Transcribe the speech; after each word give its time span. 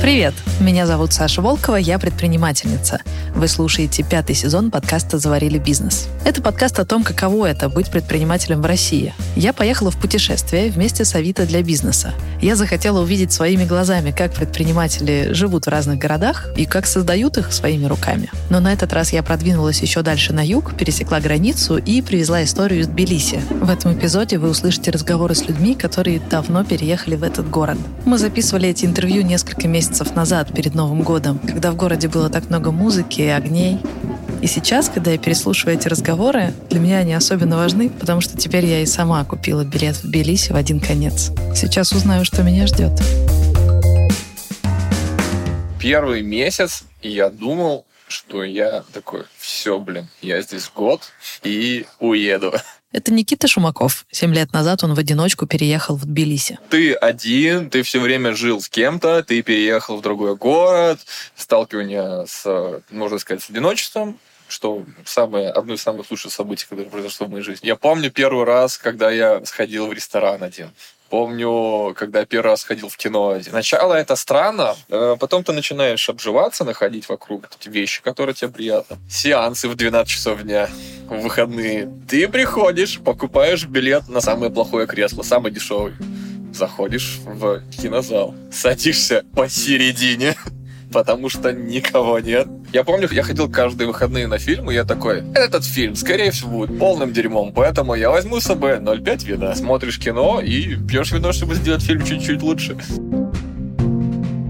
Привет! 0.00 0.32
Меня 0.60 0.86
зовут 0.86 1.12
Саша 1.12 1.42
Волкова, 1.42 1.76
я 1.76 1.98
предпринимательница. 1.98 3.00
Вы 3.34 3.48
слушаете 3.48 4.02
пятый 4.02 4.34
сезон 4.34 4.70
подкаста 4.70 5.18
«Заварили 5.18 5.58
бизнес». 5.58 6.08
Это 6.24 6.40
подкаст 6.40 6.78
о 6.78 6.86
том, 6.86 7.04
каково 7.04 7.46
это— 7.46 7.68
быть 7.70 7.90
предпринимателем 7.90 8.62
в 8.62 8.66
России. 8.66 9.12
Я 9.36 9.52
поехала 9.52 9.90
в 9.90 9.98
путешествие 9.98 10.70
вместе 10.70 11.04
с 11.04 11.14
Авито 11.14 11.46
для 11.46 11.62
бизнеса. 11.62 12.14
Я 12.40 12.56
захотела 12.56 13.02
увидеть 13.02 13.30
своими 13.30 13.66
глазами, 13.66 14.10
как 14.10 14.32
предприниматели 14.32 15.32
живут 15.32 15.66
в 15.66 15.68
разных 15.68 15.98
городах 15.98 16.48
и 16.56 16.64
как 16.64 16.86
создают 16.86 17.36
их 17.36 17.52
своими 17.52 17.84
руками. 17.84 18.30
Но 18.48 18.60
на 18.60 18.72
этот 18.72 18.94
раз 18.94 19.12
я 19.12 19.22
продвинулась 19.22 19.82
еще 19.82 20.00
дальше 20.00 20.32
на 20.32 20.44
юг, 20.44 20.74
пересекла 20.76 21.20
границу 21.20 21.76
и 21.76 22.00
привезла 22.00 22.42
историю 22.42 22.80
из 22.80 22.86
Тбилиси. 22.86 23.40
В 23.50 23.68
этом 23.68 23.98
эпизоде 23.98 24.38
вы 24.38 24.48
услышите 24.48 24.90
разговоры 24.90 25.34
с 25.34 25.46
людьми, 25.46 25.74
которые 25.74 26.20
давно 26.20 26.64
переехали 26.64 27.16
в 27.16 27.22
этот 27.22 27.50
город. 27.50 27.76
Мы 28.06 28.16
записывали 28.16 28.68
эти 28.68 28.86
интервью 28.86 29.22
несколько 29.22 29.68
месяцев 29.68 29.89
назад, 30.14 30.52
перед 30.54 30.74
Новым 30.74 31.02
годом, 31.02 31.38
когда 31.38 31.72
в 31.72 31.76
городе 31.76 32.08
было 32.08 32.30
так 32.30 32.48
много 32.48 32.70
музыки 32.70 33.20
и 33.20 33.26
огней. 33.26 33.78
И 34.42 34.46
сейчас, 34.46 34.88
когда 34.88 35.10
я 35.10 35.18
переслушиваю 35.18 35.76
эти 35.76 35.88
разговоры, 35.88 36.54
для 36.70 36.80
меня 36.80 36.98
они 36.98 37.12
особенно 37.12 37.56
важны, 37.56 37.90
потому 37.90 38.20
что 38.20 38.36
теперь 38.36 38.64
я 38.64 38.80
и 38.82 38.86
сама 38.86 39.24
купила 39.24 39.64
билет 39.64 39.96
в 39.96 40.08
Тбилиси 40.08 40.52
в 40.52 40.56
один 40.56 40.80
конец. 40.80 41.30
Сейчас 41.54 41.92
узнаю, 41.92 42.24
что 42.24 42.42
меня 42.42 42.66
ждет. 42.66 42.92
Первый 45.78 46.22
месяц, 46.22 46.84
я 47.02 47.30
думал, 47.30 47.84
что 48.08 48.42
я 48.42 48.82
такой, 48.92 49.24
все, 49.38 49.78
блин, 49.78 50.08
я 50.20 50.40
здесь 50.42 50.70
год 50.74 51.02
и 51.42 51.86
уеду. 51.98 52.52
Это 52.92 53.12
Никита 53.12 53.46
Шумаков. 53.46 54.04
Семь 54.10 54.34
лет 54.34 54.52
назад 54.52 54.82
он 54.82 54.94
в 54.94 54.98
одиночку 54.98 55.46
переехал 55.46 55.94
в 55.94 56.04
Тбилиси. 56.06 56.58
Ты 56.70 56.92
один, 56.92 57.70
ты 57.70 57.82
все 57.82 58.00
время 58.00 58.34
жил 58.34 58.60
с 58.60 58.68
кем-то, 58.68 59.22
ты 59.22 59.42
переехал 59.42 59.96
в 59.96 60.02
другой 60.02 60.34
город, 60.34 60.98
сталкивание 61.36 62.26
с, 62.26 62.82
можно 62.90 63.18
сказать, 63.18 63.44
с 63.44 63.50
одиночеством, 63.50 64.18
что 64.48 64.84
самое, 65.04 65.50
одно 65.50 65.74
из 65.74 65.82
самых 65.82 66.10
лучших 66.10 66.32
событий, 66.32 66.66
которое 66.68 66.88
произошло 66.88 67.28
в 67.28 67.30
моей 67.30 67.44
жизни. 67.44 67.68
Я 67.68 67.76
помню 67.76 68.10
первый 68.10 68.44
раз, 68.44 68.76
когда 68.76 69.10
я 69.10 69.44
сходил 69.44 69.86
в 69.86 69.92
ресторан 69.92 70.42
один. 70.42 70.70
Помню, 71.10 71.92
когда 71.96 72.24
первый 72.24 72.50
раз 72.50 72.62
ходил 72.62 72.88
в 72.88 72.96
кино. 72.96 73.36
Сначала 73.42 73.94
это 73.94 74.14
странно, 74.14 74.76
э, 74.88 75.16
потом 75.18 75.42
ты 75.42 75.52
начинаешь 75.52 76.08
обживаться, 76.08 76.64
находить 76.64 77.08
вокруг 77.08 77.46
вещи, 77.66 78.00
которые 78.00 78.34
тебе 78.34 78.50
приятны. 78.50 78.96
Сеансы 79.10 79.68
в 79.68 79.74
12 79.74 80.08
часов 80.08 80.42
дня, 80.42 80.70
в 81.08 81.20
выходные. 81.20 81.90
Ты 82.08 82.28
приходишь, 82.28 83.00
покупаешь 83.00 83.66
билет 83.66 84.08
на 84.08 84.20
самое 84.20 84.52
плохое 84.52 84.86
кресло, 84.86 85.24
самый 85.24 85.50
дешевый. 85.50 85.94
Заходишь 86.54 87.18
в 87.24 87.62
кинозал, 87.72 88.36
садишься 88.52 89.24
посередине, 89.34 90.36
потому 90.92 91.28
что 91.28 91.52
никого 91.52 92.18
нет. 92.18 92.48
Я 92.72 92.84
помню, 92.84 93.08
я 93.10 93.22
ходил 93.22 93.50
каждые 93.50 93.88
выходные 93.88 94.26
на 94.26 94.38
фильм, 94.38 94.70
и 94.70 94.74
я 94.74 94.84
такой, 94.84 95.22
этот 95.34 95.64
фильм, 95.64 95.96
скорее 95.96 96.30
всего, 96.30 96.50
будет 96.50 96.78
полным 96.78 97.12
дерьмом, 97.12 97.52
поэтому 97.52 97.94
я 97.94 98.10
возьму 98.10 98.40
с 98.40 98.44
собой 98.44 98.78
0,5 98.78 99.24
вина. 99.26 99.54
Смотришь 99.54 99.98
кино 99.98 100.40
и 100.40 100.76
пьешь 100.76 101.12
вино, 101.12 101.32
чтобы 101.32 101.54
сделать 101.54 101.82
фильм 101.82 102.04
чуть-чуть 102.04 102.42
лучше. 102.42 102.76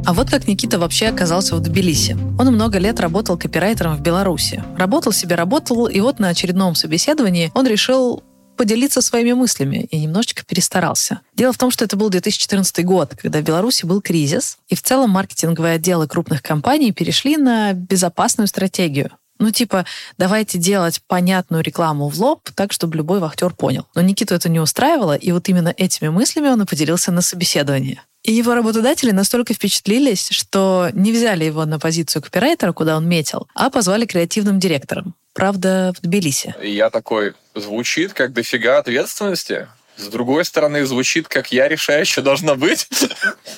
А 0.06 0.12
вот 0.12 0.30
как 0.30 0.48
Никита 0.48 0.78
вообще 0.78 1.06
оказался 1.06 1.54
в 1.54 1.60
Тбилиси. 1.60 2.16
Он 2.38 2.48
много 2.48 2.78
лет 2.78 2.98
работал 3.00 3.38
копирайтером 3.38 3.96
в 3.96 4.00
Беларуси. 4.00 4.62
Работал 4.76 5.12
себе, 5.12 5.36
работал, 5.36 5.86
и 5.86 6.00
вот 6.00 6.18
на 6.18 6.28
очередном 6.28 6.74
собеседовании 6.74 7.52
он 7.54 7.66
решил 7.66 8.22
поделиться 8.60 9.00
своими 9.00 9.32
мыслями 9.32 9.88
и 9.90 9.98
немножечко 9.98 10.44
перестарался. 10.44 11.22
Дело 11.34 11.54
в 11.54 11.56
том, 11.56 11.70
что 11.70 11.82
это 11.86 11.96
был 11.96 12.10
2014 12.10 12.84
год, 12.84 13.14
когда 13.16 13.40
в 13.40 13.42
Беларуси 13.42 13.86
был 13.86 14.02
кризис, 14.02 14.58
и 14.68 14.74
в 14.74 14.82
целом 14.82 15.08
маркетинговые 15.08 15.76
отделы 15.76 16.06
крупных 16.06 16.42
компаний 16.42 16.92
перешли 16.92 17.38
на 17.38 17.72
безопасную 17.72 18.48
стратегию. 18.48 19.12
Ну, 19.38 19.50
типа, 19.50 19.86
давайте 20.18 20.58
делать 20.58 21.00
понятную 21.06 21.62
рекламу 21.62 22.10
в 22.10 22.20
лоб, 22.20 22.50
так, 22.54 22.74
чтобы 22.74 22.98
любой 22.98 23.20
вахтер 23.20 23.54
понял. 23.54 23.86
Но 23.94 24.02
Никиту 24.02 24.34
это 24.34 24.50
не 24.50 24.60
устраивало, 24.60 25.14
и 25.14 25.32
вот 25.32 25.48
именно 25.48 25.72
этими 25.74 26.10
мыслями 26.10 26.48
он 26.48 26.60
и 26.60 26.66
поделился 26.66 27.12
на 27.12 27.22
собеседовании. 27.22 28.02
И 28.24 28.32
его 28.34 28.54
работодатели 28.54 29.10
настолько 29.10 29.54
впечатлились, 29.54 30.28
что 30.32 30.90
не 30.92 31.12
взяли 31.12 31.46
его 31.46 31.64
на 31.64 31.78
позицию 31.78 32.20
копирайтера, 32.20 32.74
куда 32.74 32.98
он 32.98 33.08
метил, 33.08 33.48
а 33.54 33.70
позвали 33.70 34.04
креативным 34.04 34.60
директором. 34.60 35.14
Правда, 35.32 35.92
в 35.96 36.00
Тбилиси. 36.00 36.54
И 36.60 36.70
я 36.70 36.90
такой, 36.90 37.34
звучит 37.54 38.12
как 38.12 38.32
дофига 38.32 38.78
ответственности. 38.78 39.68
С 40.00 40.06
другой 40.08 40.46
стороны, 40.46 40.86
звучит, 40.86 41.28
как 41.28 41.52
я 41.52 41.68
решаю, 41.68 42.06
что 42.06 42.22
должно 42.22 42.56
быть. 42.56 42.88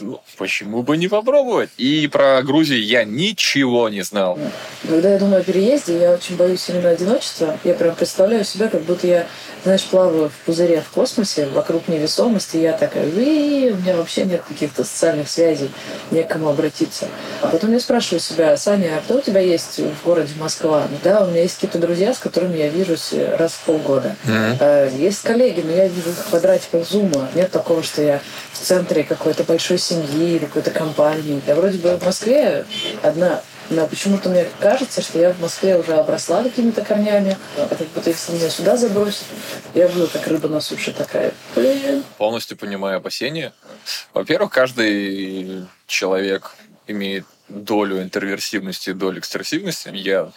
Ну, 0.00 0.20
почему 0.36 0.82
бы 0.82 0.96
не 0.96 1.06
попробовать? 1.06 1.70
И 1.76 2.08
про 2.08 2.42
Грузию 2.42 2.82
я 2.82 3.04
ничего 3.04 3.88
не 3.88 4.02
знал. 4.02 4.38
Когда 4.88 5.12
я 5.12 5.18
думаю 5.18 5.42
о 5.42 5.44
переезде, 5.44 6.00
я 6.00 6.12
очень 6.12 6.36
боюсь 6.36 6.68
именно 6.68 6.88
одиночества. 6.88 7.58
Я 7.62 7.74
прям 7.74 7.94
представляю 7.94 8.44
себя, 8.44 8.68
как 8.68 8.82
будто 8.82 9.06
я, 9.06 9.26
знаешь, 9.62 9.84
плаваю 9.84 10.30
в 10.30 10.46
пузыре 10.46 10.80
в 10.80 10.92
космосе, 10.92 11.46
вокруг 11.46 11.86
невесомости, 11.88 12.56
я 12.56 12.72
такая, 12.72 13.08
и 13.08 13.70
у 13.70 13.76
меня 13.76 13.96
вообще 13.96 14.24
нет 14.24 14.42
каких-то 14.48 14.82
социальных 14.82 15.28
связей, 15.28 15.70
не 16.10 16.24
к 16.24 16.28
кому 16.28 16.48
обратиться. 16.48 17.06
А 17.42 17.48
потом 17.48 17.72
я 17.72 17.78
спрашиваю 17.78 18.20
себя, 18.20 18.56
Саня, 18.56 18.96
а 18.98 19.00
кто 19.02 19.18
у 19.18 19.20
тебя 19.20 19.40
есть 19.40 19.78
в 19.78 20.04
городе 20.04 20.32
Москва? 20.40 20.88
Ну, 20.90 20.96
да, 21.04 21.24
у 21.24 21.30
меня 21.30 21.42
есть 21.42 21.56
какие-то 21.56 21.78
друзья, 21.78 22.12
с 22.14 22.18
которыми 22.18 22.56
я 22.56 22.68
вижусь 22.68 23.12
раз 23.38 23.52
в 23.52 23.60
полгода. 23.66 24.16
Mm-hmm. 24.24 24.98
Есть 24.98 25.22
коллеги, 25.22 25.60
но 25.60 25.72
я 25.72 25.86
вижу 25.86 26.10
квадратиках 26.32 26.88
зума. 26.88 27.28
Нет 27.34 27.50
такого, 27.50 27.82
что 27.82 28.00
я 28.00 28.22
в 28.52 28.58
центре 28.58 29.04
какой-то 29.04 29.44
большой 29.44 29.76
семьи 29.76 30.38
какой-то 30.38 30.70
компании. 30.70 31.42
Я 31.46 31.54
вроде 31.54 31.76
бы 31.76 31.94
в 31.98 32.04
Москве 32.06 32.64
одна. 33.02 33.42
Но 33.68 33.86
почему-то 33.86 34.30
мне 34.30 34.46
кажется, 34.58 35.02
что 35.02 35.18
я 35.18 35.32
в 35.34 35.40
Москве 35.40 35.76
уже 35.76 35.92
обросла 35.92 36.42
какими-то 36.42 36.82
корнями. 36.82 37.36
А 37.58 37.68
как 37.68 37.86
будто 37.88 38.08
если 38.08 38.32
меня 38.32 38.48
сюда 38.48 38.78
забросят, 38.78 39.24
я 39.74 39.88
буду 39.88 40.08
как 40.08 40.26
рыба 40.26 40.48
на 40.48 40.62
суше 40.62 40.92
такая. 40.92 41.32
Блин. 41.54 42.02
Полностью 42.16 42.56
понимаю 42.56 42.96
опасения. 42.96 43.52
Во-первых, 44.14 44.52
каждый 44.52 45.66
человек 45.86 46.52
имеет 46.86 47.26
долю 47.52 48.02
интроверсивности 48.02 48.90
и 48.90 48.94
долю 48.94 49.20
экстраверсивности. 49.20 49.90
Я 49.92 50.32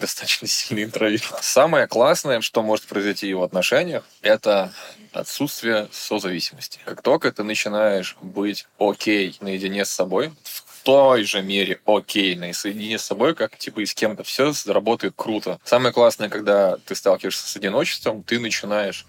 достаточно 0.00 0.46
сильный 0.46 0.84
интроверт. 0.84 1.38
Самое 1.40 1.86
классное, 1.86 2.40
что 2.40 2.62
может 2.62 2.84
произойти 2.86 3.32
в 3.34 3.42
отношениях, 3.42 4.04
это 4.22 4.72
отсутствие 5.12 5.88
созависимости. 5.90 6.78
Как 6.84 7.02
только 7.02 7.32
ты 7.32 7.42
начинаешь 7.42 8.16
быть 8.20 8.66
окей 8.78 9.36
наедине 9.40 9.84
с 9.84 9.90
собой, 9.90 10.32
в 10.42 10.82
той 10.82 11.24
же 11.24 11.42
мере 11.42 11.80
окей 11.86 12.36
наедине 12.36 12.98
с 12.98 13.04
собой, 13.04 13.34
как 13.34 13.56
типа 13.58 13.80
и 13.80 13.86
с 13.86 13.94
кем-то, 13.94 14.22
все 14.22 14.52
работает 14.66 15.14
круто. 15.16 15.58
Самое 15.64 15.92
классное, 15.92 16.28
когда 16.28 16.76
ты 16.78 16.94
сталкиваешься 16.94 17.48
с 17.48 17.56
одиночеством, 17.56 18.22
ты 18.22 18.38
начинаешь 18.38 19.06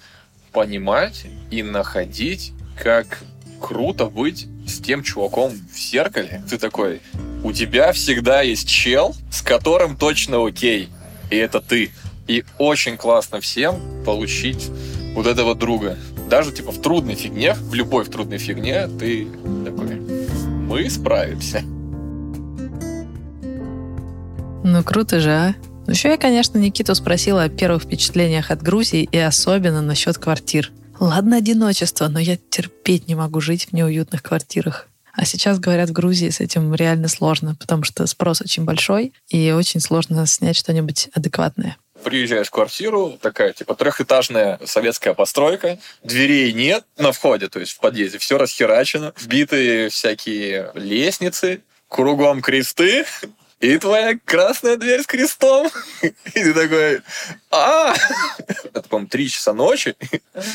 понимать 0.51 1.25
и 1.51 1.61
находить, 1.61 2.53
как 2.81 3.19
круто 3.59 4.05
быть 4.05 4.47
с 4.69 4.79
тем 4.79 5.03
чуваком 5.03 5.51
в 5.51 5.77
зеркале. 5.77 6.43
Ты 6.49 6.57
такой, 6.57 7.01
у 7.43 7.51
тебя 7.51 7.91
всегда 7.91 8.41
есть 8.41 8.67
чел, 8.67 9.15
с 9.31 9.41
которым 9.41 9.97
точно 9.97 10.45
окей. 10.45 10.89
И 11.29 11.35
это 11.35 11.59
ты. 11.59 11.91
И 12.27 12.43
очень 12.57 12.97
классно 12.97 13.41
всем 13.41 14.03
получить 14.05 14.69
вот 15.13 15.27
этого 15.27 15.55
друга. 15.55 15.97
Даже 16.29 16.51
типа 16.51 16.71
в 16.71 16.81
трудной 16.81 17.15
фигне, 17.15 17.53
в 17.53 17.73
любой 17.73 18.03
в 18.05 18.09
трудной 18.09 18.37
фигне, 18.37 18.87
ты 18.87 19.27
такой, 19.65 19.95
мы 20.67 20.89
справимся. 20.89 21.63
Ну, 24.63 24.83
круто 24.83 25.19
же, 25.19 25.31
а? 25.31 25.55
Еще 25.87 26.09
я, 26.09 26.17
конечно, 26.17 26.59
Никиту 26.59 26.93
спросила 26.93 27.43
о 27.43 27.49
первых 27.49 27.83
впечатлениях 27.83 28.51
от 28.51 28.61
Грузии 28.61 29.09
и 29.11 29.17
особенно 29.17 29.81
насчет 29.81 30.19
квартир. 30.19 30.71
Ладно, 30.99 31.37
одиночество, 31.37 32.09
но 32.09 32.19
я 32.19 32.37
терпеть 32.37 33.07
не 33.07 33.15
могу 33.15 33.39
жить 33.39 33.67
в 33.67 33.73
неуютных 33.73 34.21
квартирах. 34.21 34.87
А 35.13 35.25
сейчас, 35.25 35.59
говорят, 35.59 35.89
в 35.89 35.93
Грузии 35.93 36.29
с 36.29 36.41
этим 36.41 36.73
реально 36.75 37.07
сложно, 37.07 37.55
потому 37.55 37.83
что 37.83 38.05
спрос 38.05 38.41
очень 38.41 38.65
большой, 38.65 39.13
и 39.29 39.51
очень 39.51 39.79
сложно 39.79 40.27
снять 40.27 40.57
что-нибудь 40.57 41.09
адекватное. 41.13 41.77
Приезжаешь 42.03 42.47
в 42.47 42.51
квартиру, 42.51 43.17
такая, 43.21 43.53
типа, 43.53 43.75
трехэтажная 43.75 44.59
советская 44.65 45.13
постройка, 45.13 45.79
дверей 46.03 46.53
нет 46.53 46.85
на 46.97 47.11
входе, 47.11 47.49
то 47.49 47.59
есть 47.59 47.73
в 47.73 47.79
подъезде, 47.79 48.17
все 48.17 48.37
расхерачено, 48.37 49.13
вбитые 49.19 49.89
всякие 49.89 50.71
лестницы, 50.75 51.61
кругом 51.89 52.41
кресты, 52.41 53.05
и 53.59 53.77
твоя 53.77 54.17
красная 54.25 54.77
дверь 54.77 55.01
с 55.01 55.07
крестом. 55.07 55.69
И 56.01 56.09
ты 56.31 56.53
такой, 56.53 57.01
а 57.51 57.93
Это, 58.63 58.81
по-моему, 58.83 59.09
три 59.09 59.29
часа 59.29 59.53
ночи. 59.53 59.95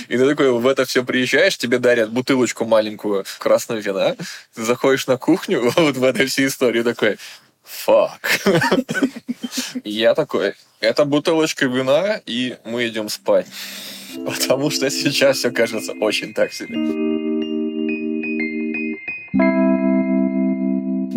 И 0.09 0.17
ты 0.17 0.29
такой 0.29 0.51
в 0.53 0.67
это 0.67 0.85
все 0.85 1.05
приезжаешь, 1.05 1.59
тебе 1.59 1.79
дарят 1.79 2.11
бутылочку 2.11 2.65
маленькую 2.65 3.25
красного 3.39 3.79
вина. 3.79 4.17
Ты 4.55 4.65
заходишь 4.65 5.07
на 5.07 5.17
кухню, 5.17 5.71
вот 5.77 5.97
в 5.97 6.05
этой 6.05 6.27
всей 6.27 6.47
истории 6.47 6.83
такой, 6.83 7.19
фак. 7.63 8.41
Я 9.85 10.15
такой, 10.15 10.55
это 10.81 11.05
бутылочка 11.05 11.67
вина, 11.67 12.21
и 12.27 12.57
мы 12.65 12.89
идем 12.89 13.09
спать. 13.09 13.47
Потому 14.25 14.71
что 14.71 14.91
сейчас 14.91 15.39
все 15.39 15.51
кажется 15.51 15.93
очень 15.93 16.35
так 16.35 16.53
себе. 16.53 17.24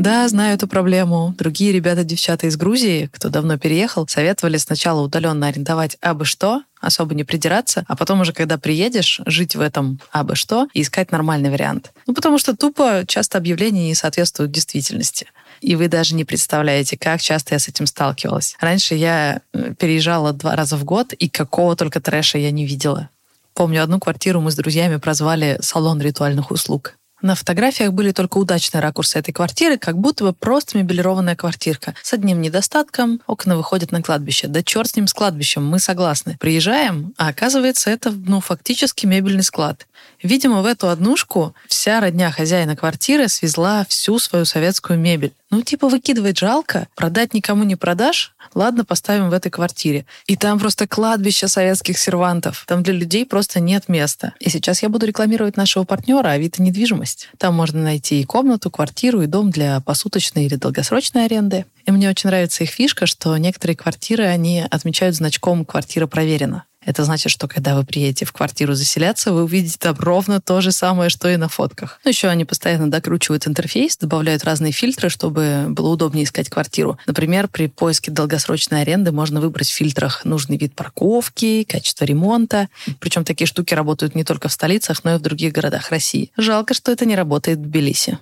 Да, 0.07 0.25
знаю 0.29 0.55
эту 0.55 0.69
проблему. 0.69 1.35
Другие 1.37 1.73
ребята-девчата 1.73 2.47
из 2.47 2.55
Грузии, 2.55 3.09
кто 3.11 3.27
давно 3.27 3.57
переехал, 3.57 4.07
советовали 4.07 4.55
сначала 4.55 5.01
удаленно 5.01 5.47
арендовать 5.47 5.97
абы 5.99 6.23
что, 6.23 6.61
особо 6.79 7.13
не 7.13 7.25
придираться, 7.25 7.83
а 7.89 7.97
потом 7.97 8.21
уже, 8.21 8.31
когда 8.31 8.57
приедешь, 8.57 9.19
жить 9.25 9.57
в 9.57 9.59
этом 9.59 9.99
абы 10.13 10.37
что 10.37 10.69
и 10.73 10.83
искать 10.83 11.11
нормальный 11.11 11.49
вариант. 11.49 11.91
Ну, 12.05 12.13
потому 12.13 12.37
что 12.37 12.55
тупо 12.55 13.03
часто 13.05 13.37
объявления 13.37 13.89
не 13.89 13.95
соответствуют 13.95 14.49
действительности. 14.49 15.27
И 15.59 15.75
вы 15.75 15.89
даже 15.89 16.15
не 16.15 16.23
представляете, 16.23 16.97
как 16.97 17.19
часто 17.19 17.55
я 17.55 17.59
с 17.59 17.67
этим 17.67 17.85
сталкивалась. 17.85 18.55
Раньше 18.61 18.95
я 18.95 19.41
э, 19.51 19.73
переезжала 19.77 20.31
два 20.31 20.55
раза 20.55 20.77
в 20.77 20.85
год, 20.85 21.11
и 21.11 21.27
какого 21.27 21.75
только 21.75 21.99
трэша 21.99 22.37
я 22.37 22.51
не 22.51 22.65
видела. 22.65 23.09
Помню, 23.53 23.83
одну 23.83 23.99
квартиру 23.99 24.39
мы 24.39 24.51
с 24.51 24.55
друзьями 24.55 24.95
прозвали 24.95 25.57
«салон 25.61 25.99
ритуальных 26.01 26.49
услуг». 26.49 26.95
На 27.21 27.33
фотографиях 27.33 27.93
были 27.93 28.11
только 28.11 28.37
удачные 28.37 28.81
ракурсы 28.81 29.17
этой 29.17 29.31
квартиры, 29.31 29.77
как 29.77 29.97
будто 29.97 30.23
бы 30.23 30.33
просто 30.33 30.77
мебелированная 30.77 31.35
квартирка. 31.35 31.95
С 32.03 32.13
одним 32.13 32.41
недостатком 32.41 33.21
окна 33.25 33.57
выходят 33.57 33.91
на 33.91 34.03
кладбище. 34.03 34.47
Да 34.47 34.61
черт 34.61 34.89
с 34.89 34.95
ним 34.95 35.07
с 35.07 35.13
кладбищем, 35.13 35.65
мы 35.65 35.79
согласны. 35.79 36.37
Приезжаем, 36.39 37.13
а 37.17 37.29
оказывается, 37.29 37.89
это 37.89 38.11
ну, 38.11 38.39
фактически 38.39 39.07
мебельный 39.07 39.43
склад. 39.43 39.87
Видимо, 40.23 40.61
в 40.61 40.65
эту 40.65 40.89
однушку 40.89 41.53
вся 41.67 41.99
родня 41.99 42.31
хозяина 42.31 42.75
квартиры 42.75 43.27
свезла 43.27 43.85
всю 43.87 44.19
свою 44.19 44.45
советскую 44.45 44.99
мебель. 44.99 45.33
Ну, 45.49 45.61
типа, 45.61 45.87
выкидывать 45.87 46.37
жалко, 46.37 46.87
продать 46.95 47.33
никому 47.33 47.63
не 47.63 47.75
продашь, 47.75 48.33
ладно, 48.53 48.83
поставим 48.83 49.29
в 49.29 49.33
этой 49.33 49.49
квартире. 49.49 50.05
И 50.25 50.35
там 50.35 50.59
просто 50.59 50.87
кладбище 50.87 51.47
советских 51.47 51.97
сервантов. 51.97 52.65
Там 52.67 52.83
для 52.83 52.93
людей 52.93 53.25
просто 53.25 53.59
нет 53.59 53.87
места. 53.87 54.33
И 54.39 54.49
сейчас 54.49 54.83
я 54.83 54.89
буду 54.89 55.05
рекламировать 55.05 55.55
нашего 55.55 55.83
партнера 55.83 56.29
Авито 56.29 56.61
недвижимость. 56.61 57.29
Там 57.37 57.55
можно 57.55 57.81
найти 57.81 58.19
и 58.21 58.25
комнату, 58.25 58.69
квартиру, 58.69 59.21
и 59.21 59.27
дом 59.27 59.51
для 59.51 59.79
посуточной 59.81 60.45
или 60.45 60.55
долгосрочной 60.55 61.25
аренды. 61.25 61.65
И 61.85 61.91
мне 61.91 62.09
очень 62.09 62.29
нравится 62.29 62.63
их 62.63 62.69
фишка, 62.71 63.05
что 63.05 63.37
некоторые 63.37 63.77
квартиры, 63.77 64.25
они 64.25 64.65
отмечают 64.69 65.15
значком 65.15 65.63
«квартира 65.63 66.07
проверена». 66.07 66.65
Это 66.87 67.03
значит, 67.03 67.33
что 67.33 67.49
когда 67.49 67.75
вы 67.75 67.83
приедете 67.83 68.23
в 68.23 68.31
квартиру 68.31 68.73
заселяться, 68.73 69.33
вы 69.33 69.43
увидите 69.43 69.75
там 69.77 69.97
ровно 69.99 70.39
то 70.39 70.61
же 70.61 70.71
самое, 70.71 71.09
что 71.09 71.27
и 71.27 71.35
на 71.35 71.49
фотках. 71.49 71.99
Ну, 72.05 72.09
еще 72.09 72.29
они 72.29 72.45
постоянно 72.45 72.89
докручивают 72.89 73.45
интерфейс, 73.45 73.97
добавляют 73.97 74.45
разные 74.45 74.71
фильтры, 74.71 75.09
чтобы 75.09 75.65
было 75.67 75.89
удобнее 75.89 76.23
искать 76.23 76.49
квартиру. 76.49 76.97
Например, 77.05 77.49
при 77.49 77.67
поиске 77.67 78.09
долгосрочной 78.09 78.83
аренды 78.83 79.11
можно 79.11 79.41
выбрать 79.41 79.67
в 79.67 79.73
фильтрах 79.73 80.23
нужный 80.23 80.55
вид 80.55 80.75
парковки, 80.75 81.65
качество 81.67 82.05
ремонта. 82.05 82.69
Причем 83.01 83.25
такие 83.25 83.47
штуки 83.47 83.73
работают 83.73 84.15
не 84.15 84.23
только 84.23 84.47
в 84.47 84.53
столицах, 84.53 85.03
но 85.03 85.15
и 85.15 85.17
в 85.17 85.21
других 85.21 85.51
городах 85.51 85.89
России. 85.89 86.31
Жалко, 86.37 86.73
что 86.73 86.93
это 86.93 87.05
не 87.05 87.17
работает 87.17 87.59
в 87.59 87.63
Тбилиси. 87.63 88.17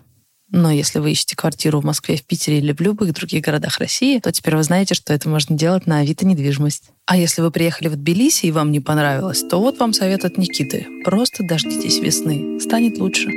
Но 0.49 0.71
если 0.71 0.97
вы 0.97 1.11
ищете 1.11 1.35
квартиру 1.35 1.81
в 1.81 1.85
Москве, 1.85 2.17
в 2.17 2.23
Питере 2.23 2.57
или 2.57 2.73
в 2.73 2.81
любых 2.81 3.13
других 3.13 3.43
городах 3.43 3.77
России, 3.77 4.17
то 4.17 4.31
теперь 4.31 4.55
вы 4.55 4.63
знаете, 4.63 4.95
что 4.95 5.13
это 5.13 5.29
можно 5.29 5.55
делать 5.55 5.85
на 5.85 5.99
Авито 5.99 6.25
недвижимость. 6.25 6.91
А 7.07 7.17
если 7.17 7.41
вы 7.41 7.51
приехали 7.51 7.87
в 7.87 7.95
Тбилиси 7.95 8.47
и 8.47 8.51
вам 8.51 8.71
не 8.71 8.79
понравилось, 8.79 9.43
то 9.43 9.59
вот 9.59 9.77
вам 9.77 9.93
совет 9.93 10.25
от 10.25 10.39
Никиты. 10.39 10.87
Просто 11.03 11.43
дождитесь 11.43 11.99
весны. 11.99 12.59
Станет 12.59 12.97
лучше. 12.97 13.29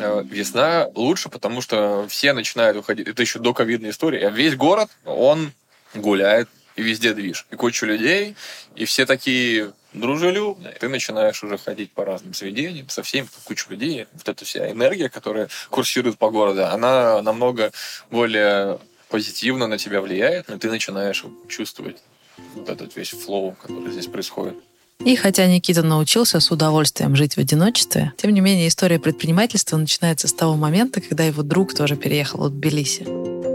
Э, 0.00 0.24
весна 0.28 0.88
лучше, 0.96 1.28
потому 1.28 1.60
что 1.60 2.06
все 2.08 2.32
начинают 2.32 2.76
уходить. 2.76 3.06
Это 3.06 3.22
еще 3.22 3.38
до 3.38 3.54
ковидной 3.54 3.90
истории. 3.90 4.24
А 4.24 4.30
весь 4.30 4.56
город, 4.56 4.90
он 5.04 5.52
гуляет, 5.94 6.48
и 6.74 6.82
везде 6.82 7.14
движ. 7.14 7.46
И 7.52 7.54
куча 7.54 7.86
людей, 7.86 8.34
и 8.74 8.86
все 8.86 9.06
такие 9.06 9.70
дружелюбные. 9.92 10.72
Ты 10.72 10.88
начинаешь 10.88 11.44
уже 11.44 11.58
ходить 11.58 11.92
по 11.92 12.04
разным 12.04 12.34
заведениям, 12.34 12.88
со 12.88 13.04
всеми, 13.04 13.28
кучу 13.44 13.70
людей. 13.70 14.08
Вот 14.12 14.28
эта 14.28 14.44
вся 14.44 14.68
энергия, 14.68 15.08
которая 15.08 15.48
курсирует 15.70 16.18
по 16.18 16.30
городу, 16.30 16.66
она 16.66 17.22
намного 17.22 17.70
более 18.10 18.80
позитивно 19.14 19.68
на 19.68 19.78
тебя 19.78 20.00
влияет, 20.00 20.48
но 20.48 20.58
ты 20.58 20.68
начинаешь 20.68 21.24
чувствовать 21.46 21.98
вот 22.56 22.68
этот 22.68 22.96
весь 22.96 23.10
флоу, 23.10 23.52
который 23.62 23.92
здесь 23.92 24.08
происходит. 24.08 24.54
И 25.04 25.14
хотя 25.14 25.46
Никита 25.46 25.84
научился 25.84 26.40
с 26.40 26.50
удовольствием 26.50 27.14
жить 27.14 27.34
в 27.36 27.38
одиночестве, 27.38 28.12
тем 28.16 28.34
не 28.34 28.40
менее 28.40 28.66
история 28.66 28.98
предпринимательства 28.98 29.76
начинается 29.76 30.26
с 30.26 30.32
того 30.32 30.56
момента, 30.56 31.00
когда 31.00 31.22
его 31.22 31.44
друг 31.44 31.74
тоже 31.74 31.94
переехал 31.94 32.48
в 32.48 32.50
Тбилиси. 32.50 33.53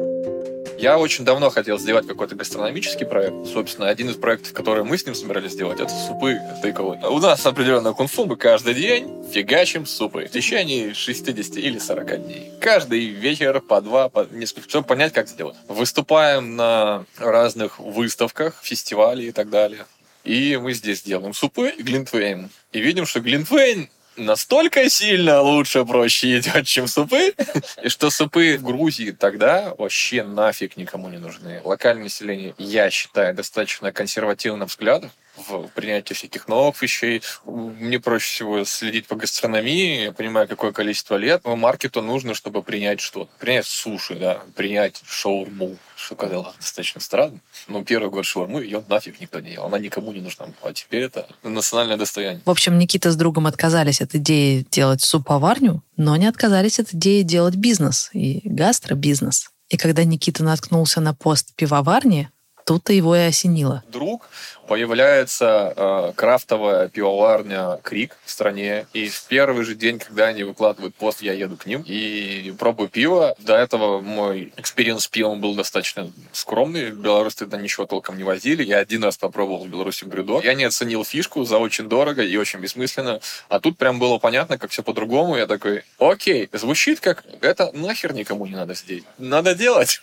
Я 0.79 0.97
очень 0.97 1.25
давно 1.25 1.49
хотел 1.49 1.77
сделать 1.77 2.07
какой-то 2.07 2.35
гастрономический 2.35 3.05
проект. 3.05 3.47
Собственно, 3.47 3.89
один 3.89 4.09
из 4.09 4.15
проектов, 4.15 4.53
которые 4.53 4.85
мы 4.85 4.97
с 4.97 5.05
ним 5.05 5.13
собирались 5.13 5.51
сделать, 5.51 5.81
это 5.81 5.89
супы 5.89 6.39
тыковые. 6.61 7.05
У 7.05 7.19
нас 7.19 7.45
определенная 7.45 7.91
консумы 7.91 8.37
каждый 8.37 8.75
день 8.75 9.25
фигачим 9.29 9.85
супы 9.85 10.27
в 10.27 10.31
течение 10.31 10.93
60 10.93 11.57
или 11.57 11.79
40 11.79 12.23
дней. 12.23 12.53
Каждый 12.61 13.07
вечер 13.07 13.59
по 13.59 13.81
два, 13.81 14.07
по 14.07 14.25
несколько, 14.31 14.69
чтобы 14.69 14.87
понять, 14.87 15.11
как 15.11 15.27
сделать. 15.27 15.57
Выступаем 15.67 16.55
на 16.55 17.03
разных 17.17 17.79
выставках, 17.79 18.55
фестивалях 18.61 19.25
и 19.25 19.31
так 19.33 19.49
далее. 19.49 19.85
И 20.23 20.55
мы 20.55 20.71
здесь 20.71 21.01
делаем 21.01 21.33
супы 21.33 21.73
глинтвейн. 21.77 22.49
И 22.71 22.79
видим, 22.79 23.05
что 23.05 23.19
глинтвейн 23.19 23.89
настолько 24.19 24.89
сильно 24.89 25.41
лучше, 25.41 25.85
проще 25.85 26.39
идет, 26.39 26.67
чем 26.67 26.87
супы, 26.87 27.33
и 27.81 27.89
что 27.89 28.09
супы 28.09 28.57
в 28.57 28.63
Грузии 28.63 29.11
тогда 29.11 29.73
вообще 29.77 30.23
нафиг 30.23 30.77
никому 30.77 31.09
не 31.09 31.17
нужны. 31.17 31.61
Локальное 31.63 32.03
население, 32.03 32.53
я 32.57 32.89
считаю, 32.89 33.33
достаточно 33.33 33.91
консервативно 33.91 34.65
взглядов 34.65 35.11
в 35.47 35.67
принятии 35.69 36.13
всяких 36.13 36.47
новых 36.47 36.81
вещей. 36.81 37.21
Мне 37.45 37.99
проще 37.99 38.27
всего 38.27 38.65
следить 38.65 39.07
по 39.07 39.15
гастрономии, 39.15 40.03
я 40.03 40.11
понимаю, 40.11 40.47
какое 40.47 40.71
количество 40.71 41.15
лет. 41.15 41.41
Но 41.43 41.55
маркету 41.55 42.01
нужно, 42.01 42.33
чтобы 42.33 42.63
принять 42.63 42.99
что-то. 42.99 43.31
Принять 43.39 43.65
суши, 43.65 44.15
да, 44.15 44.41
принять 44.55 45.01
шаурму, 45.05 45.77
что 45.95 46.15
казалось 46.15 46.55
достаточно 46.57 47.01
странно. 47.01 47.39
Но 47.67 47.83
первый 47.83 48.09
год 48.09 48.25
шаурмы 48.25 48.63
ее 48.63 48.83
нафиг 48.87 49.19
никто 49.21 49.39
не 49.39 49.53
ел. 49.53 49.65
Она 49.65 49.79
никому 49.79 50.11
не 50.11 50.21
нужна. 50.21 50.47
А 50.61 50.73
теперь 50.73 51.03
это 51.03 51.27
национальное 51.43 51.97
достояние. 51.97 52.41
В 52.45 52.49
общем, 52.49 52.77
Никита 52.77 53.11
с 53.11 53.15
другом 53.15 53.47
отказались 53.47 54.01
от 54.01 54.15
идеи 54.15 54.65
делать 54.71 55.01
суповарню, 55.01 55.83
но 55.97 56.15
не 56.15 56.27
отказались 56.27 56.79
от 56.79 56.93
идеи 56.93 57.21
делать 57.21 57.55
бизнес 57.55 58.09
и 58.13 58.41
гастробизнес. 58.43 59.49
И 59.69 59.77
когда 59.77 60.03
Никита 60.03 60.43
наткнулся 60.43 60.99
на 60.99 61.13
пост 61.13 61.53
пивоварни, 61.55 62.29
тут-то 62.65 62.93
его 62.93 63.15
и 63.15 63.19
осенило. 63.19 63.83
Вдруг 63.91 64.29
появляется 64.69 65.73
э, 65.75 66.13
крафтовая 66.15 66.89
пивоварня 66.89 67.79
Крик 67.81 68.15
в 68.23 68.29
стране. 68.29 68.85
И 68.93 69.09
в 69.09 69.23
первый 69.23 69.65
же 69.65 69.73
день, 69.73 69.97
когда 69.97 70.27
они 70.27 70.43
выкладывают 70.43 70.93
пост, 70.93 71.23
я 71.23 71.33
еду 71.33 71.57
к 71.57 71.65
ним 71.65 71.83
и 71.87 72.53
пробую 72.59 72.87
пиво. 72.87 73.33
До 73.39 73.55
этого 73.55 73.99
мой 73.99 74.53
experience 74.57 75.05
с 75.05 75.07
пивом 75.07 75.41
был 75.41 75.55
достаточно 75.55 76.11
скромный. 76.33 76.91
В 76.91 76.99
Беларусь 76.99 77.33
тогда 77.33 77.57
ничего 77.57 77.87
толком 77.87 78.15
не 78.15 78.23
возили. 78.23 78.63
Я 78.63 78.77
один 78.77 79.03
раз 79.03 79.17
попробовал 79.17 79.65
в 79.65 79.69
Беларуси 79.69 80.05
BrewDog. 80.05 80.39
Я 80.43 80.53
не 80.53 80.65
оценил 80.65 81.03
фишку 81.03 81.43
за 81.45 81.57
очень 81.57 81.89
дорого 81.89 82.21
и 82.21 82.37
очень 82.37 82.59
бессмысленно. 82.59 83.21
А 83.47 83.59
тут 83.59 83.75
прям 83.75 83.97
было 83.97 84.19
понятно, 84.19 84.59
как 84.59 84.69
все 84.69 84.83
по-другому. 84.83 85.35
Я 85.35 85.47
такой, 85.47 85.83
окей, 85.97 86.47
звучит 86.53 86.99
как 86.99 87.23
это 87.41 87.71
нахер 87.73 88.13
никому 88.13 88.45
не 88.45 88.53
надо 88.53 88.75
здесь. 88.75 89.01
Надо 89.17 89.55
делать. 89.55 89.99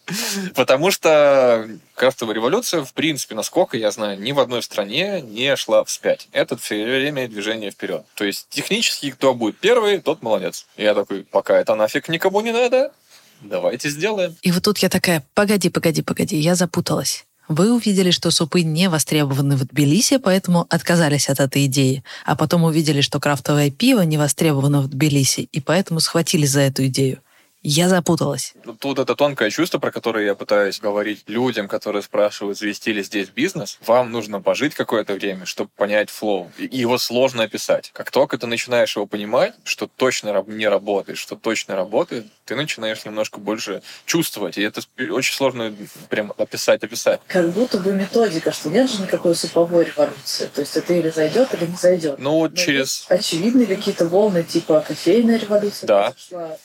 Потому 0.56 0.90
что 0.90 1.68
крафтовая 1.94 2.34
революция, 2.34 2.82
в 2.82 2.94
принципе, 2.94 3.34
насколько 3.34 3.76
я 3.76 3.90
знаю, 3.90 4.07
ни 4.16 4.32
в 4.32 4.40
одной 4.40 4.62
стране 4.62 5.20
не 5.20 5.54
шла 5.56 5.84
вспять. 5.84 6.28
Это 6.32 6.56
все 6.56 6.84
время 6.84 7.28
движение 7.28 7.70
вперед. 7.70 8.04
То 8.14 8.24
есть 8.24 8.46
технически 8.50 9.10
кто 9.10 9.34
будет 9.34 9.58
первый, 9.58 9.98
тот 9.98 10.22
молодец. 10.22 10.66
Я 10.76 10.94
такой, 10.94 11.24
пока 11.24 11.58
это 11.58 11.74
нафиг 11.74 12.08
никому 12.08 12.40
не 12.40 12.52
надо, 12.52 12.92
давайте 13.40 13.88
сделаем. 13.88 14.36
И 14.42 14.52
вот 14.52 14.62
тут 14.62 14.78
я 14.78 14.88
такая, 14.88 15.24
погоди, 15.34 15.68
погоди, 15.70 16.02
погоди, 16.02 16.36
я 16.36 16.54
запуталась. 16.54 17.24
Вы 17.48 17.72
увидели, 17.72 18.10
что 18.10 18.30
супы 18.30 18.60
не 18.60 18.90
востребованы 18.90 19.56
в 19.56 19.64
Тбилиси, 19.64 20.18
поэтому 20.18 20.66
отказались 20.68 21.30
от 21.30 21.40
этой 21.40 21.64
идеи. 21.64 22.04
А 22.26 22.36
потом 22.36 22.64
увидели, 22.64 23.00
что 23.00 23.20
крафтовое 23.20 23.70
пиво 23.70 24.02
не 24.02 24.18
востребовано 24.18 24.82
в 24.82 24.88
Тбилиси, 24.88 25.48
и 25.50 25.60
поэтому 25.60 26.00
схватились 26.00 26.50
за 26.50 26.60
эту 26.60 26.86
идею. 26.86 27.22
Я 27.70 27.90
запуталась. 27.90 28.54
Тут 28.80 28.98
это 28.98 29.14
тонкое 29.14 29.50
чувство, 29.50 29.78
про 29.78 29.90
которое 29.90 30.24
я 30.24 30.34
пытаюсь 30.34 30.80
говорить 30.80 31.24
людям, 31.26 31.68
которые 31.68 32.00
спрашивают, 32.02 32.56
завести 32.56 32.94
ли 32.94 33.02
здесь 33.02 33.28
бизнес. 33.28 33.78
Вам 33.84 34.10
нужно 34.10 34.40
пожить 34.40 34.74
какое-то 34.74 35.12
время, 35.12 35.44
чтобы 35.44 35.68
понять 35.76 36.08
флоу. 36.08 36.50
И 36.56 36.78
его 36.78 36.96
сложно 36.96 37.42
описать. 37.42 37.90
Как 37.92 38.10
только 38.10 38.38
ты 38.38 38.46
начинаешь 38.46 38.96
его 38.96 39.04
понимать, 39.04 39.52
что 39.64 39.86
точно 39.86 40.42
не 40.46 40.66
работает, 40.66 41.18
что 41.18 41.36
точно 41.36 41.76
работает, 41.76 42.24
ты 42.46 42.56
начинаешь 42.56 43.04
немножко 43.04 43.38
больше 43.38 43.82
чувствовать. 44.06 44.56
И 44.56 44.62
это 44.62 44.80
очень 45.10 45.34
сложно 45.34 45.74
прям 46.08 46.32
описать, 46.38 46.82
описать. 46.82 47.20
Как 47.26 47.50
будто 47.50 47.76
бы 47.80 47.92
методика, 47.92 48.50
что 48.50 48.70
нет 48.70 48.90
же 48.90 49.02
никакой 49.02 49.34
суповой 49.34 49.84
революции. 49.84 50.48
То 50.54 50.62
есть 50.62 50.74
это 50.74 50.94
или 50.94 51.10
зайдет, 51.10 51.52
или 51.52 51.66
не 51.66 51.76
зайдет. 51.76 52.18
Ну, 52.18 52.30
вот 52.30 52.54
через... 52.54 53.04
Очевидны 53.10 53.66
какие-то 53.66 54.08
волны, 54.08 54.42
типа 54.42 54.82
кофейная 54.88 55.38
революция. 55.38 55.86
Да. 55.86 56.14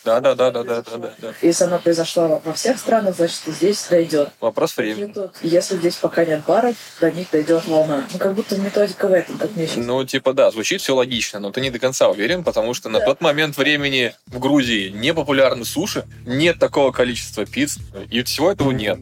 Да, 0.06 0.22
да, 0.22 0.36
да, 0.36 0.52
да, 0.52 0.64
да 0.64 0.93
Да, 0.98 1.08
да, 1.08 1.14
да. 1.20 1.34
Если 1.42 1.64
она 1.64 1.80
произошла 1.80 2.42
во 2.44 2.54
всех 2.54 2.78
странах, 2.78 3.16
значит, 3.16 3.42
и 3.48 3.52
здесь 3.52 3.86
дойдет. 3.90 4.30
Вопрос 4.40 4.78
времени. 4.78 5.12
тут, 5.12 5.32
Если 5.42 5.78
здесь 5.78 5.96
пока 5.96 6.26
нет 6.26 6.44
баров, 6.46 6.76
до 7.02 7.12
них 7.12 7.28
дойдет 7.32 7.66
волна. 7.66 8.06
Ну, 8.12 8.20
как 8.20 8.34
будто 8.34 8.58
методика 8.58 9.08
в 9.08 9.14
этом, 9.14 9.38
как 9.38 9.56
мне 9.56 9.68
сейчас. 9.68 9.86
Ну, 9.86 10.04
типа, 10.06 10.34
да, 10.34 10.52
звучит 10.52 10.82
все 10.82 10.96
логично, 10.96 11.40
но 11.40 11.52
ты 11.52 11.62
не 11.62 11.70
до 11.70 11.80
конца 11.80 12.10
уверен, 12.10 12.44
потому 12.44 12.74
что 12.74 12.90
на 12.90 13.00
тот 13.00 13.22
момент 13.22 13.58
времени 13.58 14.14
в 14.28 14.40
Грузии 14.40 14.90
не 14.90 15.14
популярны 15.14 15.66
суши, 15.66 16.06
нет 16.26 16.60
такого 16.60 16.92
количества 16.92 17.46
пиц, 17.46 17.78
и 18.10 18.24
всего 18.24 18.52
этого 18.52 18.72
нет. 18.72 19.00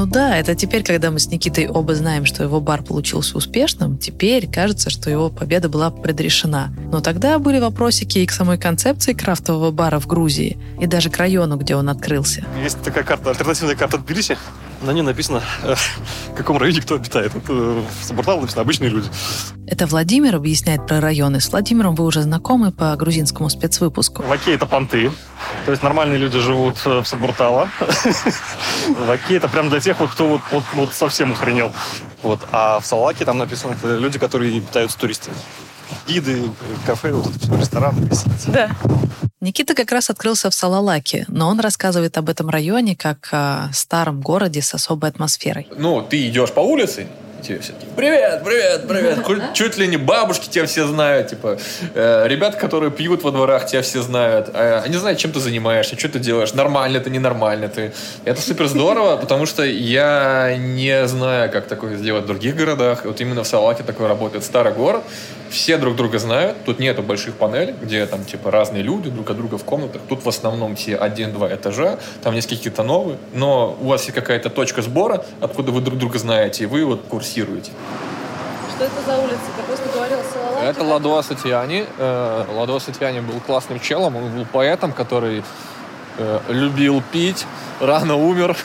Ну 0.00 0.06
да, 0.06 0.38
это 0.38 0.54
теперь, 0.54 0.82
когда 0.82 1.10
мы 1.10 1.18
с 1.18 1.26
Никитой 1.26 1.68
оба 1.68 1.94
знаем, 1.94 2.24
что 2.24 2.42
его 2.42 2.58
бар 2.58 2.82
получился 2.82 3.36
успешным, 3.36 3.98
теперь 3.98 4.50
кажется, 4.50 4.88
что 4.88 5.10
его 5.10 5.28
победа 5.28 5.68
была 5.68 5.90
предрешена. 5.90 6.70
Но 6.90 7.02
тогда 7.02 7.38
были 7.38 7.58
вопросики 7.58 8.20
и 8.20 8.24
к 8.26 8.32
самой 8.32 8.56
концепции 8.56 9.12
крафтового 9.12 9.72
бара 9.72 10.00
в 10.00 10.06
Грузии, 10.06 10.56
и 10.80 10.86
даже 10.86 11.10
к 11.10 11.18
району, 11.18 11.58
где 11.58 11.76
он 11.76 11.90
открылся. 11.90 12.46
Есть 12.64 12.80
такая 12.80 13.04
карта, 13.04 13.28
альтернативная 13.28 13.76
карта 13.76 13.98
Тбилиси. 13.98 14.38
На 14.82 14.92
ней 14.92 15.02
написано, 15.02 15.42
э, 15.62 15.74
в 15.74 16.34
каком 16.34 16.56
районе 16.56 16.80
кто 16.80 16.94
обитает. 16.94 17.34
Это 17.34 17.52
э, 17.52 17.82
в 18.00 18.04
Сабуртал 18.04 18.40
написано 18.40 18.62
«обычные 18.62 18.90
люди». 18.90 19.08
Это 19.66 19.86
Владимир 19.86 20.36
объясняет 20.36 20.86
про 20.86 21.00
районы. 21.00 21.40
С 21.40 21.50
Владимиром 21.50 21.94
вы 21.94 22.04
уже 22.04 22.22
знакомы 22.22 22.72
по 22.72 22.96
грузинскому 22.96 23.50
спецвыпуску. 23.50 24.24
Лаки– 24.26 24.50
это 24.52 24.66
понты. 24.66 25.12
То 25.64 25.70
есть 25.70 25.82
нормальные 25.82 26.18
люди 26.18 26.38
живут 26.40 26.76
э, 26.86 27.00
в 27.00 27.06
Сабуртало. 27.06 27.68
Лаки– 29.06 29.34
это 29.34 29.48
прям 29.48 29.68
для 29.68 29.80
тех, 29.80 30.00
вот, 30.00 30.10
кто 30.10 30.26
вот, 30.28 30.40
вот, 30.50 30.64
вот 30.74 30.94
совсем 30.94 31.32
охренел. 31.32 31.72
Вот. 32.22 32.40
А 32.50 32.80
в 32.80 32.86
Салаке 32.86 33.24
там 33.24 33.38
написано 33.38 33.72
это 33.72 33.96
люди, 33.98 34.18
которые 34.18 34.60
питаются 34.60 34.98
туристами. 34.98 35.36
Гиды, 36.06 36.50
кафе, 36.86 37.12
вот 37.12 37.28
это 37.28 37.38
все, 37.38 37.56
рестораны, 37.56 38.06
гостиницы. 38.06 38.50
Да. 38.50 38.70
Никита 39.40 39.74
как 39.74 39.90
раз 39.90 40.10
открылся 40.10 40.50
в 40.50 40.54
Салалаке, 40.54 41.24
но 41.28 41.48
он 41.48 41.60
рассказывает 41.60 42.18
об 42.18 42.28
этом 42.28 42.50
районе 42.50 42.94
как 42.94 43.28
о 43.32 43.70
старом 43.72 44.20
городе 44.20 44.60
с 44.60 44.74
особой 44.74 45.08
атмосферой. 45.08 45.66
Ну, 45.78 46.02
ты 46.02 46.28
идешь 46.28 46.52
по 46.52 46.60
улице, 46.60 47.06
тебе 47.40 47.58
все 47.60 47.72
такие, 47.72 47.90
привет, 47.96 48.42
привет, 48.44 48.88
привет. 48.88 49.54
Чуть 49.54 49.76
ли 49.76 49.86
не 49.86 49.96
бабушки 49.96 50.48
тебя 50.48 50.66
все 50.66 50.86
знают, 50.86 51.28
типа, 51.28 51.58
э, 51.94 52.24
ребята, 52.28 52.56
которые 52.56 52.90
пьют 52.90 53.22
во 53.22 53.30
дворах, 53.30 53.66
тебя 53.66 53.82
все 53.82 54.02
знают. 54.02 54.50
Э, 54.52 54.80
они 54.84 54.96
знают, 54.96 55.18
чем 55.18 55.32
ты 55.32 55.40
занимаешься, 55.40 55.98
что 55.98 56.08
ты 56.08 56.18
делаешь, 56.18 56.54
нормально 56.54 57.00
ты, 57.00 57.10
ненормально 57.10 57.68
ты. 57.68 57.92
Это 58.24 58.40
супер 58.40 58.66
здорово, 58.66 59.16
потому 59.16 59.46
что 59.46 59.64
я 59.64 60.56
не 60.56 61.06
знаю, 61.06 61.50
как 61.50 61.66
такое 61.66 61.96
сделать 61.96 62.24
в 62.24 62.26
других 62.26 62.56
городах. 62.56 63.04
Вот 63.04 63.20
именно 63.20 63.42
в 63.42 63.46
Салаке 63.46 63.82
такое 63.82 64.08
работает. 64.08 64.44
Старый 64.44 64.72
город, 64.72 65.02
все 65.50 65.76
друг 65.76 65.96
друга 65.96 66.18
знают, 66.18 66.56
тут 66.64 66.78
нету 66.78 67.02
больших 67.02 67.34
панелей, 67.34 67.74
где 67.80 68.06
там, 68.06 68.24
типа, 68.24 68.50
разные 68.50 68.82
люди 68.82 69.10
друг 69.10 69.28
от 69.30 69.36
друга 69.36 69.58
в 69.58 69.64
комнатах. 69.64 70.02
Тут 70.08 70.24
в 70.24 70.28
основном 70.28 70.76
все 70.76 70.96
один-два 70.96 71.52
этажа, 71.52 71.98
там 72.22 72.34
есть 72.34 72.48
какие-то 72.48 72.82
новые, 72.82 73.18
но 73.34 73.76
у 73.80 73.86
вас 73.86 74.02
есть 74.04 74.14
какая-то 74.14 74.50
точка 74.50 74.82
сбора, 74.82 75.24
откуда 75.40 75.72
вы 75.72 75.80
друг 75.80 75.98
друга 75.98 76.18
знаете, 76.18 76.64
и 76.64 76.66
вы 76.66 76.84
вот 76.84 77.06
курсируете. 77.30 77.70
Что 78.74 78.84
это 78.84 79.02
за 79.06 79.18
улица? 79.18 79.38
Какой 79.56 79.76
ты 79.76 79.92
говорил, 79.94 80.18
Салалаки? 80.32 80.66
Это 80.66 80.84
Ладуа 80.84 81.22
Сатьяни. 81.22 81.86
Э, 81.98 82.44
Ладуа 82.52 82.78
Сатьяни 82.78 83.20
был 83.20 83.40
классным 83.40 83.78
челом, 83.78 84.16
он 84.16 84.30
был 84.30 84.46
поэтом, 84.46 84.92
который 84.92 85.44
э, 86.18 86.40
любил 86.48 87.02
пить, 87.12 87.46
рано 87.80 88.16
умер 88.16 88.56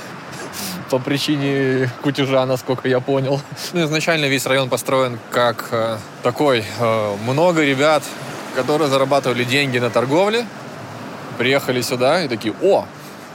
по 0.90 1.00
причине 1.00 1.92
кутежа, 2.02 2.46
насколько 2.46 2.88
я 2.88 3.00
понял. 3.00 3.40
Ну, 3.74 3.84
изначально 3.86 4.26
весь 4.26 4.46
район 4.46 4.70
построен 4.70 5.20
как 5.32 5.68
э, 5.72 5.98
такой 6.24 6.64
э, 6.80 7.16
много 7.28 7.64
ребят, 7.64 8.04
которые 8.56 8.90
зарабатывали 8.90 9.44
деньги 9.44 9.78
на 9.80 9.90
торговле, 9.90 10.46
приехали 11.38 11.82
сюда 11.82 12.24
и 12.24 12.28
такие, 12.28 12.54
о, 12.64 12.86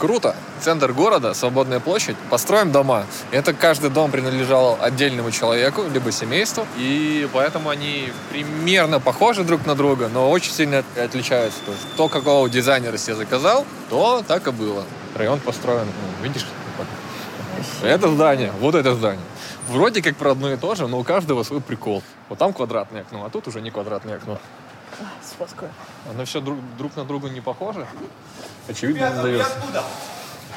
круто, 0.00 0.35
центр 0.61 0.92
города, 0.92 1.35
свободная 1.35 1.78
площадь, 1.78 2.16
построим 2.30 2.73
дома. 2.73 3.04
Это 3.30 3.52
каждый 3.52 3.90
дом 3.90 4.11
принадлежал 4.11 4.78
отдельному 4.80 5.30
человеку, 5.30 5.83
либо 5.92 6.11
семейству, 6.11 6.66
и 6.76 7.28
поэтому 7.33 7.69
они 7.69 8.11
примерно 8.30 8.99
похожи 8.99 9.45
друг 9.45 9.66
на 9.66 9.75
друга, 9.75 10.09
но 10.12 10.30
очень 10.30 10.52
сильно 10.52 10.83
отличаются. 10.97 11.61
То 11.66 11.73
есть 11.73 11.85
то, 11.97 12.09
какого 12.09 12.49
дизайнера 12.49 12.97
себе 12.97 13.14
заказал, 13.14 13.66
то 13.90 14.25
так 14.26 14.49
и 14.49 14.50
было. 14.50 14.85
Район 15.14 15.38
построен, 15.38 15.87
ну, 15.87 16.25
видишь, 16.25 16.47
это 17.83 18.09
здание, 18.09 18.52
вот 18.59 18.75
это 18.75 18.95
здание. 18.95 19.25
Вроде 19.69 20.00
как 20.02 20.16
про 20.16 20.30
одно 20.33 20.50
и 20.50 20.57
то 20.57 20.75
же, 20.75 20.88
но 20.88 20.99
у 20.99 21.04
каждого 21.04 21.42
свой 21.42 21.61
прикол. 21.61 22.02
Вот 22.30 22.38
там 22.38 22.54
квадратное 22.54 23.02
окно, 23.02 23.25
а 23.25 23.30
тут 23.30 23.49
уже 23.49 23.61
не 23.61 23.71
квадратное 23.71 24.16
окно. 24.16 24.38
Сфоткаю. 25.23 25.71
Оно 26.11 26.25
все 26.25 26.40
друг, 26.40 26.59
друг 26.78 26.97
на 26.97 27.04
друга 27.04 27.28
не 27.28 27.40
похоже? 27.40 27.87
Очевидно, 28.71 29.11
не 29.17 29.23
дается. 29.23 29.53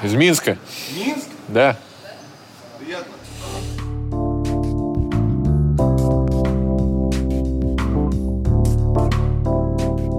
Из 0.03 0.13
Минска. 0.13 0.57
Минск? 0.95 1.27
Да. 1.47 1.77
Приятно. 2.79 3.13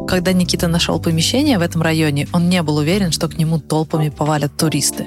Когда 0.09 0.33
Никита 0.33 0.67
нашел 0.69 1.01
помещение 1.01 1.59
в 1.59 1.63
этом 1.63 1.83
районе, 1.83 2.27
он 2.33 2.49
не 2.49 2.63
был 2.63 2.79
уверен, 2.79 3.13
что 3.13 3.29
к 3.29 3.39
нему 3.39 3.61
толпами 3.61 4.09
повалят 4.09 4.57
туристы. 4.57 5.07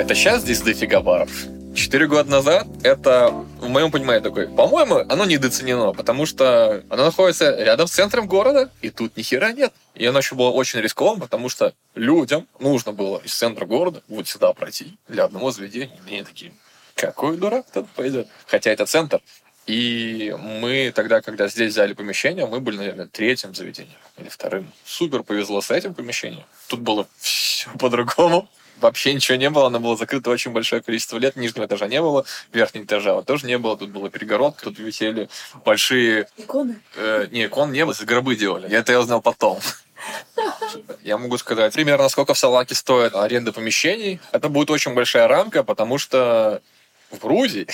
Это 0.00 0.14
сейчас 0.14 0.42
здесь 0.42 0.62
дофига 0.62 1.00
баров. 1.00 1.30
Четыре 1.74 2.06
года 2.06 2.30
назад 2.30 2.66
это, 2.82 3.30
в 3.30 3.68
моем 3.68 3.90
понимании, 3.90 4.22
такой, 4.22 4.46
по-моему, 4.46 5.04
оно 5.08 5.24
недооценено, 5.24 5.92
потому 5.92 6.26
что 6.26 6.82
оно 6.90 7.06
находится 7.06 7.56
рядом 7.56 7.86
с 7.86 7.92
центром 7.92 8.26
города, 8.26 8.70
и 8.82 8.90
тут 8.90 9.16
ни 9.16 9.22
хера 9.22 9.52
нет. 9.52 9.72
И 9.94 10.04
оно 10.04 10.18
еще 10.18 10.34
было 10.34 10.50
очень 10.50 10.80
рисковым, 10.80 11.20
потому 11.20 11.48
что 11.48 11.74
людям 11.94 12.46
нужно 12.58 12.92
было 12.92 13.22
из 13.24 13.34
центра 13.34 13.64
города 13.64 14.02
вот 14.08 14.28
сюда 14.28 14.52
пройти 14.52 14.98
для 15.08 15.24
одного 15.24 15.50
заведения. 15.50 15.98
И 16.06 16.14
они 16.14 16.24
такие, 16.24 16.52
какой 16.94 17.38
дурак 17.38 17.64
тут 17.72 17.88
пойдет? 17.90 18.28
Хотя 18.46 18.70
это 18.70 18.84
центр. 18.84 19.20
И 19.66 20.36
мы 20.38 20.92
тогда, 20.94 21.20
когда 21.20 21.48
здесь 21.48 21.72
взяли 21.72 21.94
помещение, 21.94 22.46
мы 22.46 22.60
были, 22.60 22.76
наверное, 22.76 23.06
третьим 23.06 23.54
заведением 23.54 23.98
или 24.18 24.28
вторым. 24.28 24.70
Супер 24.84 25.22
повезло 25.22 25.60
с 25.60 25.70
этим 25.70 25.94
помещением. 25.94 26.44
Тут 26.66 26.80
было 26.80 27.06
все 27.18 27.70
по-другому. 27.78 28.48
Вообще 28.82 29.14
ничего 29.14 29.36
не 29.36 29.48
было, 29.48 29.68
оно 29.68 29.78
было 29.78 29.96
закрыто 29.96 30.30
очень 30.30 30.50
большое 30.50 30.82
количество 30.82 31.16
лет, 31.16 31.36
нижнего 31.36 31.66
этажа 31.66 31.86
не 31.86 32.00
было, 32.02 32.24
верхнего 32.52 32.84
этажа 32.84 33.14
вот 33.14 33.26
тоже 33.26 33.46
не 33.46 33.56
было, 33.56 33.76
тут 33.76 33.90
была 33.90 34.10
перегородка, 34.10 34.64
тут 34.64 34.78
висели 34.80 35.28
большие... 35.64 36.26
Иконы? 36.36 36.80
э, 36.96 37.28
не, 37.30 37.46
икон 37.46 37.70
не 37.70 37.86
было, 37.86 37.94
гробы 38.00 38.34
делали. 38.34 38.68
Я 38.68 38.80
это 38.80 38.90
я 38.90 39.00
узнал 39.00 39.22
потом. 39.22 39.60
Я 41.04 41.16
могу 41.16 41.38
сказать 41.38 41.72
примерно, 41.74 42.08
сколько 42.08 42.34
в 42.34 42.38
Салаке 42.38 42.74
стоит 42.74 43.14
аренда 43.14 43.52
помещений. 43.52 44.20
Это 44.32 44.48
будет 44.48 44.70
очень 44.70 44.94
большая 44.94 45.28
рамка, 45.28 45.62
потому 45.62 45.98
что 45.98 46.60
в 47.12 47.18
Грузии 47.18 47.68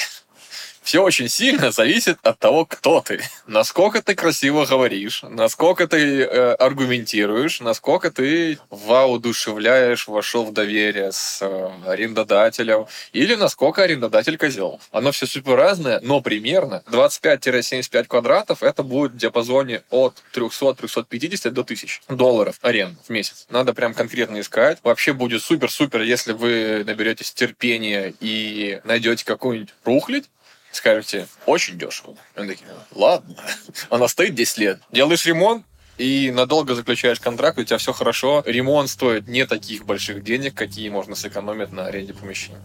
все 0.82 1.02
очень 1.02 1.28
сильно 1.28 1.70
зависит 1.70 2.18
от 2.23 2.38
того, 2.38 2.64
кто 2.64 3.00
ты. 3.00 3.20
Насколько 3.47 4.02
ты 4.02 4.14
красиво 4.14 4.64
говоришь, 4.66 5.23
насколько 5.23 5.87
ты 5.87 6.23
э, 6.23 6.52
аргументируешь, 6.54 7.61
насколько 7.61 8.11
ты 8.11 8.58
воодушевляешь, 8.70 10.08
вошел 10.08 10.44
в 10.44 10.52
доверие 10.52 11.12
с 11.12 11.40
э, 11.42 11.70
арендодателем, 11.87 12.87
или 13.12 13.35
насколько 13.35 13.82
арендодатель 13.82 14.37
козел. 14.37 14.80
Оно 14.92 15.12
все 15.12 15.26
супер 15.26 15.56
разное, 15.56 16.00
но 16.02 16.20
примерно 16.20 16.82
25-75 16.90 18.04
квадратов 18.04 18.62
это 18.62 18.82
будет 18.82 19.12
в 19.12 19.16
диапазоне 19.16 19.82
от 19.90 20.23
300-350 20.35 21.50
до 21.50 21.62
1000 21.62 22.00
долларов 22.08 22.58
аренда 22.62 22.99
в 23.06 23.11
месяц. 23.11 23.47
Надо 23.50 23.75
прям 23.75 23.94
конкретно 23.94 24.40
искать. 24.40 24.78
Вообще 24.82 25.12
будет 25.12 25.42
супер-супер, 25.42 26.02
если 26.02 26.32
вы 26.32 26.85
наберетесь 26.85 27.32
терпения 27.32 28.14
и 28.20 28.80
найдете 28.85 29.25
какую-нибудь 29.25 29.75
рухлядь, 29.85 30.25
скажете, 30.72 31.26
очень 31.46 31.78
дешево. 31.78 32.16
И 32.37 32.40
Они 32.40 32.48
такие, 32.48 32.68
ладно. 32.94 33.37
Она 33.90 34.08
стоит 34.08 34.34
10 34.34 34.58
лет. 34.58 34.80
Делаешь 34.92 35.26
ремонт, 35.26 35.64
и 35.98 36.30
надолго 36.30 36.75
заключаешь 36.75 37.20
контракт, 37.20 37.58
у 37.58 37.64
тебя 37.64 37.78
все 37.78 37.92
хорошо. 37.92 38.42
Ремонт 38.46 38.88
стоит 38.88 39.26
не 39.26 39.44
таких 39.46 39.84
больших 39.84 40.22
денег, 40.22 40.54
какие 40.54 40.88
можно 40.88 41.16
сэкономить 41.16 41.72
на 41.72 41.87
аренде 41.87 42.14
помещения. 42.14 42.62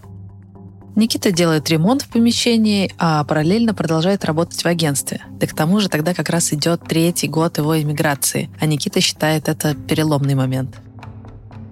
Никита 0.95 1.31
делает 1.31 1.67
ремонт 1.72 2.03
в 2.03 2.10
помещении, 2.10 2.93
а 3.00 3.24
параллельно 3.24 3.74
продолжает 3.74 4.24
работать 4.25 4.62
в 4.62 4.67
агентстве. 4.67 5.22
Да 5.39 5.48
к 5.48 5.55
тому 5.55 5.79
же 5.79 5.89
тогда 5.89 6.13
как 6.13 6.29
раз 6.29 6.53
идет 6.53 6.81
третий 6.88 7.27
год 7.27 7.57
его 7.57 7.81
иммиграции, 7.81 8.51
а 8.60 8.67
Никита 8.67 9.01
считает 9.01 9.50
это 9.50 9.74
переломный 9.74 10.36
момент. 10.36 10.75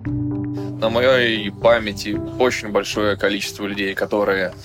На 0.03 0.89
моей 0.89 1.51
памяти 1.51 2.19
очень 2.39 2.69
большое 2.69 3.15
количество 3.15 3.67
людей, 3.67 3.93
которые 3.93 4.55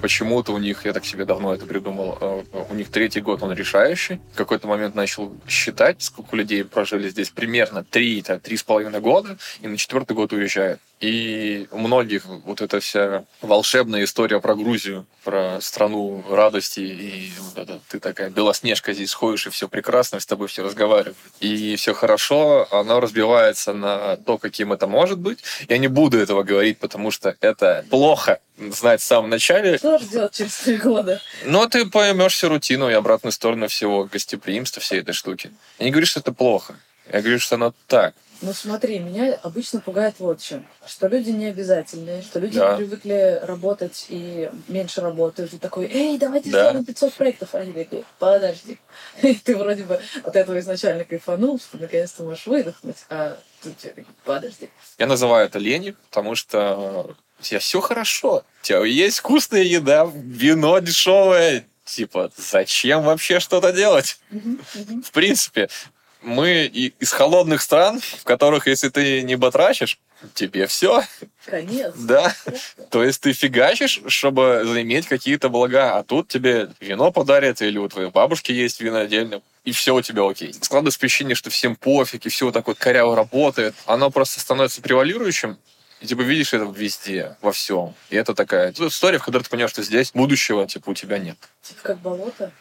почему-то 0.00 0.52
у 0.52 0.58
них, 0.58 0.84
я 0.84 0.92
так 0.92 1.04
себе 1.04 1.24
давно 1.24 1.54
это 1.54 1.66
придумал, 1.66 2.18
э, 2.20 2.42
у 2.70 2.74
них 2.74 2.90
третий 2.90 3.20
год 3.20 3.42
он 3.42 3.52
решающий. 3.52 4.20
В 4.32 4.36
какой-то 4.36 4.68
момент 4.68 4.94
начал 4.94 5.32
считать, 5.48 6.02
сколько 6.02 6.36
людей 6.36 6.64
прожили 6.64 7.08
здесь. 7.08 7.30
Примерно 7.30 7.84
три, 7.84 8.22
три 8.22 8.56
с 8.56 8.62
половиной 8.62 9.00
года, 9.00 9.36
и 9.60 9.68
на 9.68 9.76
четвертый 9.76 10.14
год 10.14 10.32
уезжает. 10.32 10.80
И 11.00 11.68
у 11.72 11.78
многих 11.78 12.24
вот 12.24 12.62
эта 12.62 12.80
вся 12.80 13.24
волшебная 13.42 14.04
история 14.04 14.40
про 14.40 14.54
Грузию, 14.54 15.06
про 15.24 15.60
страну 15.60 16.24
радости, 16.30 16.80
и 16.80 17.32
вот 17.38 17.58
это, 17.58 17.80
ты 17.88 18.00
такая 18.00 18.30
белоснежка 18.30 18.94
здесь 18.94 19.12
ходишь, 19.12 19.46
и 19.46 19.50
все 19.50 19.68
прекрасно, 19.68 20.20
с 20.20 20.26
тобой 20.26 20.48
все 20.48 20.62
разговаривают. 20.62 21.18
И 21.40 21.76
все 21.76 21.92
хорошо, 21.92 22.66
оно 22.70 23.00
разбивается 23.00 23.74
на 23.74 24.16
то, 24.16 24.38
каким 24.38 24.72
это 24.72 24.86
может 24.86 25.18
быть. 25.18 25.40
Я 25.68 25.76
не 25.76 25.88
буду 25.88 26.18
этого 26.18 26.42
говорить, 26.44 26.78
потому 26.78 27.10
что 27.10 27.36
это 27.40 27.84
плохо 27.90 28.40
знать 28.56 29.02
в 29.02 29.04
самом 29.04 29.28
начале. 29.28 29.76
Что 29.76 29.98
же 29.98 30.06
делать 30.06 30.32
через 30.32 30.56
три 30.56 30.78
года? 30.78 31.20
Но 31.44 31.66
ты 31.66 31.84
поймешь 31.84 32.32
всю 32.32 32.48
рутину 32.48 32.88
и 32.88 32.94
обратную 32.94 33.32
сторону 33.32 33.68
всего 33.68 34.04
гостеприимства, 34.04 34.80
всей 34.80 35.00
этой 35.00 35.12
штуки. 35.12 35.50
Я 35.78 35.84
не 35.84 35.90
говорю, 35.90 36.06
что 36.06 36.20
это 36.20 36.32
плохо. 36.32 36.76
Я 37.12 37.20
говорю, 37.20 37.38
что 37.38 37.54
оно 37.54 37.74
так. 37.86 38.14
Ну 38.42 38.52
смотри, 38.52 38.98
меня 38.98 39.38
обычно 39.42 39.80
пугает 39.80 40.16
вот 40.18 40.40
чем. 40.40 40.66
Что 40.86 41.08
люди 41.08 41.30
не 41.30 41.46
обязательные, 41.46 42.22
что 42.22 42.38
люди 42.38 42.58
Да. 42.58 42.76
привыкли 42.76 43.40
работать 43.42 44.06
и 44.08 44.50
меньше 44.68 45.00
работают. 45.00 45.54
И 45.54 45.58
такой, 45.58 45.86
эй, 45.86 46.18
давайте 46.18 46.50
Да. 46.50 46.64
сделаем 46.68 46.84
500 46.84 47.14
проектов. 47.14 47.54
А 47.54 47.58
они 47.58 47.72
такие, 47.72 48.04
подожди. 48.18 48.78
И 49.22 49.34
ты 49.34 49.56
вроде 49.56 49.84
бы 49.84 50.00
от 50.22 50.36
этого 50.36 50.58
изначально 50.58 51.04
кайфанул, 51.04 51.58
что 51.58 51.78
наконец-то 51.78 52.22
можешь 52.24 52.46
выдохнуть. 52.46 52.98
А 53.08 53.38
тут 53.62 53.76
тебе 53.78 53.92
такие, 53.92 54.14
подожди. 54.24 54.70
Я 54.98 55.06
называю 55.06 55.46
это 55.46 55.58
ленью, 55.58 55.96
потому 56.10 56.34
что 56.34 57.14
у 57.38 57.42
тебя 57.42 57.60
все 57.60 57.80
хорошо. 57.80 58.44
У 58.62 58.64
тебя 58.64 58.84
есть 58.84 59.18
вкусная 59.18 59.62
еда, 59.62 60.10
вино 60.14 60.78
дешевое. 60.78 61.66
Типа, 61.84 62.30
зачем 62.36 63.02
вообще 63.04 63.38
что-то 63.38 63.72
делать? 63.72 64.18
Мгм, 64.30 64.60
мгм. 64.74 65.02
В 65.04 65.12
принципе, 65.12 65.68
мы 66.22 66.66
из 66.66 67.12
холодных 67.12 67.62
стран, 67.62 68.00
в 68.00 68.24
которых, 68.24 68.66
если 68.66 68.88
ты 68.88 69.22
не 69.22 69.36
батрачишь, 69.36 69.98
тебе 70.34 70.66
все, 70.66 71.04
Конец. 71.44 71.94
да. 71.96 72.34
То 72.90 73.04
есть 73.04 73.20
ты 73.20 73.32
фигачишь, 73.32 74.00
чтобы 74.08 74.62
заиметь 74.64 75.06
какие-то 75.06 75.48
блага, 75.48 75.96
а 75.96 76.02
тут 76.02 76.28
тебе 76.28 76.70
вино 76.80 77.12
подарят, 77.12 77.62
или 77.62 77.78
у 77.78 77.88
твоей 77.88 78.10
бабушки 78.10 78.52
есть 78.52 78.80
вино 78.80 78.98
отдельно, 79.00 79.42
и 79.64 79.72
все 79.72 79.94
у 79.94 80.00
тебя 80.00 80.28
окей. 80.28 80.52
Складывается 80.54 80.98
впечатление, 80.98 81.34
что 81.34 81.50
всем 81.50 81.76
пофиг, 81.76 82.26
и 82.26 82.28
все 82.28 82.46
вот 82.46 82.54
так 82.54 82.66
вот 82.66 82.78
коряво 82.78 83.14
работает. 83.14 83.74
Оно 83.84 84.10
просто 84.10 84.40
становится 84.40 84.80
превалирующим, 84.80 85.58
и 86.00 86.06
типа 86.06 86.20
видишь 86.22 86.52
это 86.52 86.64
везде, 86.64 87.36
во 87.40 87.52
всем. 87.52 87.94
И 88.10 88.16
это 88.16 88.34
такая 88.34 88.74
ну, 88.78 88.88
история, 88.88 89.18
в 89.18 89.24
которой 89.24 89.42
ты 89.42 89.50
понимаешь, 89.50 89.70
что 89.70 89.82
здесь 89.82 90.10
будущего 90.12 90.66
типа 90.66 90.90
у 90.90 90.94
тебя 90.94 91.18
нет. 91.18 91.36
Типа 91.62 91.80
как 91.82 91.98
болото. 92.00 92.52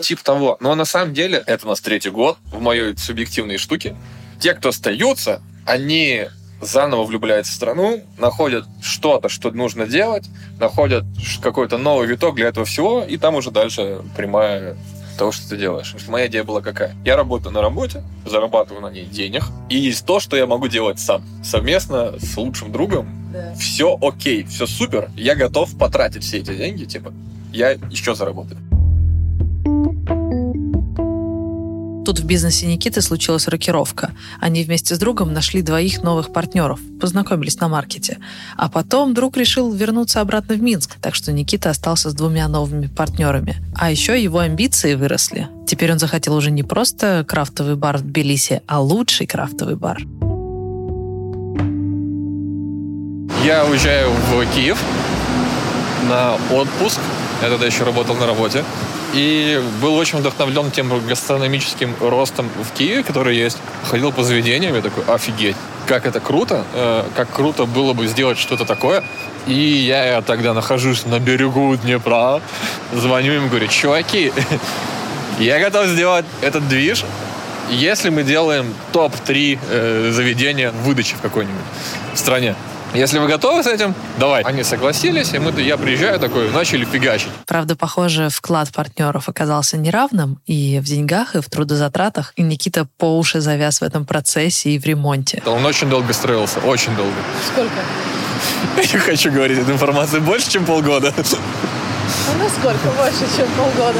Типа 0.00 0.24
того. 0.24 0.56
Но 0.60 0.74
на 0.74 0.84
самом 0.84 1.12
деле, 1.12 1.42
это 1.46 1.66
у 1.66 1.68
нас 1.68 1.80
третий 1.80 2.10
год 2.10 2.38
в 2.46 2.60
моей 2.60 2.96
субъективной 2.96 3.58
штуке. 3.58 3.96
Те, 4.40 4.54
кто 4.54 4.70
остаются, 4.70 5.42
они 5.66 6.28
заново 6.60 7.04
влюбляются 7.04 7.52
в 7.52 7.56
страну, 7.56 8.02
находят 8.16 8.64
что-то, 8.82 9.28
что 9.28 9.50
нужно 9.50 9.86
делать, 9.86 10.24
находят 10.58 11.04
какой-то 11.42 11.78
новый 11.78 12.06
виток 12.06 12.34
для 12.34 12.48
этого 12.48 12.66
всего, 12.66 13.04
и 13.04 13.16
там 13.16 13.34
уже 13.34 13.50
дальше 13.50 14.02
прямая 14.16 14.76
того, 15.18 15.32
что 15.32 15.50
ты 15.50 15.56
делаешь. 15.56 15.94
Моя 16.08 16.28
идея 16.28 16.44
была 16.44 16.62
какая? 16.62 16.96
Я 17.04 17.16
работаю 17.16 17.52
на 17.52 17.60
работе, 17.60 18.02
зарабатываю 18.24 18.80
на 18.82 18.90
ней 18.90 19.04
денег, 19.04 19.42
и 19.68 19.76
есть 19.76 20.06
то, 20.06 20.20
что 20.20 20.36
я 20.36 20.46
могу 20.46 20.68
делать 20.68 20.98
сам. 20.98 21.22
Совместно 21.44 22.14
с 22.18 22.36
лучшим 22.36 22.72
другом. 22.72 23.08
Да. 23.32 23.54
Все 23.54 23.98
окей, 24.00 24.44
все 24.44 24.66
супер. 24.66 25.10
Я 25.14 25.34
готов 25.34 25.76
потратить 25.76 26.22
все 26.24 26.38
эти 26.38 26.54
деньги, 26.54 26.84
типа, 26.84 27.12
я 27.52 27.72
еще 27.90 28.14
заработаю. 28.14 28.58
Тут 32.08 32.20
в 32.20 32.24
бизнесе 32.24 32.64
Никиты 32.64 33.02
случилась 33.02 33.48
рокировка. 33.48 34.12
Они 34.40 34.64
вместе 34.64 34.94
с 34.94 34.98
другом 34.98 35.34
нашли 35.34 35.60
двоих 35.60 36.02
новых 36.02 36.32
партнеров, 36.32 36.80
познакомились 36.98 37.60
на 37.60 37.68
маркете. 37.68 38.16
А 38.56 38.70
потом 38.70 39.12
друг 39.12 39.36
решил 39.36 39.70
вернуться 39.70 40.22
обратно 40.22 40.54
в 40.54 40.62
Минск, 40.62 40.96
так 41.02 41.14
что 41.14 41.32
Никита 41.32 41.68
остался 41.68 42.08
с 42.08 42.14
двумя 42.14 42.48
новыми 42.48 42.86
партнерами. 42.86 43.56
А 43.74 43.90
еще 43.90 44.18
его 44.18 44.38
амбиции 44.38 44.94
выросли. 44.94 45.48
Теперь 45.66 45.92
он 45.92 45.98
захотел 45.98 46.34
уже 46.34 46.50
не 46.50 46.62
просто 46.62 47.26
крафтовый 47.28 47.76
бар 47.76 47.98
в 47.98 48.00
Тбилиси, 48.00 48.62
а 48.66 48.80
лучший 48.80 49.26
крафтовый 49.26 49.76
бар. 49.76 49.98
Я 53.44 53.66
уезжаю 53.66 54.12
в 54.12 54.54
Киев 54.54 54.82
на 56.08 56.36
отпуск. 56.56 57.00
Я 57.42 57.50
тогда 57.50 57.66
еще 57.66 57.84
работал 57.84 58.16
на 58.16 58.26
работе. 58.26 58.64
И 59.14 59.62
был 59.80 59.94
очень 59.94 60.18
вдохновлен 60.18 60.70
тем 60.70 60.90
гастрономическим 61.06 61.94
ростом 62.00 62.48
в 62.48 62.76
Киеве, 62.76 63.02
который 63.02 63.36
есть. 63.36 63.58
Ходил 63.84 64.12
по 64.12 64.22
заведениям, 64.22 64.74
я 64.74 64.82
такой, 64.82 65.04
офигеть, 65.04 65.56
как 65.86 66.04
это 66.04 66.20
круто, 66.20 66.64
э, 66.74 67.04
как 67.16 67.30
круто 67.32 67.64
было 67.64 67.94
бы 67.94 68.06
сделать 68.06 68.38
что-то 68.38 68.64
такое. 68.64 69.04
И 69.46 69.54
я 69.54 70.20
тогда 70.22 70.52
нахожусь 70.52 71.06
на 71.06 71.20
берегу 71.20 71.76
Днепра, 71.76 72.42
звоню 72.92 73.32
им, 73.34 73.48
говорю, 73.48 73.68
чуваки, 73.68 74.32
я 75.38 75.58
готов 75.60 75.86
сделать 75.86 76.26
этот 76.42 76.68
движ, 76.68 77.04
если 77.70 78.10
мы 78.10 78.24
делаем 78.24 78.74
топ-3 78.92 79.58
э, 79.70 80.10
заведения 80.12 80.70
выдачи 80.70 81.14
в 81.14 81.20
какой-нибудь 81.20 81.64
стране. 82.14 82.56
Если 82.94 83.18
вы 83.18 83.28
готовы 83.28 83.62
с 83.62 83.66
этим, 83.66 83.94
давай. 84.18 84.42
Они 84.42 84.62
согласились, 84.62 85.34
и 85.34 85.38
мы, 85.38 85.52
я 85.60 85.76
приезжаю 85.76 86.18
такой, 86.18 86.50
начали 86.50 86.84
фигачить. 86.84 87.28
Правда, 87.46 87.76
похоже, 87.76 88.28
вклад 88.30 88.72
партнеров 88.72 89.28
оказался 89.28 89.76
неравным 89.76 90.40
и 90.46 90.80
в 90.80 90.84
деньгах, 90.84 91.34
и 91.36 91.40
в 91.40 91.48
трудозатратах. 91.48 92.32
И 92.36 92.42
Никита 92.42 92.86
по 92.96 93.18
уши 93.18 93.40
завяз 93.40 93.80
в 93.80 93.84
этом 93.84 94.06
процессе 94.06 94.70
и 94.70 94.78
в 94.78 94.86
ремонте. 94.86 95.42
Он 95.46 95.64
очень 95.64 95.90
долго 95.90 96.12
строился, 96.12 96.60
очень 96.60 96.94
долго. 96.96 97.12
Сколько? 97.52 97.72
Я 98.76 98.82
не 98.82 98.98
хочу 98.98 99.30
говорить 99.30 99.58
эту 99.58 99.72
информацию 99.72 100.22
больше, 100.22 100.50
чем 100.50 100.64
полгода. 100.64 101.12
Ну, 101.16 102.44
насколько 102.44 102.90
больше, 102.96 103.36
чем 103.36 103.46
полгода? 103.56 103.98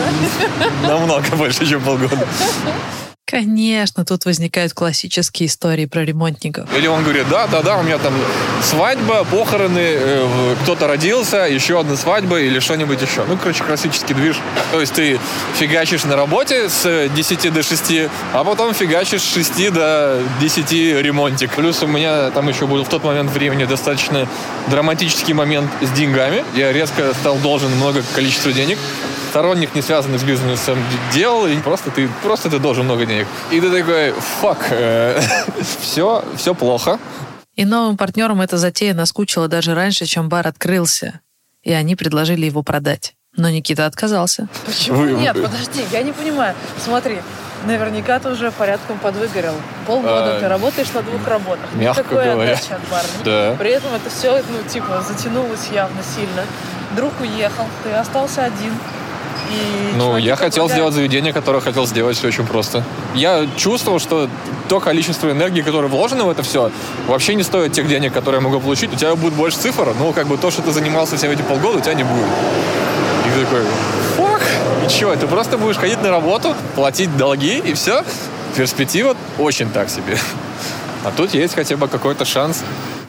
Намного 0.83 1.37
больше, 1.37 1.67
чем 1.67 1.83
полгода. 1.83 2.27
Конечно, 3.31 4.07
тут 4.07 4.25
возникают 4.25 4.73
классические 4.73 5.49
истории 5.49 5.85
про 5.85 6.03
ремонтников. 6.03 6.67
Или 6.75 6.87
он 6.87 7.03
говорит, 7.03 7.29
да, 7.29 7.47
да, 7.47 7.61
да, 7.61 7.77
у 7.77 7.83
меня 7.83 7.99
там 7.99 8.15
свадьба, 8.63 9.27
похороны, 9.31 9.79
э, 9.83 10.55
кто-то 10.63 10.87
родился, 10.87 11.47
еще 11.47 11.79
одна 11.79 11.97
свадьба 11.97 12.41
или 12.41 12.59
что-нибудь 12.59 13.03
еще. 13.03 13.25
Ну, 13.29 13.37
короче, 13.37 13.65
классический 13.65 14.15
движ. 14.15 14.39
То 14.73 14.81
есть 14.81 14.95
ты 14.95 15.21
фигачишь 15.59 16.05
на 16.05 16.17
работе 16.17 16.71
с 16.71 17.11
10 17.15 17.53
до 17.53 17.63
6, 17.63 18.09
а 18.33 18.45
потом 18.45 18.73
фигачишь 18.73 19.21
с 19.21 19.35
6 19.35 19.73
до 19.75 20.23
10 20.41 20.73
ремонтик. 21.03 21.53
Плюс 21.53 21.83
у 21.83 21.87
меня 21.87 22.31
там 22.31 22.49
еще 22.49 22.67
был 22.67 22.83
в 22.83 22.89
тот 22.89 23.05
момент 23.05 23.31
времени 23.31 23.67
достаточно 23.67 24.27
драматический 24.69 25.35
момент 25.35 25.71
с 25.83 25.91
деньгами. 25.91 26.47
Я 26.57 26.73
резко 26.73 27.13
стал 27.13 27.37
должен 27.37 27.71
много 27.73 28.03
количества 28.15 28.55
денег 28.55 28.79
сторонних, 29.29 29.75
не 29.75 29.83
связанных 29.83 30.21
с 30.21 30.25
бизнесом 30.25 30.79
дел, 31.13 31.47
и 31.47 31.57
просто 31.59 31.91
ты, 31.91 32.09
просто 32.23 32.51
ты 32.51 32.59
должен 32.59 32.85
много 32.85 33.07
денег. 33.07 33.27
И 33.51 33.61
ты 33.61 33.71
такой, 33.71 34.13
фак, 34.41 34.59
все, 35.81 36.25
все 36.37 36.55
плохо. 36.55 36.99
И 37.57 37.65
новым 37.65 37.97
партнерам 37.97 38.41
эта 38.41 38.57
затея 38.57 38.95
наскучила 38.95 39.49
даже 39.49 39.75
раньше, 39.75 40.07
чем 40.07 40.29
бар 40.29 40.47
открылся. 40.47 41.21
И 41.65 41.73
они 41.73 41.97
предложили 41.97 42.47
его 42.47 42.63
продать. 42.63 43.15
Но 43.37 43.51
Никита 43.51 43.87
отказался. 43.87 44.49
Почему 44.65 44.99
Вы- 44.99 45.13
нет? 45.13 45.35
Подожди, 45.41 45.85
я 45.93 46.03
не 46.03 46.13
понимаю. 46.13 46.55
Смотри, 46.83 47.19
наверняка 47.67 48.19
ты 48.21 48.31
уже 48.31 48.51
порядком 48.53 48.99
подвыгорел. 48.99 49.55
Полгода 49.87 50.37
А, 50.37 50.41
ты 50.41 50.49
работаешь 50.49 50.89
на 50.95 51.03
двух 51.03 51.27
работах. 51.27 51.67
мягко 51.75 52.01
Никакой 52.03 52.25
говоря. 52.33 52.53
отдачи 52.53 52.73
от 52.73 52.89
барни. 52.89 53.11
Да. 53.25 53.57
При 53.59 53.71
этом 53.71 53.93
это 53.95 54.09
все, 54.11 54.43
ну, 54.51 54.69
типа, 54.69 55.05
затянулось 55.07 55.69
явно 55.73 56.01
сильно. 56.03 56.45
Друг 56.97 57.13
уехал, 57.21 57.67
ты 57.85 57.91
остался 57.93 58.45
один. 58.45 58.73
И 59.51 59.97
Ну, 59.97 60.17
я 60.17 60.37
хотел 60.37 60.65
предлагают- 60.67 60.73
сделать 60.73 60.95
заведение, 60.95 61.33
которое 61.33 61.61
хотел 61.61 61.87
сделать 61.87 62.17
все 62.17 62.29
очень 62.29 62.47
просто. 62.47 62.85
Я 63.15 63.47
чувствовал, 63.57 63.99
что 63.99 64.29
то 64.69 64.81
количество 64.81 65.31
энергии, 65.31 65.63
которое 65.63 65.89
вложено 65.89 66.25
в 66.25 66.31
это 66.31 66.43
все, 66.43 66.71
вообще 67.07 67.35
не 67.35 67.43
стоит 67.43 67.73
тех 67.73 67.89
денег, 67.89 68.13
которые 68.13 68.41
я 68.41 68.45
могу 68.47 68.61
получить. 68.61 68.93
У 68.93 68.97
тебя 68.97 69.15
будет 69.15 69.33
больше 69.35 69.59
цифр, 69.59 69.95
но 69.99 70.13
как 70.13 70.27
бы 70.27 70.37
то, 70.37 70.51
что 70.51 70.63
ты 70.63 70.73
занимался 70.73 71.17
все 71.17 71.33
эти 71.33 71.43
полгода, 71.43 71.79
у 71.79 71.81
тебя 71.81 71.95
не 71.95 72.05
будет. 72.05 72.27
И 73.27 73.31
ты 73.39 73.45
такой, 73.45 73.63
фак, 74.17 74.43
и 74.87 74.91
чё, 74.91 75.15
ты 75.17 75.27
просто 75.27 75.57
будешь 75.59 75.77
ходить 75.77 76.03
на 76.03 76.11
работу, 76.11 76.55
платить 76.75 77.17
долги, 77.17 77.59
и 77.59 77.73
все. 77.75 78.05
Перспектива 78.57 79.17
очень 79.39 79.71
так 79.71 79.89
себе. 79.91 80.19
А 81.05 81.11
тут 81.17 81.33
есть 81.35 81.55
хотя 81.55 81.77
бы 81.77 81.89
какой-то 81.89 82.25
шанс. 82.25 82.63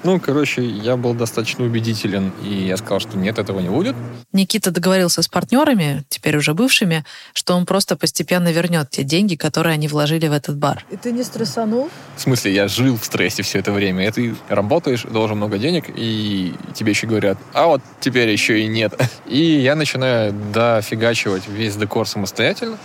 Ну, 0.03 0.19
короче, 0.19 0.65
я 0.65 0.95
был 0.95 1.13
достаточно 1.13 1.65
убедителен, 1.65 2.31
и 2.43 2.53
я 2.53 2.77
сказал, 2.77 2.99
что 2.99 3.17
нет, 3.17 3.37
этого 3.37 3.59
не 3.59 3.69
будет. 3.69 3.95
Никита 4.31 4.71
договорился 4.71 5.21
с 5.21 5.27
партнерами, 5.27 6.05
теперь 6.09 6.37
уже 6.37 6.53
бывшими, 6.53 7.03
что 7.33 7.55
он 7.55 7.65
просто 7.65 7.97
постепенно 7.97 8.51
вернет 8.51 8.89
те 8.89 9.03
деньги, 9.03 9.35
которые 9.35 9.73
они 9.73 9.87
вложили 9.87 10.27
в 10.27 10.31
этот 10.33 10.57
бар. 10.57 10.85
И 10.89 10.95
ты 10.95 11.11
не 11.11 11.23
стрессанул? 11.23 11.89
В 12.15 12.21
смысле, 12.21 12.53
я 12.53 12.67
жил 12.67 12.97
в 12.97 13.03
стрессе 13.03 13.43
все 13.43 13.59
это 13.59 13.71
время. 13.71 14.07
И 14.07 14.11
ты 14.11 14.35
работаешь, 14.47 15.03
должен 15.03 15.37
много 15.37 15.57
денег, 15.57 15.85
и 15.93 16.53
тебе 16.73 16.91
еще 16.91 17.07
говорят, 17.07 17.37
а 17.53 17.67
вот 17.67 17.81
теперь 17.99 18.29
еще 18.29 18.61
и 18.61 18.67
нет. 18.67 18.93
И 19.25 19.39
я 19.39 19.75
начинаю 19.75 20.33
дофигачивать 20.53 21.47
весь 21.47 21.75
декор 21.75 22.07
самостоятельно. 22.07 22.77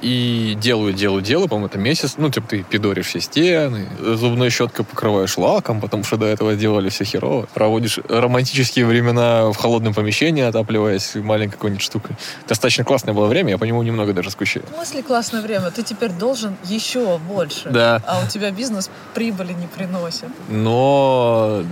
И 0.00 0.56
делаю, 0.60 0.92
делаю, 0.92 1.22
делаю, 1.22 1.48
по-моему, 1.48 1.66
это 1.66 1.78
месяц. 1.78 2.14
Ну, 2.18 2.30
типа, 2.30 2.46
ты 2.46 2.62
пидоришь 2.62 3.06
все 3.06 3.20
стены, 3.20 3.88
зубной 3.98 4.50
щеткой 4.50 4.84
покрываешь 4.84 5.36
лаком, 5.36 5.80
потому 5.80 6.04
что 6.04 6.16
до 6.16 6.26
этого 6.26 6.54
делали 6.54 6.88
все 6.88 7.04
херово. 7.04 7.48
Проводишь 7.52 7.98
романтические 8.08 8.86
времена 8.86 9.50
в 9.50 9.56
холодном 9.56 9.94
помещении, 9.94 10.44
отапливаясь 10.44 11.16
маленькой 11.16 11.54
какой-нибудь 11.54 11.82
штукой. 11.82 12.16
Достаточно 12.46 12.84
классное 12.84 13.12
было 13.12 13.26
время, 13.26 13.50
я 13.50 13.58
по 13.58 13.64
нему 13.64 13.82
немного 13.82 14.12
даже 14.12 14.30
скучаю. 14.30 14.64
В 14.70 14.74
смысле 14.76 15.02
классное 15.02 15.42
время? 15.42 15.70
Ты 15.72 15.82
теперь 15.82 16.10
должен 16.10 16.56
еще 16.64 17.18
больше. 17.18 17.70
Да. 17.70 18.00
А 18.06 18.22
у 18.24 18.28
тебя 18.28 18.52
бизнес 18.52 18.90
прибыли 19.14 19.52
не 19.52 19.66
приносит. 19.66 20.28
Но 20.48 21.64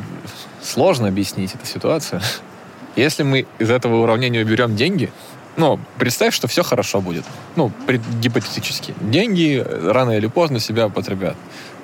сложно 0.63 1.07
объяснить 1.09 1.55
эту 1.55 1.65
ситуацию. 1.65 2.21
Если 2.97 3.23
мы 3.23 3.47
из 3.59 3.71
этого 3.71 4.03
уравнения 4.03 4.41
уберем 4.41 4.75
деньги, 4.75 5.13
ну, 5.57 5.81
представь, 5.99 6.35
что 6.35 6.49
все 6.49 6.63
хорошо 6.63 7.01
будет. 7.01 7.25
Ну, 7.57 7.73
гипотетически. 8.21 8.95
Деньги 9.01 9.65
рано 9.67 10.13
или 10.13 10.27
поздно 10.27 10.61
себя 10.61 10.89
потребят. 10.89 11.37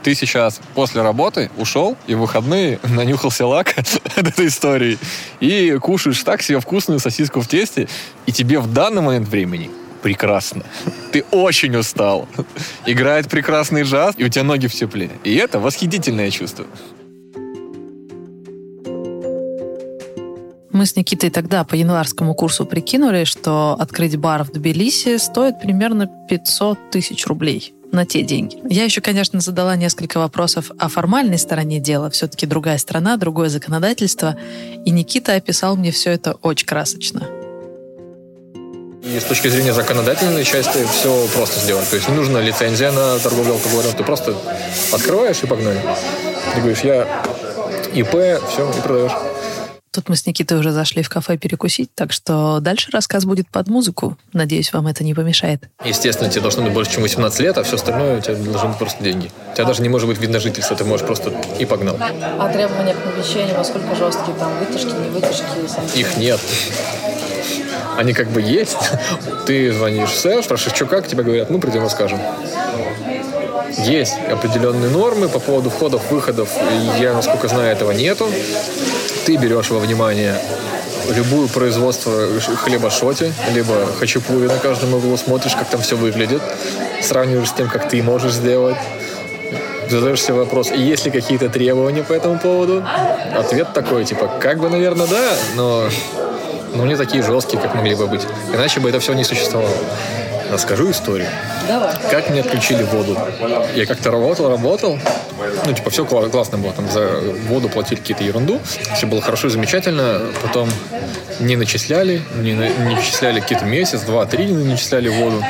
Ты 0.03 0.15
сейчас 0.15 0.61
после 0.75 1.03
работы 1.03 1.51
ушел 1.57 1.97
и 2.07 2.15
в 2.15 2.21
выходные 2.21 2.81
нанюхался 2.89 3.47
лака 3.47 3.83
от 4.17 4.29
этой 4.29 4.49
истории 4.49 4.99
и 5.41 5.79
кушаешь 5.81 6.23
так 6.23 6.43
себе 6.43 6.61
вкусную 6.61 6.99
сосиску 6.99 7.41
в 7.41 7.49
тесте, 7.49 7.89
и 8.27 8.33
тебе 8.33 8.59
в 8.59 8.73
данный 8.73 9.03
момент 9.03 9.29
времени 9.29 9.71
прекрасно. 10.03 10.65
Ты 11.13 11.25
очень 11.31 11.77
устал. 11.77 12.29
Играет 12.87 13.29
прекрасный 13.29 13.83
джаз, 13.83 14.15
и 14.19 14.25
у 14.25 14.29
тебя 14.29 14.43
ноги 14.43 14.67
в 14.67 14.75
тепле. 14.75 15.11
И 15.23 15.35
это 15.37 15.61
восхитительное 15.61 16.31
чувство. 16.31 16.67
Мы 20.83 20.87
с 20.87 20.97
Никитой 20.97 21.31
тогда 21.31 21.63
по 21.63 21.77
январскому 21.77 22.35
курсу 22.35 22.67
прикинули, 22.67 23.23
что 23.23 23.77
открыть 23.79 24.17
бар 24.17 24.43
в 24.43 24.51
Тбилиси 24.51 25.17
стоит 25.19 25.61
примерно 25.61 26.11
500 26.29 26.91
тысяч 26.91 27.25
рублей 27.29 27.73
на 27.93 28.05
те 28.05 28.23
деньги. 28.25 28.59
Я 28.69 28.83
еще, 28.83 29.01
конечно, 29.01 29.39
задала 29.39 29.77
несколько 29.77 30.19
вопросов 30.19 30.73
о 30.81 30.89
формальной 30.89 31.39
стороне 31.39 31.79
дела. 31.79 32.11
Все-таки 32.11 32.47
другая 32.47 32.79
страна, 32.79 33.17
другое 33.17 33.49
законодательство. 33.49 34.37
И 34.85 34.91
Никита 34.91 35.35
описал 35.35 35.77
мне 35.77 35.93
все 35.93 36.11
это 36.11 36.33
очень 36.43 36.67
красочно. 36.67 37.29
И 39.05 39.21
с 39.21 39.23
точки 39.23 39.47
зрения 39.47 39.73
законодательной 39.73 40.43
части 40.43 40.85
все 40.91 41.29
просто 41.29 41.61
сделать. 41.61 41.89
То 41.91 41.95
есть 41.95 42.09
не 42.09 42.17
нужна 42.17 42.41
лицензия 42.41 42.91
на 42.91 43.21
торговлю 43.21 43.53
алкоголем. 43.53 43.93
Ты 43.97 44.03
просто 44.03 44.35
открываешь 44.93 45.45
и 45.45 45.47
погнали. 45.47 45.81
Ты 46.55 46.61
говоришь, 46.61 46.81
я 46.81 47.07
ИП, 47.95 48.43
все, 48.51 48.69
и 48.69 48.81
продаешь. 48.83 49.13
Тут 49.95 50.09
мы 50.09 50.17
с 50.17 50.25
Никитой 50.25 50.59
уже 50.59 50.73
зашли 50.73 51.03
в 51.03 51.11
кафе 51.11 51.37
перекусить, 51.37 51.91
так 51.95 52.13
что 52.13 52.61
дальше 52.61 52.91
рассказ 52.93 53.27
будет 53.27 53.47
под 53.49 53.69
музыку. 53.69 54.17
Надеюсь, 54.33 54.73
вам 54.73 54.87
это 54.87 55.05
не 55.05 55.13
помешает. 55.13 55.69
Естественно, 55.85 56.31
тебе 56.31 56.41
должно 56.41 56.63
быть 56.63 56.73
больше, 56.73 56.93
чем 56.93 57.03
18 57.03 57.41
лет, 57.41 57.59
а 57.59 57.63
все 57.63 57.77
остальное 57.77 58.17
у 58.17 58.21
тебя 58.23 58.37
должны 58.37 58.71
быть 58.71 58.79
просто 58.79 59.05
деньги. 59.05 59.31
У 59.51 59.55
тебя 59.55 59.67
даже 59.67 59.83
не 59.83 59.91
может 59.91 60.09
быть 60.09 60.19
вид 60.19 60.31
на 60.31 60.41
жительство, 60.41 60.75
ты 60.75 60.85
можешь 60.85 61.07
просто 61.07 61.35
и 61.59 61.67
погнал. 61.67 61.99
А 62.01 62.51
требования 62.51 62.95
к 62.95 63.03
помещению, 63.03 63.55
насколько 63.55 63.95
жесткие? 63.95 64.35
Там 64.39 64.51
вытяжки, 64.61 64.95
не 64.99 65.11
вытяжки? 65.11 65.99
Их 65.99 66.17
нет. 66.17 66.41
Они 67.99 68.15
как 68.15 68.31
бы 68.31 68.41
есть. 68.41 68.79
Ты 69.47 69.75
звонишь 69.75 70.09
в 70.09 70.19
СЭ, 70.19 70.43
спрашиваешь, 70.43 70.75
что 70.75 70.87
как, 70.87 71.07
тебе 71.07 71.23
говорят, 71.23 71.51
ну, 71.51 71.59
придем 71.59 71.83
расскажем. 71.83 72.19
Есть 73.85 74.15
определенные 74.31 74.89
нормы 74.89 75.29
по 75.29 75.39
поводу 75.39 75.69
входов, 75.69 76.11
выходов. 76.11 76.49
Я, 76.99 77.13
насколько 77.13 77.49
знаю, 77.49 77.73
этого 77.73 77.93
нету 77.93 78.31
ты 79.25 79.37
берешь 79.37 79.71
во 79.71 79.79
внимание 79.79 80.39
любую 81.11 81.49
производство 81.49 82.29
хлеба 82.57 82.91
шоти, 82.91 83.33
либо 83.53 83.87
хачапури 83.99 84.47
на 84.47 84.59
каждом 84.59 84.95
углу, 84.95 85.17
смотришь, 85.17 85.55
как 85.55 85.69
там 85.69 85.81
все 85.81 85.97
выглядит, 85.97 86.43
сравниваешь 87.01 87.49
с 87.49 87.53
тем, 87.53 87.69
как 87.69 87.89
ты 87.89 88.03
можешь 88.03 88.33
сделать, 88.33 88.77
задаешь 89.89 90.23
себе 90.23 90.35
вопрос, 90.35 90.71
есть 90.71 91.05
ли 91.05 91.11
какие-то 91.11 91.49
требования 91.49 92.03
по 92.03 92.13
этому 92.13 92.39
поводу? 92.39 92.85
Ответ 93.37 93.73
такой, 93.73 94.05
типа, 94.05 94.31
как 94.41 94.59
бы, 94.59 94.69
наверное, 94.69 95.07
да, 95.07 95.31
но, 95.57 95.89
но 96.75 96.87
не 96.87 96.97
такие 96.97 97.23
жесткие, 97.23 97.61
как 97.61 97.75
могли 97.75 97.95
бы 97.95 98.07
быть. 98.07 98.27
Иначе 98.53 98.81
бы 98.81 98.89
это 98.89 99.01
все 99.01 99.13
не 99.13 99.25
существовало. 99.25 99.75
Расскажу 100.53 100.91
историю. 100.91 101.29
Давай. 101.67 101.95
Как 102.11 102.29
мне 102.29 102.41
отключили 102.43 102.83
воду? 102.83 103.17
Я 103.75 103.87
как-то 103.87 104.11
работал, 104.11 104.51
работал. 104.51 104.99
Ну, 105.65 105.73
типа, 105.73 105.89
все 105.89 106.05
классно 106.05 106.59
было. 106.59 106.75
Там 106.75 106.91
за 106.91 107.09
воду 107.49 107.71
платили 107.71 107.99
какие-то 107.99 108.23
ерунду. 108.23 108.61
Все 108.95 109.07
было 109.07 109.23
хорошо, 109.23 109.49
замечательно. 109.49 110.21
Потом 110.43 110.69
не 111.41 111.57
начисляли, 111.57 112.21
не, 112.37 112.53
не 112.53 112.95
начисляли 112.95 113.41
какие-то 113.41 113.65
месяц, 113.65 114.03
два, 114.03 114.27
три 114.27 114.45
не 114.45 114.65
начисляли 114.65 115.09
воду. 115.09 115.43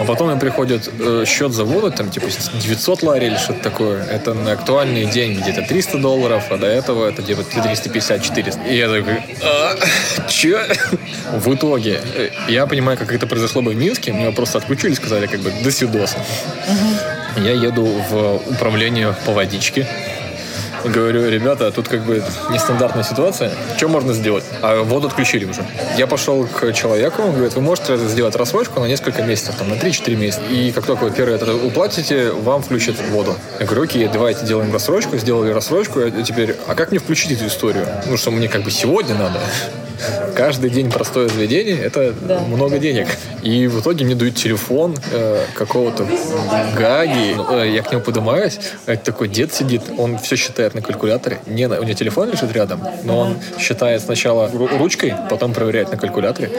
А 0.00 0.04
потом 0.04 0.30
им 0.30 0.38
приходит 0.38 0.90
э, 0.98 1.24
счет 1.26 1.52
за 1.52 1.64
воду, 1.64 1.92
там, 1.92 2.10
типа, 2.10 2.26
900 2.54 3.02
лари 3.02 3.26
или 3.26 3.36
что-то 3.36 3.60
такое. 3.60 4.02
Это 4.02 4.32
на 4.32 4.52
актуальные 4.52 5.04
деньги, 5.04 5.40
где-то 5.42 5.60
300 5.60 5.98
долларов, 5.98 6.44
а 6.48 6.56
до 6.56 6.66
этого 6.66 7.06
это 7.06 7.20
где-то 7.20 7.42
350-400. 7.42 8.66
И 8.66 8.76
я 8.78 8.88
такой, 8.88 9.18
а, 9.42 9.76
че? 10.26 10.66
В 11.36 11.54
итоге, 11.54 12.00
э, 12.16 12.30
я 12.48 12.66
понимаю, 12.66 12.96
как 12.96 13.12
это 13.12 13.26
произошло 13.26 13.60
бы 13.60 13.72
в 13.72 13.76
Минске, 13.76 14.12
меня 14.12 14.32
просто 14.32 14.56
отключили, 14.56 14.94
сказали, 14.94 15.26
как 15.26 15.40
бы, 15.40 15.52
до 15.62 15.70
свидоса. 15.70 16.16
Угу. 16.16 17.44
Я 17.44 17.52
еду 17.52 17.84
в 17.84 18.36
управление 18.50 19.14
по 19.26 19.32
водичке, 19.32 19.86
говорю, 20.84 21.28
ребята, 21.28 21.70
тут 21.70 21.88
как 21.88 22.04
бы 22.04 22.22
нестандартная 22.50 23.04
ситуация, 23.04 23.52
что 23.76 23.88
можно 23.88 24.12
сделать? 24.12 24.44
А 24.62 24.82
воду 24.82 25.08
отключили 25.08 25.44
уже. 25.44 25.64
Я 25.96 26.06
пошел 26.06 26.46
к 26.46 26.72
человеку, 26.72 27.22
он 27.22 27.32
говорит, 27.32 27.54
вы 27.54 27.62
можете 27.62 27.96
сделать 27.96 28.36
рассрочку 28.36 28.80
на 28.80 28.86
несколько 28.86 29.22
месяцев, 29.22 29.54
там, 29.56 29.68
на 29.68 29.74
3-4 29.74 30.16
месяца. 30.16 30.42
И 30.50 30.72
как 30.72 30.86
только 30.86 31.04
вы 31.04 31.10
первый 31.10 31.34
это 31.34 31.54
уплатите, 31.54 32.30
вам 32.30 32.62
включат 32.62 32.96
воду. 33.10 33.34
Я 33.58 33.66
говорю, 33.66 33.82
окей, 33.82 34.08
давайте 34.08 34.46
делаем 34.46 34.72
рассрочку, 34.72 35.16
сделали 35.16 35.50
рассрочку, 35.52 36.00
а 36.00 36.10
теперь, 36.22 36.56
а 36.66 36.74
как 36.74 36.90
мне 36.90 37.00
включить 37.00 37.32
эту 37.32 37.46
историю? 37.46 37.86
Ну, 38.06 38.16
что 38.16 38.30
мне 38.30 38.48
как 38.48 38.62
бы 38.62 38.70
сегодня 38.70 39.14
надо 39.14 39.40
каждый 40.34 40.70
день 40.70 40.90
простое 40.90 41.28
заведение– 41.28 41.78
это 41.82 42.12
да. 42.12 42.40
много 42.40 42.78
денег. 42.78 43.06
И 43.42 43.66
в 43.66 43.80
итоге 43.80 44.04
мне 44.04 44.14
дают 44.14 44.36
телефон 44.36 44.96
э, 45.12 45.44
какого-то 45.54 46.06
Гаги. 46.76 47.36
Э, 47.50 47.70
я 47.70 47.82
к 47.82 47.90
нему 47.90 48.02
поднимаюсь, 48.02 48.58
а 48.86 48.92
это 48.92 49.04
такой 49.04 49.28
дед 49.28 49.52
сидит, 49.52 49.82
он 49.96 50.18
все 50.18 50.36
считает 50.36 50.74
на 50.74 50.82
калькуляторе. 50.82 51.40
Не, 51.46 51.66
у 51.66 51.82
него 51.82 51.94
телефон 51.94 52.30
лежит 52.30 52.52
рядом, 52.52 52.82
но 53.04 53.18
он 53.18 53.36
считает 53.58 54.02
сначала 54.02 54.50
ручкой, 54.78 55.14
потом 55.28 55.52
проверяет 55.52 55.90
на 55.90 55.96
калькуляторе. 55.96 56.50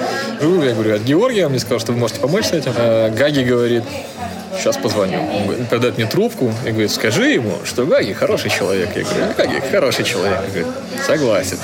Я 0.41 0.73
говорю, 0.73 0.95
от 0.95 1.01
Георгия, 1.01 1.45
он 1.45 1.51
мне 1.51 1.59
сказал, 1.59 1.79
что 1.79 1.91
вы 1.91 1.99
можете 1.99 2.19
помочь 2.19 2.45
с 2.45 2.51
этим. 2.53 2.73
Э, 2.75 3.11
Гаги 3.15 3.43
говорит, 3.43 3.83
сейчас 4.57 4.77
позвоню. 4.77 5.19
Он 5.19 5.65
передает 5.65 5.97
мне 5.97 6.05
трубку 6.05 6.53
и 6.65 6.69
говорит, 6.69 6.91
скажи 6.91 7.31
ему, 7.31 7.53
что 7.63 7.85
Гаги 7.85 8.13
хороший 8.13 8.49
человек. 8.49 8.89
Я 8.95 9.03
говорю, 9.03 9.33
Гаги 9.37 9.63
хороший 9.71 10.05
человек. 10.05 10.39
Он 10.39 10.47
говорит, 10.47 10.67
согласен. 11.05 11.57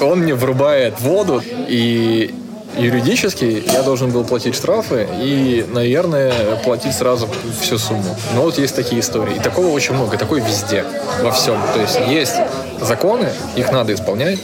Он 0.00 0.20
мне 0.20 0.34
врубает 0.34 1.00
воду, 1.00 1.42
и 1.68 2.34
юридически 2.78 3.62
я 3.72 3.82
должен 3.82 4.10
был 4.10 4.24
платить 4.24 4.54
штрафы 4.54 5.08
и, 5.20 5.66
наверное, 5.68 6.56
платить 6.56 6.94
сразу 6.94 7.28
всю 7.60 7.78
сумму. 7.78 8.16
Но 8.34 8.42
вот 8.42 8.58
есть 8.58 8.76
такие 8.76 9.00
истории. 9.00 9.36
И 9.36 9.40
такого 9.40 9.68
очень 9.68 9.94
много. 9.94 10.16
Такое 10.18 10.42
везде, 10.42 10.84
во 11.22 11.30
всем. 11.32 11.58
То 11.74 11.80
есть 11.80 11.98
есть 12.08 12.36
законы, 12.80 13.28
их 13.56 13.70
надо 13.72 13.94
исполнять, 13.94 14.38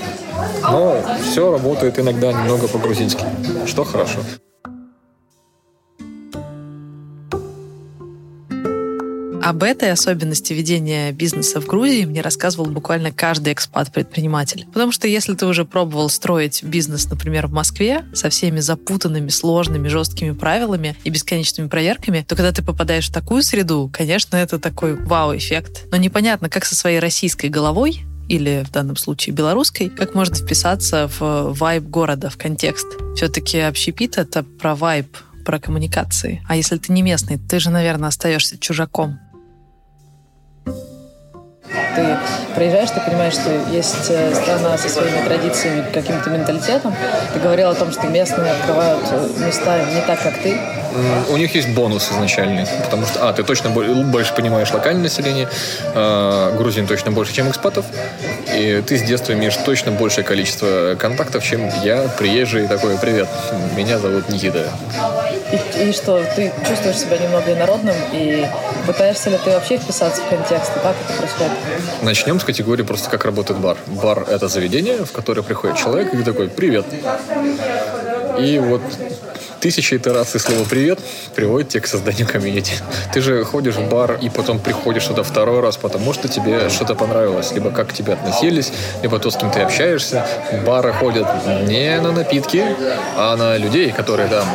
но 0.63 1.03
все 1.31 1.51
работает 1.51 1.99
иногда 1.99 2.33
немного 2.33 2.69
по-грузински, 2.69 3.25
что 3.67 3.85
хорошо. 3.85 4.21
Об 9.43 9.65
этой 9.65 9.91
особенности 9.91 10.53
ведения 10.53 11.11
бизнеса 11.11 11.61
в 11.61 11.67
Грузии 11.67 12.05
мне 12.05 12.21
рассказывал 12.21 12.67
буквально 12.67 13.11
каждый 13.11 13.53
экспат-предприниматель. 13.53 14.67
Потому 14.73 14.93
что 14.93 15.09
если 15.09 15.35
ты 15.35 15.47
уже 15.47 15.65
пробовал 15.65 16.09
строить 16.11 16.63
бизнес, 16.63 17.11
например, 17.11 17.49
в 17.49 17.53
Москве 17.53 18.05
со 18.15 18.31
всеми 18.31 18.61
запутанными, 18.61 19.31
сложными, 19.31 19.89
жесткими 19.89 20.31
правилами 20.31 20.95
и 21.03 21.11
бесконечными 21.11 21.67
проверками, 21.67 22.25
то 22.29 22.37
когда 22.37 22.53
ты 22.53 22.63
попадаешь 22.63 23.09
в 23.09 23.13
такую 23.13 23.43
среду, 23.43 23.91
конечно, 23.93 24.37
это 24.37 24.61
такой 24.61 24.95
вау-эффект. 24.95 25.87
Но 25.91 25.97
непонятно, 25.97 26.49
как 26.49 26.65
со 26.65 26.77
своей 26.77 27.01
российской 27.01 27.49
головой 27.49 28.05
или 28.29 28.65
в 28.65 28.71
данном 28.71 28.97
случае 28.97 29.35
белорусской, 29.35 29.89
как 29.89 30.15
можно 30.15 30.37
вписаться 30.37 31.11
в 31.19 31.53
вайб 31.55 31.83
города, 31.83 32.31
в 32.31 32.37
контекст. 32.37 32.87
Все-таки 33.17 33.59
общепит— 33.59 34.17
это 34.19 34.45
про 34.45 34.77
вайб, 34.77 35.09
про 35.45 35.59
коммуникации. 35.59 36.45
А 36.49 36.55
если 36.55 36.79
ты 36.79 36.93
не 36.93 37.03
местный, 37.03 37.39
ты 37.39 37.59
же, 37.59 37.71
наверное, 37.71 38.09
остаешься 38.09 38.57
чужаком 38.57 39.19
ты 41.97 42.17
приезжаешь, 42.55 42.91
ты 42.91 43.01
понимаешь, 43.01 43.35
что 43.35 43.51
есть 43.71 44.11
э, 44.11 44.35
страна 44.35 44.77
со 44.79 44.89
своими 44.89 45.25
традициями, 45.27 45.85
каким-то 45.93 46.31
менталитетом. 46.31 46.95
Ты 47.33 47.41
говорил 47.41 47.71
о 47.71 47.75
том, 47.75 47.91
что 47.93 48.07
местные 48.09 48.53
открывают 48.53 49.05
э, 49.11 49.45
места 49.45 49.79
не 49.95 50.01
так, 50.03 50.23
как 50.23 50.39
ты. 50.39 50.57
У 51.29 51.37
них 51.37 51.55
есть 51.55 51.69
бонус 51.69 52.11
изначальный, 52.11 52.67
потому 52.85 53.07
что, 53.07 53.29
а, 53.29 53.33
ты 53.33 53.43
точно 53.43 53.71
больше 53.71 54.35
понимаешь 54.35 54.71
локальное 54.73 55.05
население, 55.05 55.49
э, 55.95 56.55
грузин 56.57 56.87
точно 56.87 57.11
больше, 57.13 57.35
чем 57.35 57.49
экспатов, 57.51 57.87
и 58.55 58.83
ты 58.87 58.99
с 58.99 59.03
детства 59.03 59.33
имеешь 59.33 59.57
точно 59.57 59.93
большее 59.93 60.25
количество 60.25 60.97
контактов, 60.99 61.45
чем 61.45 61.71
я, 61.83 62.09
приезжий 62.19 62.69
такой, 62.69 62.99
привет, 62.99 63.29
меня 63.77 63.99
зовут 63.99 64.29
Никита. 64.29 64.71
И, 65.53 65.89
и 65.89 65.93
что, 65.93 66.23
ты 66.37 66.53
чувствуешь 66.69 66.99
себя 66.99 67.19
немного 67.19 67.53
инородным, 67.53 67.97
и 68.13 68.47
пытаешься 68.87 69.31
ли 69.31 69.39
ты 69.45 69.51
вообще 69.51 69.79
вписаться 69.79 70.23
в 70.23 70.29
контекст, 70.29 70.73
и 70.77 70.81
как 70.81 70.95
это 71.05 71.19
происходит? 71.19 71.53
Начнем 72.03 72.41
с 72.41 72.45
категории 72.45 72.83
просто 72.83 73.11
как 73.11 73.25
работает 73.25 73.61
бар. 73.61 73.77
Бар— 73.87 74.27
это 74.29 74.49
заведение, 74.49 75.05
в 75.05 75.13
которое 75.13 75.43
приходит 75.43 75.77
человек 75.77 76.13
и 76.15 76.23
такой 76.23 76.49
«Привет». 76.49 76.87
И 78.39 78.59
вот 78.59 78.83
тысяча 79.63 79.97
итераций 79.97 80.41
слова 80.41 80.65
«привет» 80.69 80.99
приводит 81.37 81.69
тебя 81.69 81.83
к 81.83 81.87
созданию 81.87 82.27
комьюнити. 82.27 82.73
Ты 83.15 83.21
же 83.21 83.45
ходишь 83.45 83.77
в 83.77 83.89
бар 83.89 84.19
и 84.21 84.29
потом 84.29 84.59
приходишь 84.59 85.07
туда 85.07 85.23
второй 85.23 85.61
раз, 85.61 85.77
потому 85.77 86.13
что 86.13 86.27
тебе 86.27 86.69
что-то 86.69 86.97
понравилось. 86.97 87.53
Либо 87.53 87.71
как 87.71 87.91
к 87.91 87.93
тебе 87.93 88.15
относились, 88.15 88.73
либо 89.03 89.21
то, 89.21 89.31
с 89.31 89.37
кем 89.37 89.53
ты 89.53 89.61
общаешься. 89.61 90.27
Бары 90.67 90.93
ходят 90.93 91.29
не 91.69 92.01
на 92.01 92.11
напитки, 92.11 92.65
а 93.17 93.37
на 93.37 93.57
людей, 93.57 93.93
которые 93.93 94.29
там. 94.29 94.47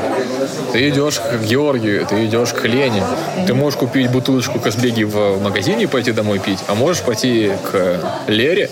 Ты 0.74 0.90
идешь 0.90 1.22
к 1.22 1.42
Георгию, 1.42 2.06
ты 2.06 2.26
идешь 2.26 2.52
к 2.52 2.66
Лене. 2.66 3.02
Ты 3.48 3.54
можешь 3.54 3.80
купить 3.80 4.12
бутылочку 4.12 4.60
Казбеги 4.60 5.04
в 5.04 5.42
магазине 5.42 5.84
и 5.84 5.88
пойти 5.88 6.12
домой 6.12 6.40
пить, 6.40 6.60
а 6.68 6.76
можешь 6.76 7.02
пойти 7.02 7.54
к 7.72 8.02
Лере, 8.28 8.70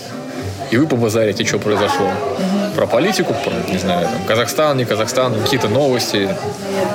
и 0.70 0.76
вы 0.76 0.86
побазарите, 0.86 1.46
что 1.46 1.58
произошло. 1.58 2.10
Про 2.76 2.86
политику, 2.86 3.34
про, 3.42 3.72
не 3.72 3.78
знаю, 3.78 4.06
там, 4.06 4.22
Казахстан, 4.26 4.76
не 4.76 4.84
Казахстан, 4.84 5.34
какие-то 5.40 5.68
новости. 5.68 6.28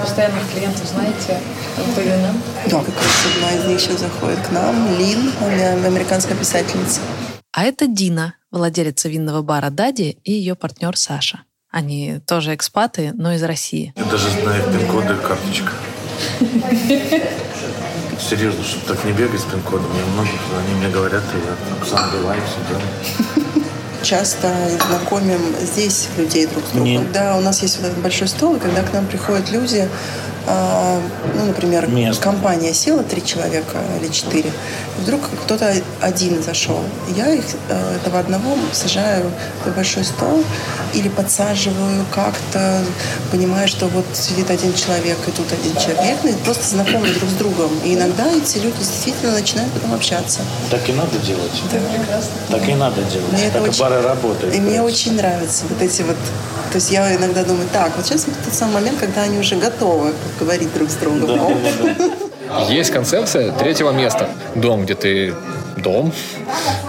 Постоянных 0.02 0.48
клиентов 0.54 0.88
знаете? 0.88 1.40
Да, 2.70 2.80
как 2.82 2.96
раз 2.96 3.26
одна 3.36 3.52
из 3.58 3.66
них 3.66 3.80
сейчас 3.80 4.02
заходит 4.02 4.38
к 4.48 4.52
нам, 4.52 4.76
Лин, 5.00 5.32
она 5.42 5.88
американская 5.88 6.38
писательница. 6.38 7.02
А 7.52 7.64
это 7.64 7.88
Дина, 7.88 8.36
владелица 8.52 9.10
винного 9.10 9.42
бара 9.42 9.72
Дади 9.72 10.20
и 10.24 10.34
ее 10.34 10.54
партнер 10.54 10.96
Саша. 10.96 11.46
Они 11.72 12.20
тоже 12.28 12.54
экспаты, 12.54 13.12
но 13.16 13.34
из 13.34 13.42
России. 13.42 13.92
Я 13.96 14.04
даже 14.04 14.30
знаю 14.30 14.64
пин-коды 14.72 15.16
карточка. 15.16 15.72
Серьезно, 18.30 18.64
чтобы 18.64 18.86
так 18.86 19.04
не 19.04 19.14
бегать 19.14 19.42
с 19.42 19.46
пин-кодом. 19.46 19.88
Я 19.98 20.06
многих, 20.14 20.40
они 20.64 20.76
мне 20.76 20.90
говорят, 20.90 21.24
и 21.34 21.38
я 21.38 21.56
сам 21.88 22.12
бываю, 22.12 22.40
все 22.46 22.60
делаю. 22.70 22.86
Часто 24.04 24.48
знакомим 24.88 25.40
здесь 25.62 26.08
людей 26.18 26.48
друг 26.48 26.66
с 26.66 26.70
другом. 26.70 26.86
Не- 26.86 26.98
Когда 26.98 27.38
у 27.38 27.42
нас 27.42 27.62
есть 27.62 27.78
вот 27.78 27.88
этот 27.88 28.00
большой 28.02 28.28
стол, 28.28 28.56
и 28.56 28.60
когда 28.60 28.82
к 28.82 28.92
нам 28.94 29.06
приходят 29.06 29.52
люди, 29.52 29.88
а, 30.48 31.00
ну, 31.36 31.46
например, 31.46 31.88
Место. 31.88 32.22
компания 32.24 32.74
села, 32.74 33.04
три 33.04 33.24
человека 33.24 33.78
или 34.02 34.12
четыре, 34.12 34.52
вдруг 35.02 35.22
кто-то 35.46 35.74
один 36.00 36.42
зашел. 36.42 36.80
Я 37.16 37.34
их, 37.34 37.44
э, 37.70 37.96
этого 37.98 38.20
одного 38.20 38.56
сажаю 38.72 39.32
на 39.66 39.72
большой 39.72 40.04
стол 40.04 40.44
или 40.94 41.10
подсаживаю 41.10 42.06
как-то, 42.14 42.82
понимая, 43.32 43.68
что 43.68 43.88
вот 43.88 44.06
сидит 44.14 44.50
один 44.50 44.74
человек 44.74 45.18
и 45.28 45.32
тут 45.32 45.52
один 45.52 45.74
человек, 45.76 46.18
ну, 46.24 46.30
и 46.30 46.34
просто 46.34 46.66
знакомы 46.66 47.08
друг 47.10 47.30
с 47.30 47.34
другом. 47.34 47.72
И 47.84 47.94
иногда 47.96 48.32
эти 48.32 48.58
люди 48.58 48.78
действительно 48.80 49.34
начинают 49.34 49.72
потом 49.74 49.94
общаться. 49.94 50.40
Так 50.70 50.88
и 50.90 50.94
надо 50.94 51.18
делать. 51.20 51.62
Так 52.50 52.68
и 52.68 52.74
надо 52.74 53.02
делать. 53.04 53.32
Мне 53.32 53.46
это 53.46 53.54
так 53.60 53.66
и 53.66 53.70
очень- 53.70 53.80
бары 53.82 54.02
работают. 54.02 54.56
И 54.56 54.60
мне 54.60 54.82
очень 54.82 55.16
нравятся 55.16 55.66
вот 55.70 55.82
эти 55.82 56.02
вот... 56.04 56.18
То 56.72 56.76
есть 56.76 56.92
я 56.92 57.14
иногда 57.16 57.44
думаю, 57.44 57.68
так, 57.74 57.92
вот 57.98 58.06
сейчас 58.06 58.26
вот 58.28 58.36
тот 58.46 58.54
самый 58.54 58.76
момент, 58.76 59.00
когда 59.00 59.24
они 59.24 59.38
уже 59.40 59.56
готовы 59.56 60.14
говорить 60.40 60.74
друг 60.74 60.90
с 60.90 60.94
другом. 60.96 61.28
Да, 61.28 61.36
да, 61.36 61.50
да, 61.84 61.94
да. 61.98 62.16
Есть 62.70 62.92
концепция 62.92 63.52
третьего 63.52 63.92
места. 63.92 64.30
Дом, 64.56 64.84
где 64.84 64.96
ты 64.96 65.34
дом, 65.78 66.14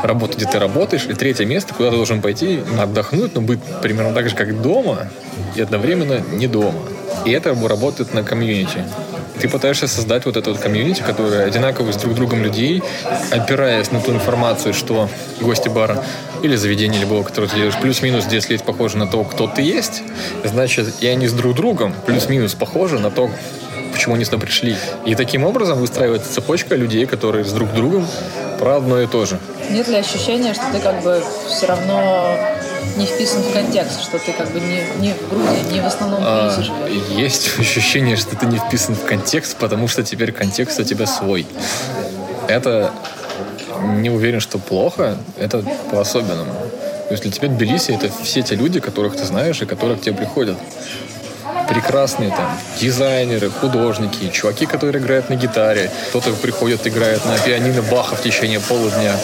работа, 0.03 0.37
где 0.37 0.47
ты 0.47 0.59
работаешь, 0.59 1.07
и 1.09 1.15
третье 1.15 1.45
место, 1.45 1.75
куда 1.75 1.91
ты 1.91 1.97
должен 1.97 2.21
пойти 2.21 2.61
отдохнуть, 2.79 3.35
но 3.35 3.41
быть 3.41 3.61
примерно 3.81 4.13
так 4.15 4.29
же, 4.29 4.37
как 4.37 4.61
дома, 4.61 5.09
и 5.57 5.63
одновременно 5.63 6.21
не 6.33 6.47
дома. 6.47 6.81
И 7.25 7.31
это 7.31 7.55
работает 7.55 8.15
на 8.15 8.23
комьюнити. 8.23 8.85
Ты 9.41 9.49
пытаешься 9.49 9.89
создать 9.89 10.25
вот 10.25 10.37
это 10.37 10.51
вот 10.51 10.61
комьюнити, 10.61 11.03
которое 11.03 11.45
одинаково 11.45 11.93
с 11.93 11.97
друг 11.97 12.15
другом 12.15 12.43
людей, 12.43 12.83
опираясь 13.31 13.91
на 13.91 14.01
ту 14.01 14.13
информацию, 14.13 14.75
что 14.75 15.09
гости 15.41 15.69
бара 15.69 16.05
или 16.43 16.55
заведения 16.57 17.01
любого, 17.01 17.23
которое 17.23 17.49
ты 17.49 17.57
делаешь, 17.57 17.75
плюс-минус 17.81 18.27
10 18.27 18.51
лет 18.51 18.63
похожи 18.63 18.97
на 18.97 19.07
то, 19.07 19.25
кто 19.25 19.47
ты 19.47 19.63
есть, 19.63 20.03
значит, 20.45 20.95
и 21.01 21.07
они 21.07 21.27
с 21.27 21.33
друг 21.33 21.55
другом 21.55 21.95
плюс-минус 22.07 22.55
похожи 22.55 22.99
на 22.99 23.11
то, 23.11 23.31
почему 23.93 24.15
они 24.15 24.25
сюда 24.25 24.39
пришли. 24.39 24.77
И 25.05 25.15
таким 25.15 25.45
образом 25.45 25.79
выстраивается 25.79 26.33
цепочка 26.33 26.75
людей, 26.75 27.07
которые 27.07 27.45
с 27.45 27.53
друг 27.53 27.73
другом 27.73 28.07
про 28.59 28.77
одно 28.77 29.01
и 29.01 29.07
то 29.07 29.25
же. 29.27 29.39
Нет 29.71 29.89
ли 29.89 29.97
ощущения, 29.97 30.55
что 30.55 30.65
ты 30.73 30.81
как 30.81 31.03
бы 31.03 31.23
все 31.49 31.67
равно 31.67 32.37
не 32.97 33.07
вписан 33.07 33.43
в 33.43 33.53
контекст, 33.53 34.03
что 34.03 34.19
ты 34.19 34.33
как 34.33 34.51
бы 34.51 34.61
не, 34.61 34.83
не 35.01 35.15
в 35.15 35.29
Грузии, 35.29 35.73
не 35.73 35.81
в 35.81 35.87
основном 35.87 36.21
А, 36.23 36.51
живешь? 36.51 36.71
есть 37.17 37.51
ощущение, 37.59 38.17
что 38.17 38.37
ты 38.37 38.47
не 38.47 38.59
вписан 38.59 38.95
в 38.95 39.05
контекст, 39.05 39.57
потому 39.57 39.89
что 39.89 40.03
теперь 40.03 40.33
контекст 40.33 40.79
у 40.81 40.85
тебя 40.85 41.07
свой. 41.07 41.47
Это 42.49 42.93
не 43.97 44.11
уверен, 44.11 44.41
что 44.41 44.59
плохо, 44.59 45.17
это 45.39 45.65
по-особенному. 45.91 46.53
То 47.09 47.15
есть 47.15 47.23
для 47.25 47.33
тебя 47.33 47.49
Тбилиси— 47.49 47.91
это 47.93 48.11
все 48.23 48.43
те 48.43 48.55
люди, 48.55 48.81
которых 48.81 49.17
ты 49.17 49.25
знаешь 49.25 49.61
и 49.61 49.67
которые 49.67 49.99
к 49.99 50.03
тебе 50.03 50.15
приходят. 50.15 50.57
Прекрасные 51.73 52.29
там 52.29 52.59
дизайнеры, 52.79 53.49
художники, 53.49 54.29
чуваки, 54.29 54.67
которые 54.67 55.03
играют 55.03 55.31
на 55.31 55.37
гитаре. 55.37 55.91
Кто-то 56.11 56.33
приходит, 56.35 56.87
играет 56.87 57.25
на 57.25 57.39
пианино 57.39 57.81
Баха 57.81 58.15
в 58.15 58.23
течение 58.23 58.61
полудня. 58.61 59.17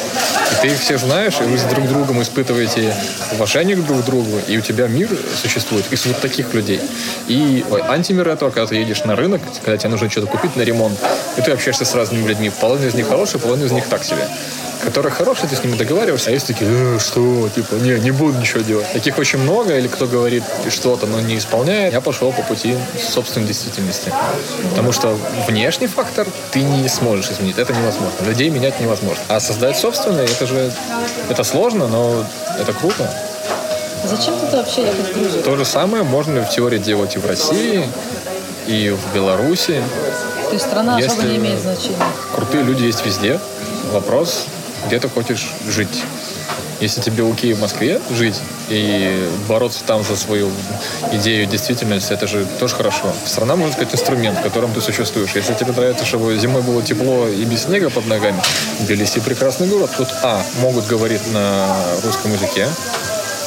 И 0.52 0.62
ты 0.62 0.68
их 0.68 0.80
всех 0.80 0.98
знаешь, 0.98 1.34
и 1.40 1.44
вы 1.44 1.58
с 1.58 1.64
друг 1.64 1.87
другом 1.87 2.22
испытываете 2.22 2.94
уважение 3.32 3.76
к 3.76 3.84
друг 3.84 4.02
другу, 4.02 4.40
и 4.48 4.56
у 4.56 4.62
тебя 4.62 4.87
мир 4.87 5.11
существует 5.42 5.84
из 5.92 6.06
вот 6.06 6.22
таких 6.22 6.54
людей. 6.54 6.80
И 7.26 7.66
антимир 7.87 8.26
этого, 8.28 8.48
когда 8.48 8.66
ты 8.66 8.76
едешь 8.76 9.04
на 9.04 9.14
рынок, 9.14 9.42
когда 9.62 9.76
тебе 9.76 9.90
нужно 9.90 10.08
что-то 10.08 10.26
купить 10.26 10.56
на 10.56 10.62
ремонт, 10.62 10.98
и 11.37 11.42
ты 11.42 11.50
общаешься 11.50 11.84
с 11.84 11.94
разными 11.94 12.26
людьми. 12.26 12.50
Половина 12.61 12.88
из 12.88 12.94
них 12.94 13.08
хорошие, 13.08 13.42
половина 13.42 13.66
из 13.66 13.72
них 13.72 13.87
так 13.88 14.02
себе. 14.02 14.26
Которые 14.84 15.12
хорошие, 15.12 15.48
ты 15.48 15.56
с 15.56 15.64
ними 15.64 15.76
договариваешься, 15.76 16.30
а 16.30 16.32
есть 16.32 16.46
такие, 16.46 16.70
«Э, 16.70 16.98
что, 17.00 17.48
типа, 17.54 17.74
не, 17.74 17.98
не 18.00 18.10
буду 18.10 18.38
ничего 18.38 18.60
делать. 18.60 18.86
Таких 18.92 19.18
очень 19.18 19.38
много, 19.40 19.76
или 19.76 19.88
кто 19.88 20.06
говорит 20.06 20.44
что-то, 20.70 21.06
но 21.06 21.20
не 21.20 21.36
исполняет. 21.36 21.92
Я 21.92 22.00
пошел 22.00 22.32
по 22.32 22.42
пути 22.42 22.76
собственной 23.12 23.46
действительности. 23.46 24.12
Потому 24.70 24.92
что 24.92 25.18
внешний 25.48 25.88
фактор 25.88 26.26
ты 26.52 26.62
не 26.62 26.88
сможешь 26.88 27.30
изменить. 27.30 27.58
Это 27.58 27.72
невозможно. 27.72 28.24
Людей 28.24 28.50
менять 28.50 28.78
невозможно. 28.80 29.22
А 29.28 29.40
создать 29.40 29.76
собственное, 29.76 30.24
это 30.24 30.46
же, 30.46 30.72
это 31.28 31.42
сложно, 31.44 31.88
но 31.88 32.24
это 32.60 32.72
круто. 32.72 33.10
Зачем 34.04 34.34
ты 34.38 34.56
вообще 34.56 34.82
ехать 34.82 35.10
в 35.10 35.12
Грузию? 35.18 35.42
То 35.42 35.56
же 35.56 35.64
самое 35.64 36.04
можно 36.04 36.44
в 36.44 36.50
теории 36.50 36.78
делать 36.78 37.16
и 37.16 37.18
в 37.18 37.26
России, 37.26 37.84
и 38.68 38.90
в 38.90 39.14
Беларуси. 39.14 39.82
То 40.46 40.52
есть 40.52 40.64
страна 40.66 40.96
особо 40.96 41.14
Если- 41.22 41.28
не 41.30 41.36
имеет 41.36 41.60
значения. 41.60 41.96
Крутые 42.34 42.62
люди 42.62 42.84
есть 42.84 43.04
везде. 43.04 43.40
Вопрос, 43.92 44.44
где 44.86 44.98
ты 44.98 45.08
хочешь 45.08 45.50
жить. 45.66 46.04
Если 46.80 47.00
тебе 47.00 47.28
окей 47.28 47.54
в 47.54 47.60
Москве 47.60 48.00
жить 48.10 48.40
и 48.68 49.28
бороться 49.48 49.82
там 49.84 50.04
за 50.04 50.16
свою 50.16 50.48
идею, 51.12 51.46
действительность, 51.46 52.12
это 52.12 52.28
же 52.28 52.46
тоже 52.60 52.76
хорошо. 52.76 53.12
Страна, 53.26 53.56
можно 53.56 53.72
сказать, 53.72 53.92
инструмент, 53.92 54.38
в 54.38 54.42
котором 54.42 54.72
ты 54.72 54.80
существуешь. 54.80 55.30
Если 55.34 55.54
тебе 55.54 55.72
нравится, 55.72 56.04
чтобы 56.04 56.38
зимой 56.38 56.62
было 56.62 56.80
тепло 56.82 57.26
и 57.26 57.44
без 57.44 57.64
снега 57.64 57.90
под 57.90 58.06
ногами, 58.06 58.40
Тбилиси 58.80 59.18
прекрасный 59.20 59.66
город. 59.66 59.90
Тут, 59.96 60.08
а, 60.22 60.40
могут 60.60 60.86
говорить 60.86 61.32
на 61.32 61.66
русском 62.04 62.32
языке, 62.32 62.68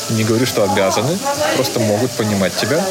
не 0.10 0.26
говорю, 0.26 0.46
что 0.46 0.64
обязаны, 0.64 1.18
просто 1.56 1.80
могут 1.80 2.12
понимать 2.12 2.54
тебя. 2.56 2.84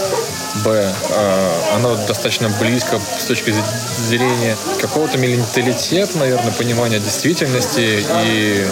Б, 0.65 0.93
э, 1.11 1.51
оно 1.75 1.97
достаточно 1.97 2.49
близко 2.61 2.99
с 3.19 3.25
точки 3.25 3.55
зрения 3.97 4.57
какого-то 4.81 5.17
менталитета, 5.17 6.19
наверное, 6.19 6.53
понимания 6.53 6.99
действительности 6.99 8.05
и, 8.25 8.67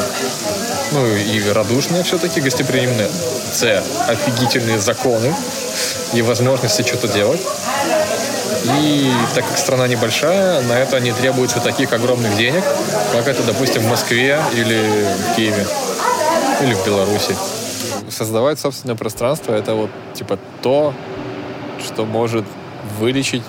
ну, 0.92 1.06
и 1.06 1.48
радушное 1.50 2.02
все-таки, 2.02 2.40
гостеприимное. 2.40 3.08
С, 3.52 3.82
офигительные 4.08 4.78
законы 4.78 5.34
и 6.12 6.22
возможности 6.22 6.82
что-то 6.82 7.08
делать. 7.08 7.40
И 8.80 9.10
так 9.34 9.46
как 9.46 9.56
страна 9.56 9.86
небольшая, 9.86 10.60
на 10.62 10.72
это 10.72 10.98
не 11.00 11.12
требуется 11.12 11.60
таких 11.60 11.92
огромных 11.92 12.36
денег, 12.36 12.64
как 13.12 13.28
это, 13.28 13.42
допустим, 13.44 13.82
в 13.82 13.88
Москве 13.88 14.40
или 14.54 15.06
в 15.30 15.36
Киеве, 15.36 15.66
или 16.62 16.74
в 16.74 16.84
Беларуси. 16.84 17.36
Создавать 18.10 18.58
собственное 18.58 18.96
пространство— 18.96 19.52
это 19.54 19.74
вот 19.74 19.90
типа 20.14 20.38
то, 20.60 20.92
что 21.80 22.04
может 22.04 22.44
вылечить 22.98 23.42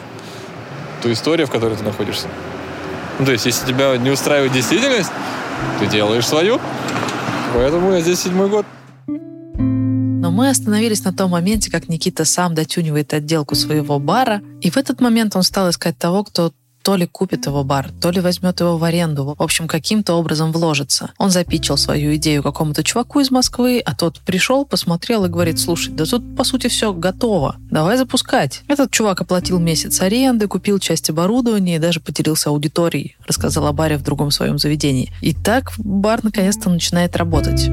ту 1.01 1.11
историю, 1.11 1.47
в 1.47 1.51
которой 1.51 1.75
ты 1.75 1.83
находишься. 1.83 2.27
Ну, 3.19 3.25
то 3.25 3.31
есть, 3.31 3.45
если 3.45 3.67
тебя 3.67 3.97
не 3.97 4.09
устраивает 4.09 4.51
действительность, 4.51 5.11
ты 5.79 5.87
делаешь 5.87 6.27
свою. 6.27 6.59
Поэтому 7.53 7.91
я 7.93 8.01
здесь 8.01 8.21
седьмой 8.21 8.49
год. 8.49 8.65
Но 9.07 10.31
мы 10.31 10.49
остановились 10.49 11.03
на 11.03 11.13
том 11.13 11.31
моменте, 11.31 11.71
как 11.71 11.89
Никита 11.89 12.23
сам 12.23 12.53
дотюнивает 12.53 13.13
отделку 13.13 13.55
своего 13.55 13.99
бара, 13.99 14.41
и 14.61 14.69
в 14.69 14.77
этот 14.77 15.01
момент 15.01 15.35
он 15.35 15.43
стал 15.43 15.69
искать 15.69 15.97
того, 15.97 16.23
кто 16.23 16.51
то 16.89 16.95
ли 16.95 17.05
купит 17.05 17.45
его 17.45 17.63
бар, 17.63 17.91
то 18.01 18.09
ли 18.09 18.19
возьмет 18.19 18.61
его 18.61 18.75
в 18.75 18.83
аренду. 18.83 19.35
В 19.37 19.43
общем, 19.43 19.67
каким-то 19.67 20.15
образом 20.15 20.51
вложится. 20.51 21.11
Он 21.19 21.29
запичил 21.29 21.77
свою 21.77 22.15
идею 22.15 22.41
какому-то 22.41 22.83
чуваку 22.83 23.19
из 23.19 23.29
Москвы, 23.29 23.79
а 23.85 23.93
тот 23.93 24.19
пришел, 24.21 24.65
посмотрел 24.65 25.23
и 25.25 25.29
говорит, 25.29 25.59
слушай, 25.59 25.93
да 25.93 26.05
тут, 26.05 26.35
по 26.35 26.43
сути, 26.43 26.65
все 26.65 26.91
готово. 26.91 27.57
Давай 27.69 27.95
запускать. 27.95 28.63
Этот 28.67 28.89
чувак 28.89 29.21
оплатил 29.21 29.59
месяц 29.59 30.01
аренды, 30.01 30.47
купил 30.47 30.79
часть 30.79 31.11
оборудования 31.11 31.75
и 31.75 31.79
даже 31.79 31.99
поделился 31.99 32.49
аудиторией, 32.49 33.15
рассказал 33.27 33.67
о 33.67 33.71
баре 33.71 33.97
в 33.97 34.01
другом 34.01 34.31
своем 34.31 34.57
заведении. 34.57 35.13
И 35.21 35.35
так 35.35 35.71
бар 35.77 36.23
наконец-то 36.23 36.71
начинает 36.71 37.15
работать. 37.15 37.67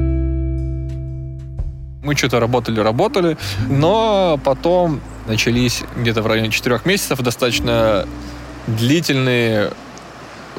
Мы 2.03 2.15
что-то 2.15 2.39
работали, 2.39 2.79
работали, 2.81 3.35
но 3.67 4.39
потом 4.43 5.01
начались 5.25 5.81
где-то 5.97 6.21
в 6.21 6.27
районе 6.27 6.51
четырех 6.51 6.85
месяцев 6.85 7.19
достаточно 7.21 8.05
длительные 8.67 9.71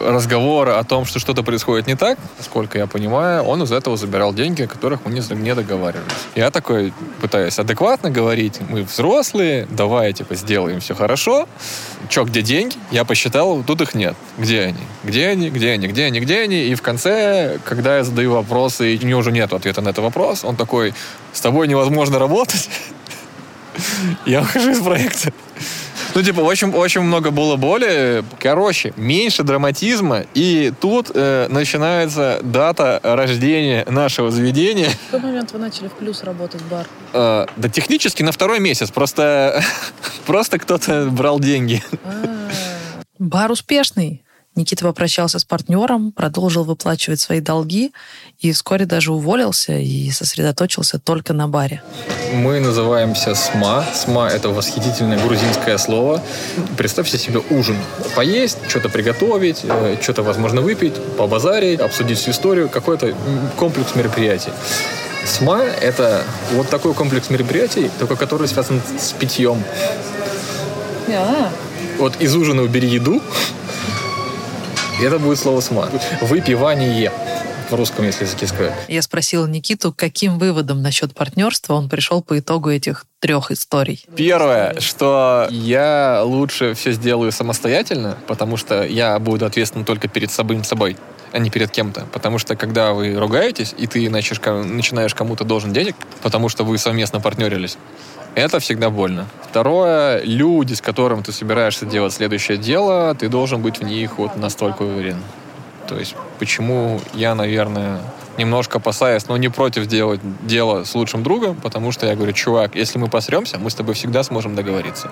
разговоры 0.01 0.73
о 0.73 0.85
том, 0.85 1.05
что 1.05 1.19
что-то 1.19 1.43
происходит 1.43 1.87
не 1.87 1.97
так, 1.97 2.19
насколько 2.37 2.79
я 2.79 2.87
понимаю, 2.87 3.43
он 3.43 3.63
из 3.63 3.73
этого 3.73 3.97
забирал 3.97 4.33
деньги, 4.33 4.63
о 4.63 4.67
которых 4.67 5.01
мы 5.05 5.13
не, 5.13 5.55
договаривались. 5.55 6.13
Я 6.35 6.51
такой 6.51 6.93
пытаюсь 7.21 7.59
адекватно 7.59 8.11
говорить, 8.11 8.61
мы 8.69 8.83
взрослые, 8.83 9.67
давай, 9.71 10.13
типа, 10.13 10.35
сделаем 10.35 10.81
все 10.81 10.95
хорошо. 10.95 11.49
Че, 12.09 12.25
где 12.25 12.43
деньги? 12.43 12.77
Я 12.91 13.05
посчитал, 13.05 13.63
тут 13.63 13.81
их 13.81 13.95
нет. 13.95 14.15
Где 14.37 14.63
они? 14.63 14.81
Где 15.05 15.29
они? 15.29 15.51
Где 15.51 15.71
они? 15.71 15.89
Где 15.89 16.05
они? 16.05 16.21
Где 16.21 16.41
они? 16.41 16.65
И 16.65 16.75
в 16.75 16.83
конце, 16.83 17.59
когда 17.65 17.99
я 17.99 18.05
задаю 18.05 18.33
вопросы, 18.33 18.95
и 18.95 19.05
у 19.05 19.09
него 19.09 19.21
уже 19.21 19.33
нет 19.33 19.53
ответа 19.53 19.81
на 19.81 19.91
этот 19.91 20.05
вопрос, 20.05 20.45
он 20.45 20.57
такой, 20.57 20.95
с 21.33 21.41
тобой 21.41 21.69
невозможно 21.69 22.19
работать. 22.19 22.69
Я 24.27 24.43
ухожу 24.43 24.71
из 24.71 24.81
проекта. 24.81 25.33
Ну, 26.19 26.25
типа, 26.25 26.41
очень, 26.41 26.73
очень 26.73 27.03
много 27.03 27.31
было 27.31 27.55
боли. 27.55 28.25
Короче, 28.41 28.93
меньше 28.97 29.45
драматизма. 29.45 30.25
И 30.35 30.73
тут 30.81 31.13
э, 31.15 31.47
начинается 31.49 32.41
дата 32.43 32.99
рождения 33.05 33.85
нашего 33.89 34.33
заведения. 34.33 34.91
В 34.91 35.11
какой 35.13 35.31
момент 35.31 35.53
вы 35.53 35.61
начали 35.61 35.87
в 35.87 35.93
плюс 35.93 36.25
работать 36.25 36.61
в 36.61 36.69
бар? 36.69 36.89
Э, 37.13 37.47
да 37.57 37.69
технически 37.69 38.25
на 38.25 38.33
второй 38.33 38.59
месяц. 38.59 38.91
Просто, 38.91 39.63
просто 40.27 40.59
кто-то 40.59 41.07
брал 41.09 41.39
деньги. 41.39 41.85
А, 42.03 42.49
Бар 43.21 43.53
успешный. 43.53 44.25
Никита 44.59 44.85
попрощался 44.85 45.39
с 45.39 45.45
партнером, 45.45 46.11
продолжил 46.11 46.65
выплачивать 46.65 47.21
свои 47.21 47.41
долги 47.41 47.93
и 48.41 48.51
вскоре 48.51 48.87
даже 48.87 49.13
уволился 49.13 49.79
и 49.79 50.11
сосредоточился 50.11 50.99
только 50.99 51.33
на 51.33 51.47
баре. 51.47 51.81
Мы 52.35 52.59
называемся 52.59 53.37
СМА. 53.37 53.85
СМА– 53.95 54.29
это 54.35 54.49
восхитительное 54.49 55.23
грузинское 55.25 55.79
слово. 55.79 56.21
Представьте 56.77 57.19
себе 57.19 57.41
ужин. 57.51 57.77
Поесть, 58.17 58.59
что-то 58.67 58.89
приготовить, 58.89 59.61
э, 59.63 59.97
что-то, 60.03 60.23
возможно, 60.25 60.61
выпить, 60.61 60.95
побазарить, 61.17 61.79
обсудить 61.79 62.19
всю 62.19 62.33
историю. 62.33 62.69
Какой-то 62.69 63.15
комплекс 63.57 63.95
мероприятий. 63.95 64.51
СМА– 65.25 65.63
это 65.81 66.25
вот 66.55 66.69
такой 66.69 66.95
комплекс 66.95 67.31
мероприятий, 67.31 67.91
только 68.01 68.17
который 68.17 68.49
связан 68.49 68.83
с 68.99 69.13
питьем. 69.13 69.63
а, 71.09 71.51
Вот 71.99 72.21
из 72.21 72.35
ужина 72.35 72.63
убери 72.63 72.89
еду, 72.89 73.23
и 75.01 75.05
это 75.05 75.19
будет 75.19 75.39
слово 75.39 75.61
СМА. 75.61 75.89
Выпивание 76.21 77.13
в 77.71 77.75
русском, 77.75 78.05
если 78.07 78.25
языке 78.25 78.47
сказать. 78.47 78.73
Я 78.89 79.03
спросила 79.03 79.47
Никиту, 79.47 79.93
каким 79.95 80.39
выводом 80.39 80.81
насчет 80.81 81.15
партнерства 81.15 81.75
он 81.75 81.89
пришел 81.89 82.23
по 82.23 82.39
итогу 82.39 82.71
этих 82.71 83.05
трех 83.21 83.51
историй. 83.51 84.07
Первое, 84.17 84.81
что 84.81 85.49
я 85.51 86.23
лучше 86.25 86.73
все 86.75 86.93
сделаю 86.93 87.31
самостоятельно, 87.31 88.17
потому 88.27 88.57
что 88.57 88.85
я 88.85 89.19
буду 89.19 89.45
ответственен 89.45 89.85
только 89.85 90.09
перед 90.09 90.31
самим 90.33 90.65
собой, 90.65 90.97
а 91.33 91.39
не 91.39 91.51
перед 91.51 91.71
кем-то. 91.71 92.07
Потому 92.13 92.39
что 92.39 92.57
когда 92.57 92.95
вы 92.95 93.15
ругаетесь, 93.17 93.75
и 93.77 93.87
ты 93.87 94.09
начнешь, 94.09 94.41
ко- 94.41 94.63
начинаешь 94.63 95.15
кому-то 95.15 95.45
должен 95.45 95.75
денег, 95.75 95.95
потому 96.23 96.49
что 96.49 96.65
вы 96.65 96.79
совместно 96.79 97.21
партнерились, 97.21 97.77
это 98.39 98.61
всегда 98.61 98.91
больно. 98.91 99.27
Второе, 99.49 100.23
люди, 100.23 100.75
с 100.75 100.81
которыми 100.81 101.23
ты 101.23 101.33
собираешься 101.33 101.87
делать 101.87 102.13
следующее 102.13 102.59
дело, 102.59 103.15
ты 103.15 103.29
должен 103.29 103.63
быть 103.63 103.81
в 103.81 103.85
них 103.85 104.19
вот 104.19 104.37
настолько 104.37 104.83
уверен. 104.83 105.23
То 105.89 105.99
есть, 105.99 106.15
почему 106.39 107.01
я, 107.15 107.35
наверное, 107.35 108.01
немножко 108.37 108.79
опасаюсь, 108.79 109.27
но 109.29 109.37
не 109.37 109.49
против 109.49 109.87
делать 109.87 110.21
дело 110.43 110.85
с 110.85 110.95
лучшим 110.95 111.23
другом, 111.23 111.57
потому 111.57 111.93
что 111.93 112.07
я 112.07 112.15
говорю, 112.15 112.33
чувак, 112.33 112.75
если 112.77 112.99
мы 112.99 113.09
посремся, 113.09 113.59
мы 113.59 113.71
с 113.71 113.75
тобой 113.75 113.95
всегда 113.95 114.23
сможем 114.23 114.55
договориться. 114.55 115.11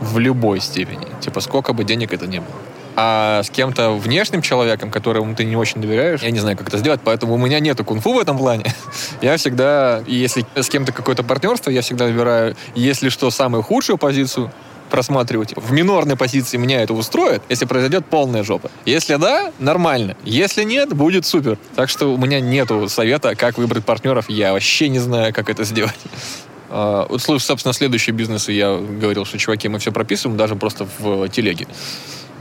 В 0.00 0.18
любой 0.18 0.60
степени. 0.60 1.06
Типа, 1.20 1.40
сколько 1.40 1.72
бы 1.72 1.84
денег 1.84 2.12
это 2.12 2.26
ни 2.26 2.38
было. 2.38 2.48
А 2.96 3.42
с 3.42 3.50
кем-то 3.50 3.92
внешним 3.92 4.40
человеком, 4.40 4.90
которому 4.90 5.34
ты 5.34 5.44
не 5.44 5.54
очень 5.54 5.82
доверяешь, 5.82 6.22
я 6.22 6.30
не 6.30 6.40
знаю, 6.40 6.56
как 6.56 6.68
это 6.68 6.78
сделать, 6.78 7.00
поэтому 7.04 7.34
у 7.34 7.38
меня 7.38 7.60
нету 7.60 7.84
кунг-фу 7.84 8.14
в 8.14 8.18
этом 8.18 8.38
плане. 8.38 8.64
Я 9.20 9.36
всегда, 9.36 10.02
если 10.06 10.46
с 10.54 10.68
кем-то 10.68 10.92
какое-то 10.92 11.22
партнерство, 11.22 11.70
я 11.70 11.82
всегда 11.82 12.06
выбираю, 12.06 12.56
если 12.74 13.08
что, 13.08 13.30
самую 13.30 13.62
худшую 13.62 13.98
позицию, 13.98 14.50
просматривать. 14.90 15.52
В 15.56 15.72
минорной 15.72 16.16
позиции 16.16 16.56
меня 16.56 16.82
это 16.82 16.94
устроит, 16.94 17.42
если 17.48 17.64
произойдет 17.64 18.06
полная 18.06 18.42
жопа. 18.42 18.70
Если 18.84 19.16
да, 19.16 19.52
нормально. 19.58 20.16
Если 20.24 20.62
нет, 20.64 20.94
будет 20.94 21.26
супер. 21.26 21.58
Так 21.74 21.88
что 21.88 22.12
у 22.12 22.16
меня 22.16 22.40
нету 22.40 22.88
совета, 22.88 23.34
как 23.34 23.58
выбрать 23.58 23.84
партнеров. 23.84 24.26
Я 24.28 24.52
вообще 24.52 24.88
не 24.88 24.98
знаю, 24.98 25.34
как 25.34 25.50
это 25.50 25.64
сделать. 25.64 25.94
А, 26.68 27.06
Вот, 27.08 27.22
собственно, 27.22 27.72
следующие 27.72 28.12
бизнесы 28.12 28.50
я 28.50 28.76
говорил, 28.76 29.24
что, 29.24 29.38
чуваки, 29.38 29.68
мы 29.68 29.78
все 29.78 29.92
прописываем 29.92 30.36
даже 30.36 30.56
просто 30.56 30.88
в 30.98 31.28
телеге. 31.28 31.68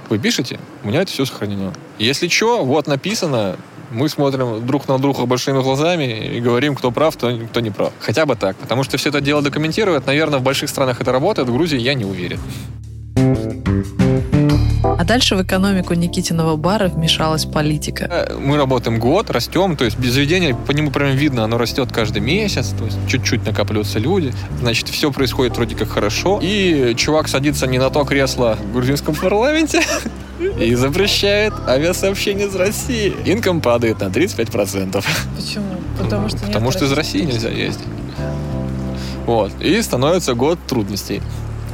Вы 0.09 0.19
пишете, 0.19 0.59
у 0.83 0.87
меня 0.87 1.01
это 1.01 1.11
все 1.11 1.25
сохранено. 1.25 1.73
Если 1.97 2.27
что, 2.27 2.63
вот 2.63 2.87
написано, 2.87 3.57
мы 3.91 4.09
смотрим 4.09 4.65
друг 4.65 4.87
на 4.87 4.99
друга 4.99 5.25
большими 5.25 5.61
глазами 5.61 6.35
и 6.37 6.39
говорим, 6.39 6.75
кто 6.75 6.91
прав, 6.91 7.15
кто, 7.17 7.35
кто 7.37 7.59
не 7.59 7.71
прав. 7.71 7.91
Хотя 7.99 8.25
бы 8.25 8.35
так, 8.35 8.55
потому 8.57 8.83
что 8.83 8.97
все 8.97 9.09
это 9.09 9.21
дело 9.21 9.41
документирует. 9.41 10.05
Наверное, 10.05 10.39
в 10.39 10.43
больших 10.43 10.69
странах 10.69 11.01
это 11.01 11.11
работает, 11.11 11.47
в 11.49 11.53
Грузии 11.53 11.79
я 11.79 11.93
не 11.93 12.05
уверен. 12.05 12.39
А 14.97 15.03
дальше 15.03 15.35
в 15.35 15.43
экономику 15.43 15.93
Никитиного 15.93 16.55
бара 16.55 16.87
вмешалась 16.87 17.45
политика. 17.45 18.05
Э, 18.09 18.37
Мы 18.37 18.55
работаем 18.57 18.99
год, 18.99 19.29
растем, 19.29 19.75
то 19.75 19.83
есть 19.83 19.97
без 19.99 20.13
заведения 20.13 20.55
по 20.55 20.71
нему 20.71 20.89
прям 20.89 21.11
видно, 21.15 21.43
оно 21.43 21.57
растет 21.57 21.91
каждый 21.91 22.21
месяц, 22.21 22.73
то 22.77 22.85
есть 22.85 22.97
чуть-чуть 23.07 23.45
накапливаются 23.45 23.99
люди, 23.99 24.33
значит, 24.59 24.87
все 24.87 25.11
происходит 25.11 25.57
вроде 25.57 25.75
как 25.75 25.89
хорошо. 25.89 26.39
И 26.41 26.93
чувак 26.95 27.27
садится 27.27 27.67
не 27.67 27.77
на 27.77 27.89
то 27.89 28.05
кресло 28.05 28.57
в 28.61 28.73
грузинском 28.73 29.15
парламенте 29.15 29.81
и 30.59 30.73
запрещает 30.75 31.53
авиасообщение 31.67 32.47
из 32.47 32.55
России. 32.55 33.13
Инком 33.25 33.59
падает 33.59 33.99
на 33.99 34.05
35%. 34.05 35.03
почему? 35.35 35.65
Потому 35.99 36.29
что 36.29 36.37
нет 36.37 36.47
Потому 36.47 36.71
что 36.71 36.85
из 36.85 36.91
России 36.93 37.21
нельзя 37.21 37.49
ездить. 37.49 37.85
Вот. 39.25 39.51
И 39.59 39.81
становится 39.81 40.35
год 40.35 40.59
трудностей. 40.67 41.21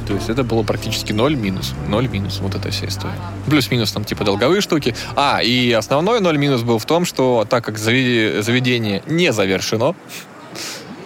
То 0.06 0.14
есть 0.14 0.28
это 0.28 0.44
было 0.44 0.62
практически 0.62 1.12
ноль 1.12 1.34
минус. 1.34 1.74
Ноль 1.88 2.08
минус. 2.08 2.38
Вот 2.40 2.54
эта 2.54 2.70
вся 2.70 2.86
история. 2.86 3.14
Плюс-минус 3.46 3.92
там 3.92 4.04
типа 4.04 4.24
долговые 4.24 4.60
штуки. 4.60 4.94
А, 5.16 5.40
и 5.42 5.72
основной 5.72 6.20
ноль 6.20 6.38
минус 6.38 6.62
был 6.62 6.78
в 6.78 6.84
том, 6.84 7.04
что 7.04 7.46
так 7.48 7.64
как 7.64 7.76
заве- 7.76 8.42
заведение 8.42 9.02
не 9.06 9.32
завершено, 9.32 9.94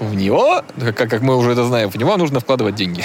в 0.00 0.14
него, 0.14 0.62
как, 0.78 0.96
как 0.96 1.22
мы 1.22 1.36
уже 1.36 1.52
это 1.52 1.64
знаем, 1.64 1.90
в 1.90 1.96
него 1.96 2.16
нужно 2.16 2.40
вкладывать 2.40 2.74
деньги. 2.74 3.04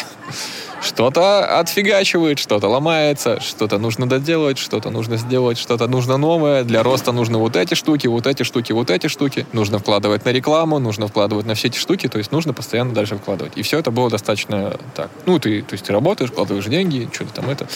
Что-то 0.82 1.60
отфигачивает, 1.60 2.40
что-то 2.40 2.68
ломается, 2.68 3.40
что-то 3.40 3.78
нужно 3.78 4.10
доделать, 4.10 4.58
что-то 4.58 4.90
нужно 4.90 5.18
сделать, 5.18 5.60
что-то 5.60 5.88
нужно 5.88 6.18
новое. 6.18 6.64
Для 6.64 6.82
роста 6.82 7.12
нужны 7.12 7.38
вот 7.38 7.56
эти 7.56 7.76
штуки, 7.76 8.08
вот 8.08 8.26
эти 8.26 8.42
штуки, 8.42 8.72
вот 8.72 8.90
эти 8.90 9.06
штуки. 9.08 9.46
Нужно 9.54 9.78
вкладывать 9.78 10.26
на 10.26 10.30
рекламу, 10.30 10.80
нужно 10.80 11.08
вкладывать 11.08 11.46
на 11.46 11.54
все 11.54 11.68
эти 11.68 11.78
штуки, 11.78 12.08
то 12.08 12.18
есть 12.18 12.32
нужно 12.32 12.54
постоянно 12.54 12.94
дальше 12.94 13.18
вкладывать. 13.18 13.54
И 13.56 13.62
все 13.62 13.78
это 13.78 13.92
было 13.92 14.10
достаточно 14.10 14.76
так. 14.96 15.12
Ну, 15.28 15.38
ты, 15.38 15.62
то 15.62 15.74
есть 15.74 15.86
ты 15.86 15.94
работаешь, 15.94 16.32
вкладываешь 16.32 16.66
деньги, 16.66 17.08
что-то 17.14 17.34
там 17.34 17.50
это. 17.50 17.68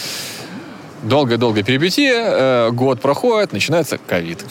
Долгая-долгая 1.03 1.63
перипетия, 1.63 2.15
э, 2.17 2.71
год 2.71 3.01
проходит, 3.01 3.53
начинается 3.53 3.99
ковид. 3.99 4.43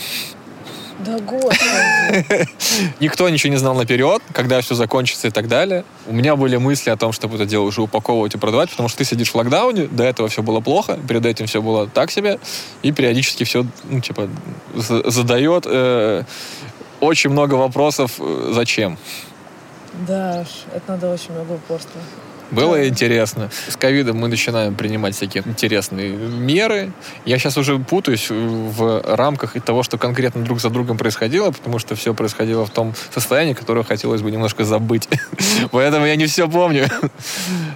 Да 1.00 1.18
господи. 1.18 2.48
Никто 3.00 3.28
ничего 3.28 3.50
не 3.52 3.58
знал 3.58 3.74
наперед, 3.74 4.22
когда 4.32 4.60
все 4.60 4.74
закончится 4.74 5.28
и 5.28 5.30
так 5.30 5.48
далее. 5.48 5.84
У 6.06 6.12
меня 6.12 6.36
были 6.36 6.56
мысли 6.56 6.90
о 6.90 6.96
том, 6.96 7.12
чтобы 7.12 7.34
это 7.34 7.46
дело 7.46 7.64
уже 7.64 7.82
упаковывать 7.82 8.34
и 8.34 8.38
продавать, 8.38 8.70
потому 8.70 8.88
что 8.88 8.98
ты 8.98 9.04
сидишь 9.04 9.30
в 9.30 9.34
локдауне, 9.34 9.86
до 9.88 10.04
этого 10.04 10.28
все 10.28 10.42
было 10.42 10.60
плохо, 10.60 10.98
перед 11.08 11.26
этим 11.26 11.46
все 11.46 11.60
было 11.60 11.88
так 11.88 12.10
себе, 12.10 12.38
и 12.82 12.92
периодически 12.92 13.44
все, 13.44 13.66
ну, 13.84 14.00
типа, 14.00 14.28
за- 14.74 15.10
задает 15.10 15.64
э, 15.66 16.22
очень 17.00 17.30
много 17.30 17.54
вопросов, 17.54 18.12
э, 18.18 18.52
зачем. 18.54 18.96
Да 20.06 20.44
это 20.72 20.92
надо 20.92 21.12
очень 21.12 21.32
много 21.32 21.52
упорства. 21.52 22.00
Было 22.54 22.88
интересно. 22.88 23.50
С 23.68 23.76
ковидом 23.76 24.18
мы 24.18 24.28
начинаем 24.28 24.74
принимать 24.74 25.14
всякие 25.14 25.42
интересные 25.46 26.10
меры. 26.10 26.92
Я 27.24 27.38
сейчас 27.38 27.56
уже 27.56 27.78
путаюсь 27.78 28.28
в 28.30 29.02
рамках 29.04 29.60
того, 29.62 29.82
что 29.82 29.98
конкретно 29.98 30.42
друг 30.44 30.60
за 30.60 30.70
другом 30.70 30.98
происходило, 30.98 31.50
потому 31.50 31.78
что 31.78 31.94
все 31.94 32.14
происходило 32.14 32.66
в 32.66 32.70
том 32.70 32.94
состоянии, 33.12 33.54
которое 33.54 33.84
хотелось 33.84 34.22
бы 34.22 34.30
немножко 34.30 34.64
забыть. 34.64 35.08
Поэтому 35.70 36.06
я 36.06 36.16
не 36.16 36.26
все 36.26 36.48
помню. 36.48 36.88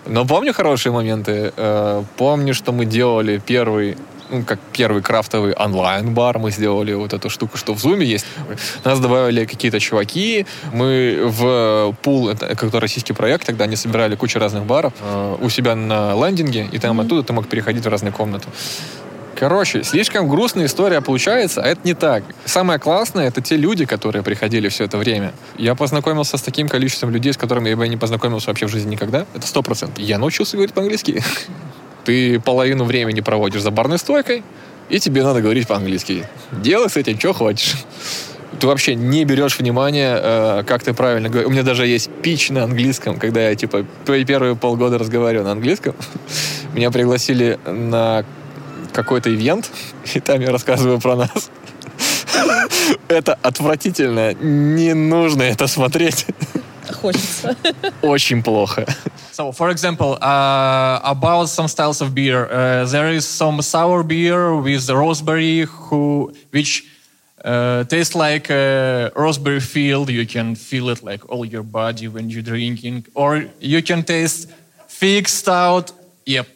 Но 0.07 0.25
помню 0.25 0.53
хорошие 0.53 0.93
моменты. 0.93 1.53
Э, 1.57 2.03
Помню, 2.17 2.55
что 2.55 2.73
мы 2.73 2.85
делали 2.85 3.41
первый 3.45 3.97
ну, 4.31 4.45
как 4.45 4.59
первый 4.73 5.03
крафтовый 5.03 5.53
онлайн-бар 5.53 6.39
мы 6.39 6.51
сделали 6.51 6.93
вот 6.95 7.13
эту 7.13 7.31
штуку, 7.31 7.57
что 7.57 7.75
в 7.75 7.79
Зуме 7.79 8.07
есть. 8.07 8.27
Нас 8.85 9.01
добавили 9.01 9.45
какие-то 9.45 9.81
чуваки, 9.81 10.47
мы 10.73 11.21
в 11.25 11.95
пул, 12.03 12.29
это 12.29 12.55
как-то 12.55 12.81
российский 12.81 13.13
проект, 13.13 13.47
тогда 13.47 13.65
они 13.65 13.77
собирали 13.77 14.17
кучу 14.17 14.39
разных 14.39 14.65
баров 14.65 14.93
э, 15.01 15.37
у 15.41 15.49
себя 15.49 15.75
на 15.75 16.15
лендинге, 16.15 16.69
и 16.71 16.79
там 16.79 17.01
mm-hmm. 17.01 17.05
оттуда 17.05 17.23
ты 17.23 17.33
мог 17.33 17.49
переходить 17.49 17.85
в 17.85 17.89
разные 17.89 18.13
комнаты. 18.13 18.49
Короче, 19.39 19.85
слишком 19.85 20.29
грустная 20.29 20.67
история 20.67 21.01
получается, 21.01 21.63
а 21.63 21.67
это 21.67 21.83
не 21.85 21.95
так. 21.95 22.25
Самое 22.45 22.81
классное— 22.81 23.29
это 23.29 23.41
те 23.41 23.57
люди, 23.57 23.85
которые 23.85 24.25
приходили 24.25 24.69
все 24.69 24.85
это 24.85 24.99
время. 24.99 25.33
Я 25.57 25.77
познакомился 25.77 26.37
с 26.37 26.43
таким 26.43 26.69
количеством 26.69 27.11
людей, 27.11 27.33
с 27.33 27.37
которыми 27.37 27.69
я 27.69 27.77
бы 27.77 27.87
не 27.87 27.97
познакомился 27.97 28.49
вообще 28.49 28.67
в 28.67 28.71
жизни 28.71 28.91
никогда. 28.91 29.27
Это 29.35 29.47
сто 29.47 29.63
процентов. 29.63 30.03
Я 30.03 30.19
научился 30.19 30.57
говорить 30.57 30.75
по-английски. 30.75 31.23
Ты 32.09 32.41
половину 32.41 32.85
времени 32.85 33.21
проводишь 33.21 33.61
за 33.61 33.71
барной 33.71 33.99
стойкой, 33.99 34.43
и 34.89 34.99
тебе 34.99 35.23
надо 35.23 35.43
говорить 35.43 35.69
по-английски. 35.69 36.25
Делай 36.53 36.89
с 36.89 36.97
этим, 36.97 37.19
что 37.19 37.35
хочешь. 37.35 37.75
Ты 38.59 38.67
вообще 38.67 38.95
не 38.95 39.27
берешь 39.27 39.59
внимание, 39.59 40.19
э, 40.19 40.63
как 40.67 40.83
ты 40.83 40.95
правильно 40.95 41.29
говоришь. 41.29 41.49
У 41.49 41.51
меня 41.51 41.63
даже 41.63 41.87
есть 41.87 42.09
пич 42.23 42.49
на 42.49 42.65
английском, 42.65 43.19
когда 43.19 43.47
я, 43.47 43.55
типа, 43.55 43.85
первые 44.07 44.57
полгода 44.57 44.97
разговариваю 44.97 45.45
на 45.45 45.53
английском. 45.53 45.95
Меня 46.73 46.91
пригласили 46.91 47.59
на 47.67 48.25
какой-то 48.95 49.29
ивент, 49.29 49.71
и 50.15 50.21
там 50.21 50.41
я 50.41 50.51
рассказываю 50.51 50.99
про 51.01 51.15
нас. 51.15 51.51
Это 53.09 53.35
отвратительно. 53.43 54.33
Не 54.33 54.95
нужно 54.95 55.43
это 55.43 55.67
смотреть. 55.67 56.25
Хочется. 56.92 57.56
Очень 58.02 58.44
плохо. 58.44 58.86
So, 59.32 59.52
for 59.52 59.70
example, 59.70 60.18
uh, 60.22 61.00
about 61.04 61.50
some 61.50 61.68
styles 61.68 62.02
of 62.02 62.14
beer, 62.14 62.46
uh, 62.52 62.86
there 62.86 63.10
is 63.10 63.26
some 63.26 63.62
sour 63.62 64.04
beer 64.04 64.56
with 64.56 64.90
raspberry, 64.90 65.62
who 65.62 66.32
which 66.52 66.86
uh, 67.44 67.84
tastes 67.86 68.16
like 68.16 68.50
a 68.50 69.12
raspberry 69.16 69.60
field. 69.60 70.10
You 70.10 70.26
can 70.26 70.56
feel 70.56 70.90
it 70.90 71.04
like 71.04 71.28
all 71.30 71.46
your 71.46 71.64
body 71.64 72.08
when 72.08 72.30
you're 72.30 72.44
drinking, 72.44 73.08
or 73.16 73.46
you 73.60 73.82
can 73.82 74.04
taste 74.04 74.52
fig 74.88 75.28
stout. 75.28 75.92
Yep, 76.26 76.48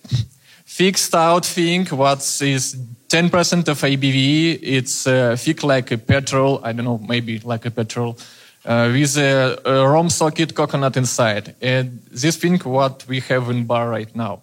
fixed 0.66 1.16
out 1.16 1.45
thing 1.45 1.88
what 1.88 2.20
is 2.41 2.76
10% 3.10 3.68
of 3.68 3.80
ABV. 3.82 4.60
It's 4.62 5.08
uh, 5.08 5.36
thick 5.38 5.64
like 5.64 5.91
a 5.91 5.97
petrol. 5.97 6.60
I 6.64 6.74
don't 6.74 6.86
know, 6.86 6.99
maybe 6.99 7.39
like 7.39 7.66
a 7.66 7.72
petrol. 7.72 8.18
Uh, 8.65 8.89
with 8.93 9.17
a, 9.17 9.59
a 9.65 9.89
rum 9.89 10.09
socket 10.09 10.55
coconut 10.55 10.97
inside. 10.97 11.57
And 11.61 11.99
this 12.13 12.37
thing 12.37 12.61
what 12.61 13.05
we 13.09 13.19
have 13.29 13.51
in 13.51 13.67
bar 13.67 13.91
right 13.91 14.15
now. 14.15 14.43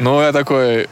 Ну, 0.00 0.20
я 0.20 0.32
такой, 0.32 0.88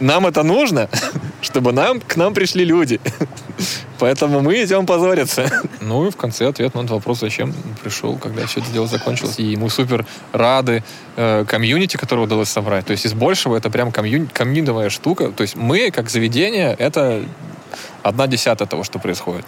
нам 0.00 0.26
это 0.26 0.42
нужно, 0.42 0.88
чтобы 1.40 1.72
нам, 1.72 2.00
к 2.00 2.16
нам 2.16 2.34
пришли 2.34 2.64
люди. 2.64 3.00
Поэтому 4.00 4.40
мы 4.40 4.62
идем 4.64 4.86
позориться. 4.86 5.48
Ну 5.80 6.06
и 6.06 6.10
в 6.10 6.16
конце 6.16 6.48
ответ 6.48 6.74
на 6.74 6.80
этот 6.80 6.90
вопрос, 6.90 7.20
зачем 7.20 7.54
пришел, 7.82 8.16
когда 8.16 8.46
все 8.46 8.60
это 8.60 8.72
дело 8.72 8.86
закончилось. 8.86 9.38
И 9.38 9.56
мы 9.56 9.70
супер 9.70 10.06
рады 10.32 10.82
э, 11.16 11.44
комьюнити, 11.46 11.96
которое 11.96 12.22
удалось 12.22 12.48
собрать. 12.48 12.86
То 12.86 12.92
есть 12.92 13.06
из 13.06 13.12
большего 13.12 13.56
это 13.56 13.70
прям 13.70 13.92
комью... 13.92 14.28
комьюнитовая 14.32 14.90
штука. 14.90 15.28
То 15.28 15.42
есть 15.42 15.56
мы, 15.56 15.90
как 15.90 16.10
заведение, 16.10 16.74
это 16.78 17.22
одна 18.02 18.26
десятая 18.26 18.66
того, 18.66 18.82
что 18.82 18.98
происходит. 18.98 19.44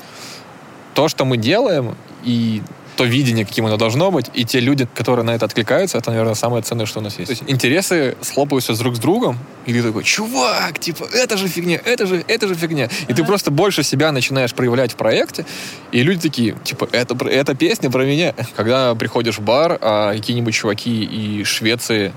То, 0.97 1.09
что 1.09 1.27
мы 1.27 1.37
делаем, 1.37 1.95
и 2.25 2.63
то 2.97 3.05
видение, 3.05 3.45
каким 3.45 3.67
оно 3.67 3.77
должно 3.77 4.11
быть, 4.11 4.31
и 4.33 4.47
те 4.47 4.61
люди, 4.61 4.89
которые 4.95 5.27
на 5.27 5.35
это 5.35 5.45
откликаются, 5.45 5.99
это, 5.99 6.11
наверное, 6.11 6.33
самое 6.35 6.63
ценное, 6.63 6.87
что 6.87 7.01
у 7.01 7.03
нас 7.03 7.19
есть. 7.19 7.27
То 7.27 7.33
есть 7.33 7.43
интересы 7.47 8.17
схлопываются 8.23 8.75
друг 8.79 8.97
с 8.97 8.99
другом, 8.99 9.39
и 9.67 9.75
ты 9.75 9.83
такой, 9.83 10.05
чувак, 10.05 10.79
типа, 10.79 11.07
это 11.13 11.37
же 11.37 11.49
фигня, 11.49 11.79
это 11.85 12.07
же, 12.07 12.25
это 12.27 12.49
же 12.49 12.55
фигня. 12.55 12.89
И 13.09 13.13
ты 13.13 13.25
просто 13.25 13.51
больше 13.51 13.83
себя 13.83 14.11
начинаешь 14.11 14.55
проявлять 14.55 14.93
в 14.93 14.97
проекте, 14.97 15.45
и 15.93 16.03
люди 16.03 16.21
такие, 16.23 16.57
типа, 16.65 16.89
это, 16.91 17.15
это 17.29 17.55
песня 17.55 17.91
про 17.91 18.07
меня. 18.07 18.35
Когда 18.57 18.95
приходишь 18.95 19.37
в 19.37 19.43
бар, 19.43 19.79
а 19.83 20.15
какие-нибудь 20.15 20.55
чуваки 20.55 21.05
из 21.05 21.47
Швеции 21.47 22.15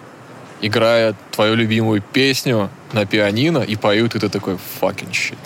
играют 0.61 1.17
твою 1.31 1.55
любимую 1.55 2.01
песню 2.01 2.69
на 2.93 3.05
пианино 3.05 3.59
и 3.59 3.75
поют, 3.75 4.15
и 4.15 4.19
ты 4.19 4.29
такой, 4.29 4.57
fucking 4.79 5.11
shit. 5.11 5.37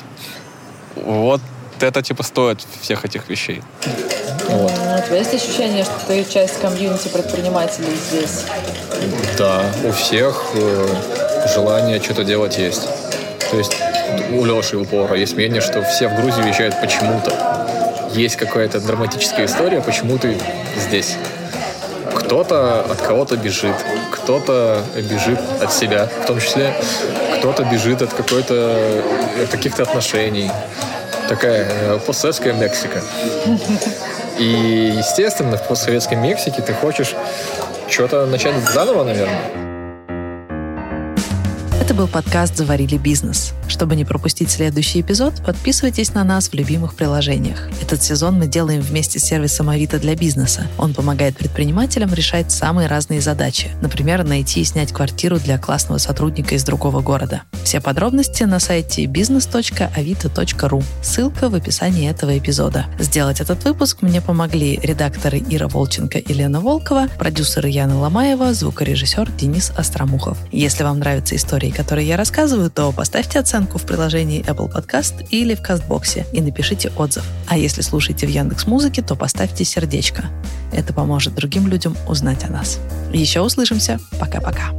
Вот 0.95 1.41
это, 1.87 2.01
типа, 2.01 2.23
стоит 2.23 2.65
всех 2.81 3.05
этих 3.05 3.29
вещей. 3.29 3.61
Вот. 4.49 4.71
Ну, 4.85 4.97
у 4.97 5.01
тебя 5.01 5.17
есть 5.17 5.33
ощущение, 5.33 5.83
что 5.83 5.93
ты 6.07 6.23
часть 6.25 6.59
комьюнити 6.59 7.07
предпринимателей 7.07 7.95
здесь? 8.09 8.45
Да, 9.37 9.63
у 9.83 9.91
всех 9.91 10.43
э, 10.53 10.87
желание 11.53 12.01
что-то 12.01 12.23
делать 12.23 12.57
есть. 12.57 12.87
То 13.49 13.57
есть 13.57 13.75
у 14.31 14.45
Леши 14.45 14.77
упора 14.77 15.15
есть 15.15 15.35
мнение, 15.35 15.61
что 15.61 15.81
все 15.83 16.07
в 16.07 16.15
Грузию 16.15 16.45
уезжают 16.45 16.79
почему-то. 16.81 17.67
Есть 18.13 18.35
какая-то 18.35 18.79
драматическая 18.79 19.45
история, 19.45 19.81
почему 19.81 20.17
ты 20.17 20.37
здесь. 20.77 21.17
Кто-то 22.15 22.81
от 22.81 23.01
кого-то 23.01 23.37
бежит, 23.37 23.75
кто-то 24.11 24.83
бежит 24.95 25.39
от 25.61 25.73
себя, 25.73 26.09
в 26.23 26.27
том 26.27 26.39
числе 26.39 26.73
кто-то 27.39 27.63
бежит 27.65 28.01
от 28.01 28.13
какой-то 28.13 29.03
от 29.43 29.49
каких-то 29.49 29.83
отношений. 29.83 30.49
Такая 31.27 31.67
э, 31.69 31.99
постсоветская 32.05 32.53
Мексика. 32.53 33.01
И, 34.37 34.93
естественно, 34.97 35.57
в 35.57 35.67
постсоветской 35.67 36.17
Мексике 36.17 36.61
ты 36.61 36.73
хочешь 36.73 37.15
что-то 37.87 38.25
начать 38.25 38.55
заново, 38.69 39.03
наверное. 39.03 39.41
Это 41.81 41.93
был 41.93 42.07
подкаст 42.07 42.57
«Заварили 42.57 42.97
бизнес». 42.97 43.53
Чтобы 43.73 43.95
не 43.95 44.05
пропустить 44.05 44.51
следующий 44.51 45.01
эпизод, 45.01 45.41
подписывайтесь 45.43 46.13
на 46.13 46.23
нас 46.23 46.49
в 46.49 46.53
любимых 46.53 46.93
приложениях. 46.93 47.69
Этот 47.81 48.03
сезон 48.03 48.37
мы 48.37 48.45
делаем 48.45 48.81
вместе 48.81 49.17
с 49.17 49.23
сервисом 49.23 49.67
Авито 49.67 49.97
для 49.97 50.15
бизнеса. 50.15 50.67
Он 50.77 50.93
помогает 50.93 51.35
предпринимателям 51.35 52.13
решать 52.13 52.51
самые 52.51 52.87
разные 52.87 53.19
задачи. 53.19 53.71
Например, 53.81 54.23
найти 54.23 54.61
и 54.61 54.63
снять 54.63 54.93
квартиру 54.93 55.39
для 55.39 55.57
классного 55.57 55.97
сотрудника 55.97 56.53
из 56.53 56.63
другого 56.63 57.01
города. 57.01 57.41
Все 57.63 57.81
подробности 57.81 58.43
на 58.43 58.59
сайте 58.59 59.05
business.avito.ru. 59.05 60.83
Ссылка 61.01 61.49
в 61.49 61.55
описании 61.55 62.07
этого 62.07 62.37
эпизода. 62.37 62.85
Сделать 62.99 63.41
этот 63.41 63.63
выпуск 63.63 64.03
мне 64.03 64.21
помогли 64.21 64.79
редакторы 64.83 65.41
Ира 65.49 65.67
Волченко 65.67 66.19
и 66.19 66.33
Лена 66.33 66.61
Волкова, 66.61 67.07
продюсеры 67.17 67.69
Яна 67.69 67.97
Ломаева, 67.97 68.53
звукорежиссер 68.53 69.31
Денис 69.31 69.71
Остромухов. 69.75 70.37
Если 70.51 70.83
вам 70.83 70.99
нравятся 70.99 71.35
истории, 71.35 71.71
которые 71.71 72.07
я 72.07 72.17
рассказываю, 72.17 72.69
то 72.69 72.91
поставьте 72.91 73.39
оценку 73.63 73.77
в 73.77 73.85
приложении 73.85 74.43
Apple 74.43 74.71
Podcast 74.71 75.27
или 75.29 75.55
в 75.55 75.61
Кастбоксе 75.61 76.25
и 76.33 76.41
напишите 76.41 76.91
отзыв. 76.97 77.23
А 77.47 77.57
если 77.57 77.81
слушаете 77.81 78.27
в 78.27 78.29
Яндекс 78.29 78.67
Музыке, 78.67 79.01
то 79.01 79.15
поставьте 79.15 79.63
сердечко. 79.63 80.25
Это 80.71 80.93
поможет 80.93 81.35
другим 81.35 81.67
людям 81.67 81.95
узнать 82.07 82.43
о 82.43 82.51
нас. 82.51 82.79
Еще 83.13 83.41
услышимся. 83.41 83.99
Пока-пока. 84.19 84.71